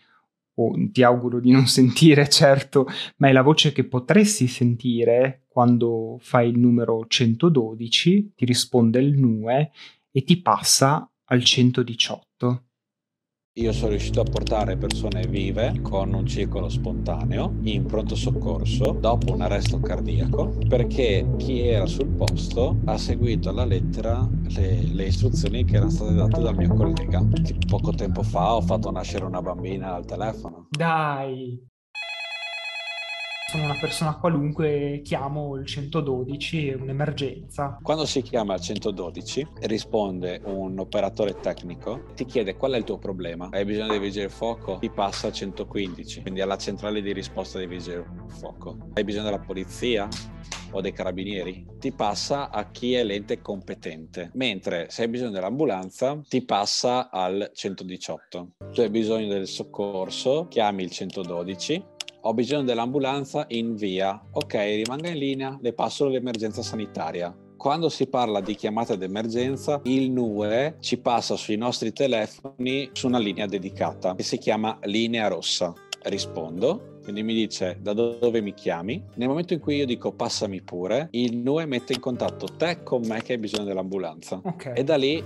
o 0.59 0.73
ti 0.91 1.03
auguro 1.03 1.39
di 1.39 1.51
non 1.51 1.65
sentire 1.67 2.29
certo, 2.29 2.87
ma 3.17 3.29
è 3.29 3.31
la 3.31 3.41
voce 3.41 3.71
che 3.71 3.85
potresti 3.85 4.47
sentire 4.47 5.45
quando 5.47 6.17
fai 6.19 6.49
il 6.49 6.59
numero 6.59 7.05
112, 7.07 8.33
ti 8.35 8.45
risponde 8.45 8.99
il 8.99 9.17
NUE 9.17 9.71
e 10.11 10.23
ti 10.23 10.41
passa 10.41 11.09
al 11.25 11.43
118. 11.43 12.66
Io 13.57 13.71
sono 13.71 13.89
riuscito 13.89 14.21
a 14.21 14.23
portare 14.23 14.77
persone 14.77 15.25
vive 15.25 15.79
con 15.81 16.13
un 16.13 16.27
circolo 16.27 16.69
spontaneo 16.69 17.55
in 17.63 17.87
pronto 17.87 18.13
soccorso 18.13 18.91
dopo 18.91 19.33
un 19.33 19.41
arresto 19.41 19.79
cardiaco 19.79 20.55
perché 20.67 21.27
chi 21.37 21.61
era 21.61 21.87
sul 21.87 22.09
posto 22.09 22.77
ha 22.85 22.99
seguito 22.99 23.49
alla 23.49 23.65
lettera 23.65 24.29
le, 24.49 24.83
le 24.83 25.05
istruzioni 25.05 25.65
che 25.65 25.77
erano 25.77 25.89
state 25.89 26.13
date 26.13 26.39
dal 26.39 26.55
mio 26.55 26.71
collega. 26.75 27.25
Poco 27.67 27.91
tempo 27.93 28.21
fa 28.21 28.57
ho 28.57 28.61
fatto 28.61 28.91
nascere 28.91 29.25
una 29.25 29.41
bambina 29.41 29.95
al 29.95 30.05
telefono. 30.05 30.67
Dai! 30.69 31.59
Sono 33.49 33.63
una 33.63 33.77
persona 33.79 34.17
qualunque, 34.17 34.99
chiamo 35.05 35.55
il 35.55 35.65
112, 35.65 36.67
è 36.67 36.73
un'emergenza. 36.73 37.79
Quando 37.81 38.05
si 38.05 38.21
chiama 38.21 38.55
il 38.55 38.59
112 38.59 39.47
risponde 39.61 40.41
un 40.43 40.77
operatore 40.77 41.39
tecnico, 41.39 42.07
ti 42.13 42.25
chiede 42.25 42.57
qual 42.57 42.73
è 42.73 42.77
il 42.77 42.83
tuo 42.83 42.97
problema, 42.97 43.47
hai 43.51 43.63
bisogno 43.63 43.93
di 43.93 43.99
vigili 43.99 44.25
del 44.25 44.31
fuoco, 44.31 44.79
ti 44.79 44.89
passa 44.89 45.27
al 45.27 45.33
115, 45.33 46.23
quindi 46.23 46.41
alla 46.41 46.57
centrale 46.57 47.01
di 47.01 47.13
risposta 47.13 47.57
dei 47.57 47.67
vigili 47.67 47.95
del 47.95 48.05
fuoco. 48.27 48.89
Hai 48.93 49.05
bisogno 49.05 49.25
della 49.25 49.39
polizia? 49.39 50.09
o 50.71 50.81
dei 50.81 50.91
carabinieri, 50.91 51.65
ti 51.79 51.93
passa 51.93 52.49
a 52.49 52.69
chi 52.69 52.93
è 52.93 53.01
l'ente 53.01 53.41
competente, 53.41 54.31
mentre 54.33 54.87
se 54.89 55.03
hai 55.03 55.07
bisogno 55.07 55.31
dell'ambulanza 55.31 56.19
ti 56.27 56.43
passa 56.43 57.09
al 57.09 57.51
118. 57.53 58.51
Tu 58.73 58.81
hai 58.81 58.89
bisogno 58.89 59.29
del 59.29 59.47
soccorso, 59.47 60.47
chiami 60.49 60.83
il 60.83 60.91
112, 60.91 61.95
ho 62.21 62.33
bisogno 62.33 62.63
dell'ambulanza 62.63 63.45
in 63.49 63.75
via. 63.75 64.21
Ok, 64.31 64.53
rimanga 64.53 65.09
in 65.09 65.17
linea, 65.17 65.57
le 65.61 65.73
passo 65.73 66.07
l'emergenza 66.07 66.61
sanitaria. 66.61 67.35
Quando 67.57 67.89
si 67.89 68.07
parla 68.07 68.39
di 68.39 68.55
chiamata 68.55 68.95
d'emergenza, 68.95 69.81
il 69.85 70.11
NUE 70.11 70.77
ci 70.79 70.99
passa 70.99 71.35
sui 71.35 71.57
nostri 71.57 71.91
telefoni 71.91 72.89
su 72.93 73.07
una 73.07 73.17
linea 73.17 73.47
dedicata 73.47 74.13
che 74.15 74.23
si 74.23 74.37
chiama 74.37 74.77
linea 74.83 75.27
rossa. 75.27 75.73
Rispondo, 76.03 76.99
quindi 77.01 77.23
mi 77.23 77.33
dice 77.33 77.79
da 77.81 77.93
dove 77.93 78.41
mi 78.41 78.53
chiami. 78.53 79.03
Nel 79.15 79.27
momento 79.27 79.53
in 79.53 79.59
cui 79.59 79.77
io 79.77 79.85
dico 79.85 80.11
passami 80.13 80.61
pure, 80.61 81.07
il 81.11 81.37
NUE 81.37 81.65
mette 81.65 81.93
in 81.93 81.99
contatto 81.99 82.45
te 82.55 82.83
con 82.83 83.01
me 83.05 83.21
che 83.21 83.33
hai 83.33 83.39
bisogno 83.39 83.65
dell'ambulanza. 83.65 84.39
Okay. 84.43 84.75
E 84.75 84.83
da 84.83 84.95
lì 84.95 85.21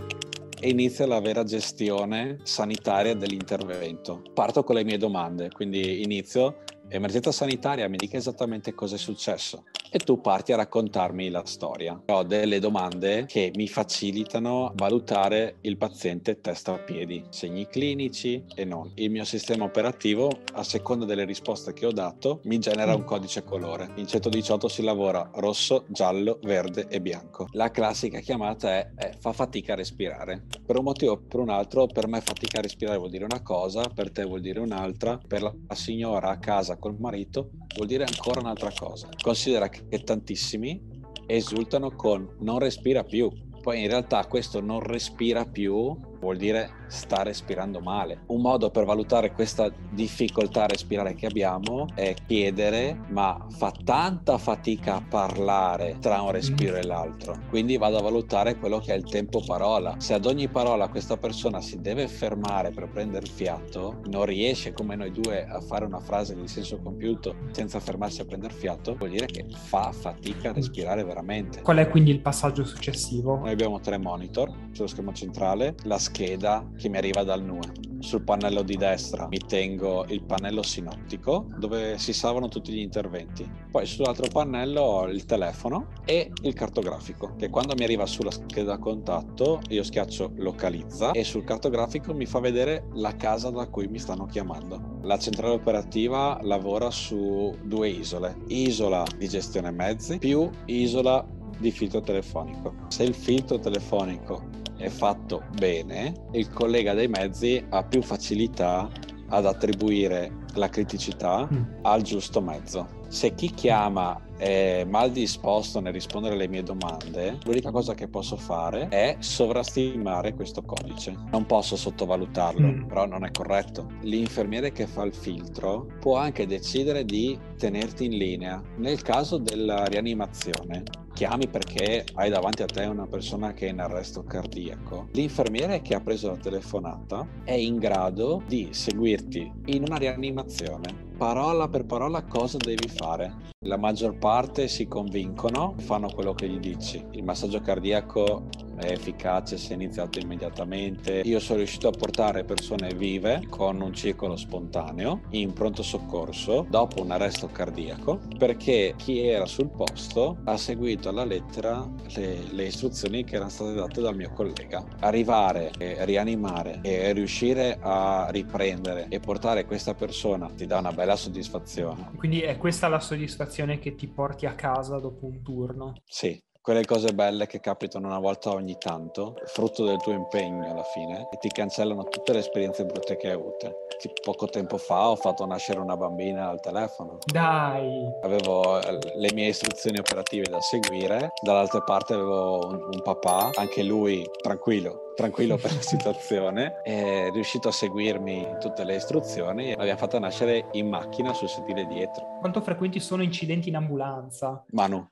inizia 0.61 1.05
la 1.05 1.19
vera 1.19 1.43
gestione 1.43 2.37
sanitaria 2.43 3.13
dell'intervento. 3.13 4.21
Parto 4.33 4.63
con 4.63 4.75
le 4.75 4.83
mie 4.83 4.97
domande, 4.97 5.49
quindi 5.49 6.01
inizio 6.01 6.63
emergenza 6.91 7.31
sanitaria, 7.31 7.87
mi 7.87 7.97
dica 7.97 8.17
esattamente 8.17 8.73
cosa 8.73 8.95
è 8.95 8.99
successo 8.99 9.63
e 9.93 9.99
tu 9.99 10.21
parti 10.21 10.53
a 10.53 10.55
raccontarmi 10.55 11.29
la 11.29 11.45
storia. 11.45 12.01
Ho 12.07 12.23
delle 12.23 12.59
domande 12.59 13.25
che 13.27 13.51
mi 13.55 13.67
facilitano 13.67 14.71
valutare 14.75 15.57
il 15.61 15.75
paziente 15.75 16.39
testa 16.39 16.73
a 16.73 16.77
piedi, 16.77 17.25
segni 17.29 17.67
clinici 17.67 18.43
e 18.55 18.63
non. 18.63 18.91
Il 18.95 19.11
mio 19.11 19.25
sistema 19.25 19.65
operativo, 19.65 20.31
a 20.53 20.63
seconda 20.63 21.03
delle 21.03 21.25
risposte 21.25 21.73
che 21.73 21.85
ho 21.85 21.91
dato, 21.91 22.39
mi 22.45 22.57
genera 22.59 22.95
un 22.95 23.03
codice 23.03 23.43
colore. 23.43 23.91
In 23.95 24.07
118 24.07 24.69
si 24.69 24.81
lavora 24.81 25.29
rosso, 25.35 25.83
giallo, 25.89 26.39
verde 26.41 26.87
e 26.87 27.01
bianco. 27.01 27.47
La 27.51 27.69
classica 27.69 28.19
chiamata 28.19 28.69
è, 28.69 28.91
è 28.95 29.11
fa 29.19 29.33
fatica 29.33 29.73
a 29.73 29.75
respirare. 29.75 30.45
Per 30.65 30.77
un 30.77 30.85
motivo 30.85 31.13
o 31.13 31.17
per 31.17 31.41
un 31.41 31.49
altro, 31.49 31.87
per 31.87 32.07
me 32.07 32.21
fatica 32.21 32.59
a 32.59 32.61
respirare 32.61 32.97
vuol 32.97 33.09
dire 33.09 33.25
una 33.25 33.41
cosa, 33.41 33.83
per 33.93 34.09
te 34.11 34.23
vuol 34.23 34.39
dire 34.39 34.61
un'altra, 34.61 35.19
per 35.27 35.41
la 35.41 35.75
signora 35.75 36.29
a 36.29 36.39
casa 36.39 36.77
col 36.81 36.97
marito 36.99 37.51
vuol 37.75 37.87
dire 37.87 38.03
ancora 38.03 38.39
un'altra 38.39 38.73
cosa. 38.77 39.07
Considera 39.21 39.69
che 39.69 40.03
tantissimi 40.03 40.99
esultano 41.27 41.91
con 41.91 42.35
non 42.39 42.57
respira 42.57 43.03
più. 43.03 43.31
Poi 43.61 43.81
in 43.81 43.87
realtà 43.87 44.25
questo 44.25 44.59
non 44.59 44.79
respira 44.79 45.45
più 45.45 45.95
vuol 46.21 46.37
dire 46.37 46.79
sta 46.87 47.23
respirando 47.23 47.79
male. 47.79 48.21
Un 48.27 48.41
modo 48.41 48.69
per 48.69 48.85
valutare 48.85 49.33
questa 49.33 49.71
difficoltà 49.89 50.63
a 50.63 50.67
respirare 50.67 51.15
che 51.15 51.25
abbiamo 51.25 51.87
è 51.95 52.13
chiedere 52.25 52.97
ma 53.09 53.45
fa 53.49 53.73
tanta 53.83 54.37
fatica 54.37 54.95
a 54.95 55.03
parlare 55.07 55.97
tra 55.99 56.21
un 56.21 56.31
respiro 56.31 56.77
e 56.77 56.83
l'altro. 56.83 57.37
Quindi 57.49 57.77
vado 57.77 57.97
a 57.97 58.01
valutare 58.01 58.57
quello 58.57 58.79
che 58.79 58.93
è 58.93 58.97
il 58.97 59.03
tempo 59.03 59.41
parola. 59.45 59.95
Se 59.97 60.13
ad 60.13 60.25
ogni 60.25 60.47
parola 60.47 60.89
questa 60.89 61.17
persona 61.17 61.59
si 61.61 61.81
deve 61.81 62.07
fermare 62.07 62.71
per 62.71 62.89
prendere 62.89 63.25
fiato, 63.25 64.01
non 64.05 64.25
riesce 64.25 64.73
come 64.73 64.95
noi 64.95 65.11
due 65.11 65.45
a 65.45 65.59
fare 65.59 65.85
una 65.85 65.99
frase 65.99 66.35
di 66.35 66.47
senso 66.47 66.79
compiuto 66.79 67.35
senza 67.51 67.79
fermarsi 67.79 68.21
a 68.21 68.25
prendere 68.25 68.53
fiato, 68.53 68.95
vuol 68.95 69.09
dire 69.09 69.25
che 69.25 69.45
fa 69.49 69.91
fatica 69.91 70.49
a 70.49 70.53
respirare 70.53 71.03
veramente. 71.03 71.61
Qual 71.61 71.77
è 71.77 71.89
quindi 71.89 72.11
il 72.11 72.19
passaggio 72.19 72.63
successivo? 72.63 73.37
Noi 73.37 73.51
abbiamo 73.51 73.79
tre 73.79 73.97
monitor 73.97 74.51
sullo 74.71 74.87
schermo 74.87 75.13
centrale, 75.13 75.75
la 75.83 75.97
scheda 76.11 76.69
che 76.77 76.89
mi 76.89 76.97
arriva 76.97 77.23
dal 77.23 77.41
NUE. 77.41 77.89
Sul 77.99 78.23
pannello 78.23 78.63
di 78.63 78.75
destra 78.75 79.27
mi 79.27 79.37
tengo 79.37 80.05
il 80.07 80.23
pannello 80.23 80.63
sinottico 80.63 81.47
dove 81.57 81.97
si 81.97 82.13
salvano 82.13 82.47
tutti 82.47 82.73
gli 82.73 82.79
interventi. 82.79 83.49
Poi 83.69 83.85
sull'altro 83.85 84.27
pannello 84.27 84.81
ho 84.81 85.07
il 85.07 85.25
telefono 85.25 85.87
e 86.03 86.31
il 86.41 86.53
cartografico 86.53 87.35
che 87.37 87.49
quando 87.49 87.75
mi 87.77 87.83
arriva 87.83 88.05
sulla 88.05 88.31
scheda 88.31 88.77
contatto 88.79 89.61
io 89.69 89.83
schiaccio 89.83 90.33
localizza 90.37 91.11
e 91.11 91.23
sul 91.23 91.43
cartografico 91.43 92.13
mi 92.13 92.25
fa 92.25 92.39
vedere 92.39 92.87
la 92.95 93.15
casa 93.15 93.49
da 93.49 93.67
cui 93.67 93.87
mi 93.87 93.99
stanno 93.99 94.25
chiamando. 94.25 94.99
La 95.03 95.17
centrale 95.17 95.53
operativa 95.53 96.39
lavora 96.41 96.89
su 96.89 97.55
due 97.61 97.89
isole, 97.89 98.35
isola 98.47 99.05
di 99.15 99.27
gestione 99.29 99.71
mezzi 99.71 100.17
più 100.17 100.49
isola 100.65 101.25
di 101.59 101.69
filtro 101.69 102.01
telefonico. 102.01 102.73
Se 102.87 103.03
il 103.03 103.13
filtro 103.13 103.59
telefonico 103.59 104.59
è 104.81 104.89
fatto 104.89 105.43
bene, 105.57 106.13
il 106.31 106.49
collega 106.49 106.93
dei 106.93 107.07
mezzi 107.07 107.63
ha 107.69 107.83
più 107.83 108.01
facilità 108.01 108.89
ad 109.29 109.45
attribuire 109.45 110.39
la 110.55 110.69
criticità 110.69 111.47
mm. 111.51 111.63
al 111.83 112.01
giusto 112.01 112.41
mezzo. 112.41 113.00
Se 113.11 113.35
chi 113.35 113.53
chiama 113.53 114.19
è 114.37 114.85
mal 114.87 115.11
disposto 115.11 115.81
nel 115.81 115.91
rispondere 115.91 116.35
alle 116.35 116.47
mie 116.47 116.63
domande, 116.63 117.39
l'unica 117.43 117.69
cosa 117.69 117.93
che 117.93 118.07
posso 118.07 118.37
fare 118.37 118.87
è 118.87 119.17
sovrastimare 119.19 120.33
questo 120.33 120.61
codice. 120.63 121.17
Non 121.29 121.45
posso 121.45 121.75
sottovalutarlo, 121.75 122.65
mm. 122.65 122.83
però 122.85 123.05
non 123.05 123.25
è 123.25 123.31
corretto. 123.31 123.87
L'infermiere 124.03 124.71
che 124.71 124.87
fa 124.87 125.03
il 125.03 125.13
filtro 125.13 125.87
può 125.99 126.15
anche 126.15 126.47
decidere 126.47 127.03
di 127.03 127.37
tenerti 127.57 128.05
in 128.05 128.15
linea. 128.15 128.63
Nel 128.77 129.01
caso 129.01 129.37
della 129.37 129.83
rianimazione, 129.83 130.83
chiami 131.13 131.49
perché 131.49 132.05
hai 132.13 132.29
davanti 132.29 132.61
a 132.63 132.67
te 132.67 132.85
una 132.85 133.07
persona 133.07 133.51
che 133.51 133.67
è 133.67 133.71
in 133.71 133.81
arresto 133.81 134.23
cardiaco, 134.23 135.09
l'infermiere 135.11 135.81
che 135.81 135.95
ha 135.95 135.99
preso 135.99 136.29
la 136.29 136.37
telefonata 136.37 137.27
è 137.43 137.51
in 137.51 137.77
grado 137.77 138.41
di 138.47 138.69
seguirti 138.71 139.51
in 139.65 139.83
una 139.85 139.97
rianimazione 139.97 141.09
parola 141.21 141.67
per 141.67 141.85
parola 141.85 142.23
cosa 142.23 142.57
devi 142.57 142.87
fare. 142.87 143.49
La 143.65 143.77
maggior 143.77 144.17
parte 144.17 144.67
si 144.67 144.87
convincono, 144.87 145.75
fanno 145.77 146.09
quello 146.09 146.33
che 146.33 146.49
gli 146.49 146.57
dici. 146.57 147.05
Il 147.11 147.23
massaggio 147.23 147.61
cardiaco 147.61 148.47
è 148.81 148.91
efficace 148.91 149.57
se 149.57 149.75
iniziato 149.75 150.17
immediatamente. 150.17 151.21
Io 151.23 151.39
sono 151.39 151.59
riuscito 151.59 151.87
a 151.87 151.91
portare 151.91 152.43
persone 152.43 152.95
vive 152.95 153.45
con 153.49 153.79
un 153.79 153.93
circolo 153.93 154.35
spontaneo 154.35 155.21
in 155.31 155.53
pronto 155.53 155.83
soccorso 155.83 156.65
dopo 156.67 157.03
un 157.03 157.11
arresto 157.11 157.47
cardiaco 157.51 158.19
perché 158.39 158.95
chi 158.97 159.19
era 159.19 159.45
sul 159.45 159.69
posto 159.69 160.37
ha 160.45 160.57
seguito 160.57 161.09
alla 161.09 161.23
lettera 161.23 161.87
le, 162.15 162.37
le 162.49 162.65
istruzioni 162.65 163.23
che 163.23 163.35
erano 163.35 163.51
state 163.51 163.73
date 163.73 164.01
dal 164.01 164.15
mio 164.15 164.31
collega. 164.31 164.83
Arrivare, 165.01 165.71
e 165.77 166.03
rianimare 166.05 166.79
e 166.81 167.13
riuscire 167.13 167.77
a 167.79 168.27
riprendere 168.31 169.05
e 169.09 169.19
portare 169.19 169.65
questa 169.65 169.93
persona 169.93 170.49
ti 170.55 170.65
dà 170.65 170.79
una 170.79 170.91
bella 170.91 171.10
soddisfazione. 171.15 172.11
Quindi 172.15 172.41
è 172.41 172.57
questa 172.57 172.87
la 172.87 172.99
soddisfazione 172.99 173.79
che 173.79 173.95
ti 173.95 174.07
porti 174.07 174.45
a 174.45 174.55
casa 174.55 174.99
dopo 174.99 175.25
un 175.25 175.41
turno. 175.41 175.93
Sì, 176.05 176.41
quelle 176.61 176.85
cose 176.85 177.13
belle 177.13 177.47
che 177.47 177.59
capitano 177.59 178.07
una 178.07 178.19
volta 178.19 178.51
ogni 178.51 178.77
tanto, 178.77 179.35
frutto 179.45 179.83
del 179.83 179.97
tuo 179.97 180.13
impegno 180.13 180.69
alla 180.69 180.83
fine, 180.83 181.27
e 181.31 181.37
ti 181.39 181.49
cancellano 181.49 182.03
tutte 182.03 182.33
le 182.33 182.39
esperienze 182.39 182.85
brutte 182.85 183.17
che 183.17 183.27
hai 183.27 183.33
avute. 183.33 183.87
Poco 184.23 184.47
tempo 184.47 184.77
fa 184.77 185.09
ho 185.09 185.15
fatto 185.15 185.45
nascere 185.45 185.79
una 185.79 185.97
bambina 185.97 186.49
al 186.49 186.59
telefono. 186.59 187.17
Dai! 187.25 188.07
Avevo 188.21 188.79
eh, 188.79 188.97
le 189.15 189.33
mie 189.33 189.47
istruzioni 189.47 189.97
operative 189.97 190.49
da 190.49 190.59
seguire, 190.59 191.31
dall'altra 191.41 191.81
parte 191.81 192.13
avevo 192.13 192.67
un, 192.67 192.89
un 192.91 193.01
papà, 193.03 193.51
anche 193.55 193.83
lui 193.83 194.27
tranquillo, 194.41 195.13
tranquillo 195.15 195.57
per 195.57 195.73
la 195.73 195.81
situazione, 195.81 196.81
è 196.83 197.29
riuscito 197.31 197.69
a 197.69 197.71
seguirmi 197.71 198.57
tutte 198.59 198.83
le 198.83 198.95
istruzioni 198.95 199.71
e 199.71 199.75
l'abbiamo 199.75 199.99
fatta 199.99 200.19
nascere 200.19 200.67
in 200.73 200.89
macchina 200.89 201.33
sul 201.33 201.49
sedile 201.49 201.85
dietro. 201.85 202.37
Quanto 202.39 202.61
frequenti 202.61 202.99
sono 202.99 203.23
incidenti 203.23 203.69
in 203.69 203.75
ambulanza? 203.75 204.63
Manu, 204.71 205.07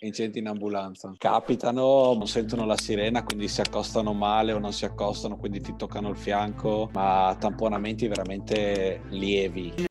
incidenti 0.00 0.38
in 0.38 0.48
ambulanza. 0.48 1.12
Capitano, 1.18 2.14
non 2.14 2.26
sentono 2.26 2.64
la 2.64 2.76
sirena, 2.76 3.22
quindi 3.22 3.48
si 3.48 3.60
accostano 3.60 4.12
male 4.12 4.52
o 4.52 4.58
non 4.58 4.72
si 4.72 4.84
accostano, 4.84 5.36
quindi 5.36 5.60
ti 5.60 5.74
toccano 5.76 6.08
il 6.10 6.16
fianco, 6.16 6.88
ma 6.92 7.36
tamponamenti 7.38 8.08
veramente 8.08 9.02
lievi. 9.10 9.86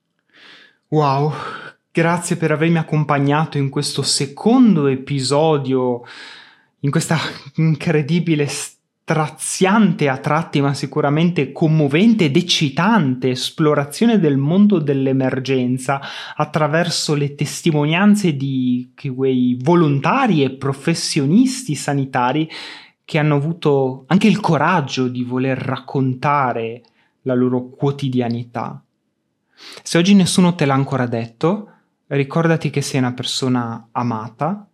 Wow, 0.89 1.32
grazie 1.91 2.36
per 2.36 2.51
avermi 2.51 2.78
accompagnato 2.78 3.57
in 3.57 3.70
questo 3.70 4.01
secondo 4.01 4.88
episodio, 4.88 6.01
in 6.80 6.89
questa 6.89 7.18
incredibile 7.55 8.47
storia 8.47 8.78
straziante 9.10 10.07
a 10.07 10.18
tratti, 10.18 10.62
ma 10.62 10.76
sicuramente 10.76 11.51
commovente 11.51 12.26
ed 12.26 12.38
eccitante 12.38 13.32
esplorazione 13.32 14.20
del 14.20 14.38
mondo 14.38 14.78
dell'emergenza 14.78 15.99
attraverso 16.36 17.16
le 17.16 17.34
testimonianze 17.34 18.36
di 18.36 18.93
quei 19.16 19.57
volontari 19.60 20.43
e 20.43 20.51
professionisti 20.51 21.74
sanitari 21.74 22.47
che 23.03 23.18
hanno 23.18 23.38
avuto 23.38 24.03
anche 24.05 24.28
il 24.28 24.39
coraggio 24.39 25.07
di 25.07 25.24
voler 25.24 25.57
raccontare 25.57 26.84
la 27.24 27.34
loro 27.34 27.70
quotidianità. 27.70 28.80
Se 29.82 29.97
oggi 29.97 30.14
nessuno 30.14 30.53
te 30.53 30.66
l'ha 30.66 30.76
ancora 30.76 31.07
detto, 31.07 31.72
ricordati 32.05 32.70
che 32.70 32.84
sei 32.84 32.99
una 32.99 33.14
persona 33.14 33.88
amata, 33.91 34.68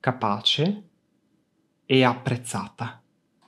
capace 0.00 0.82
e 1.86 2.02
apprezzata. 2.02 3.02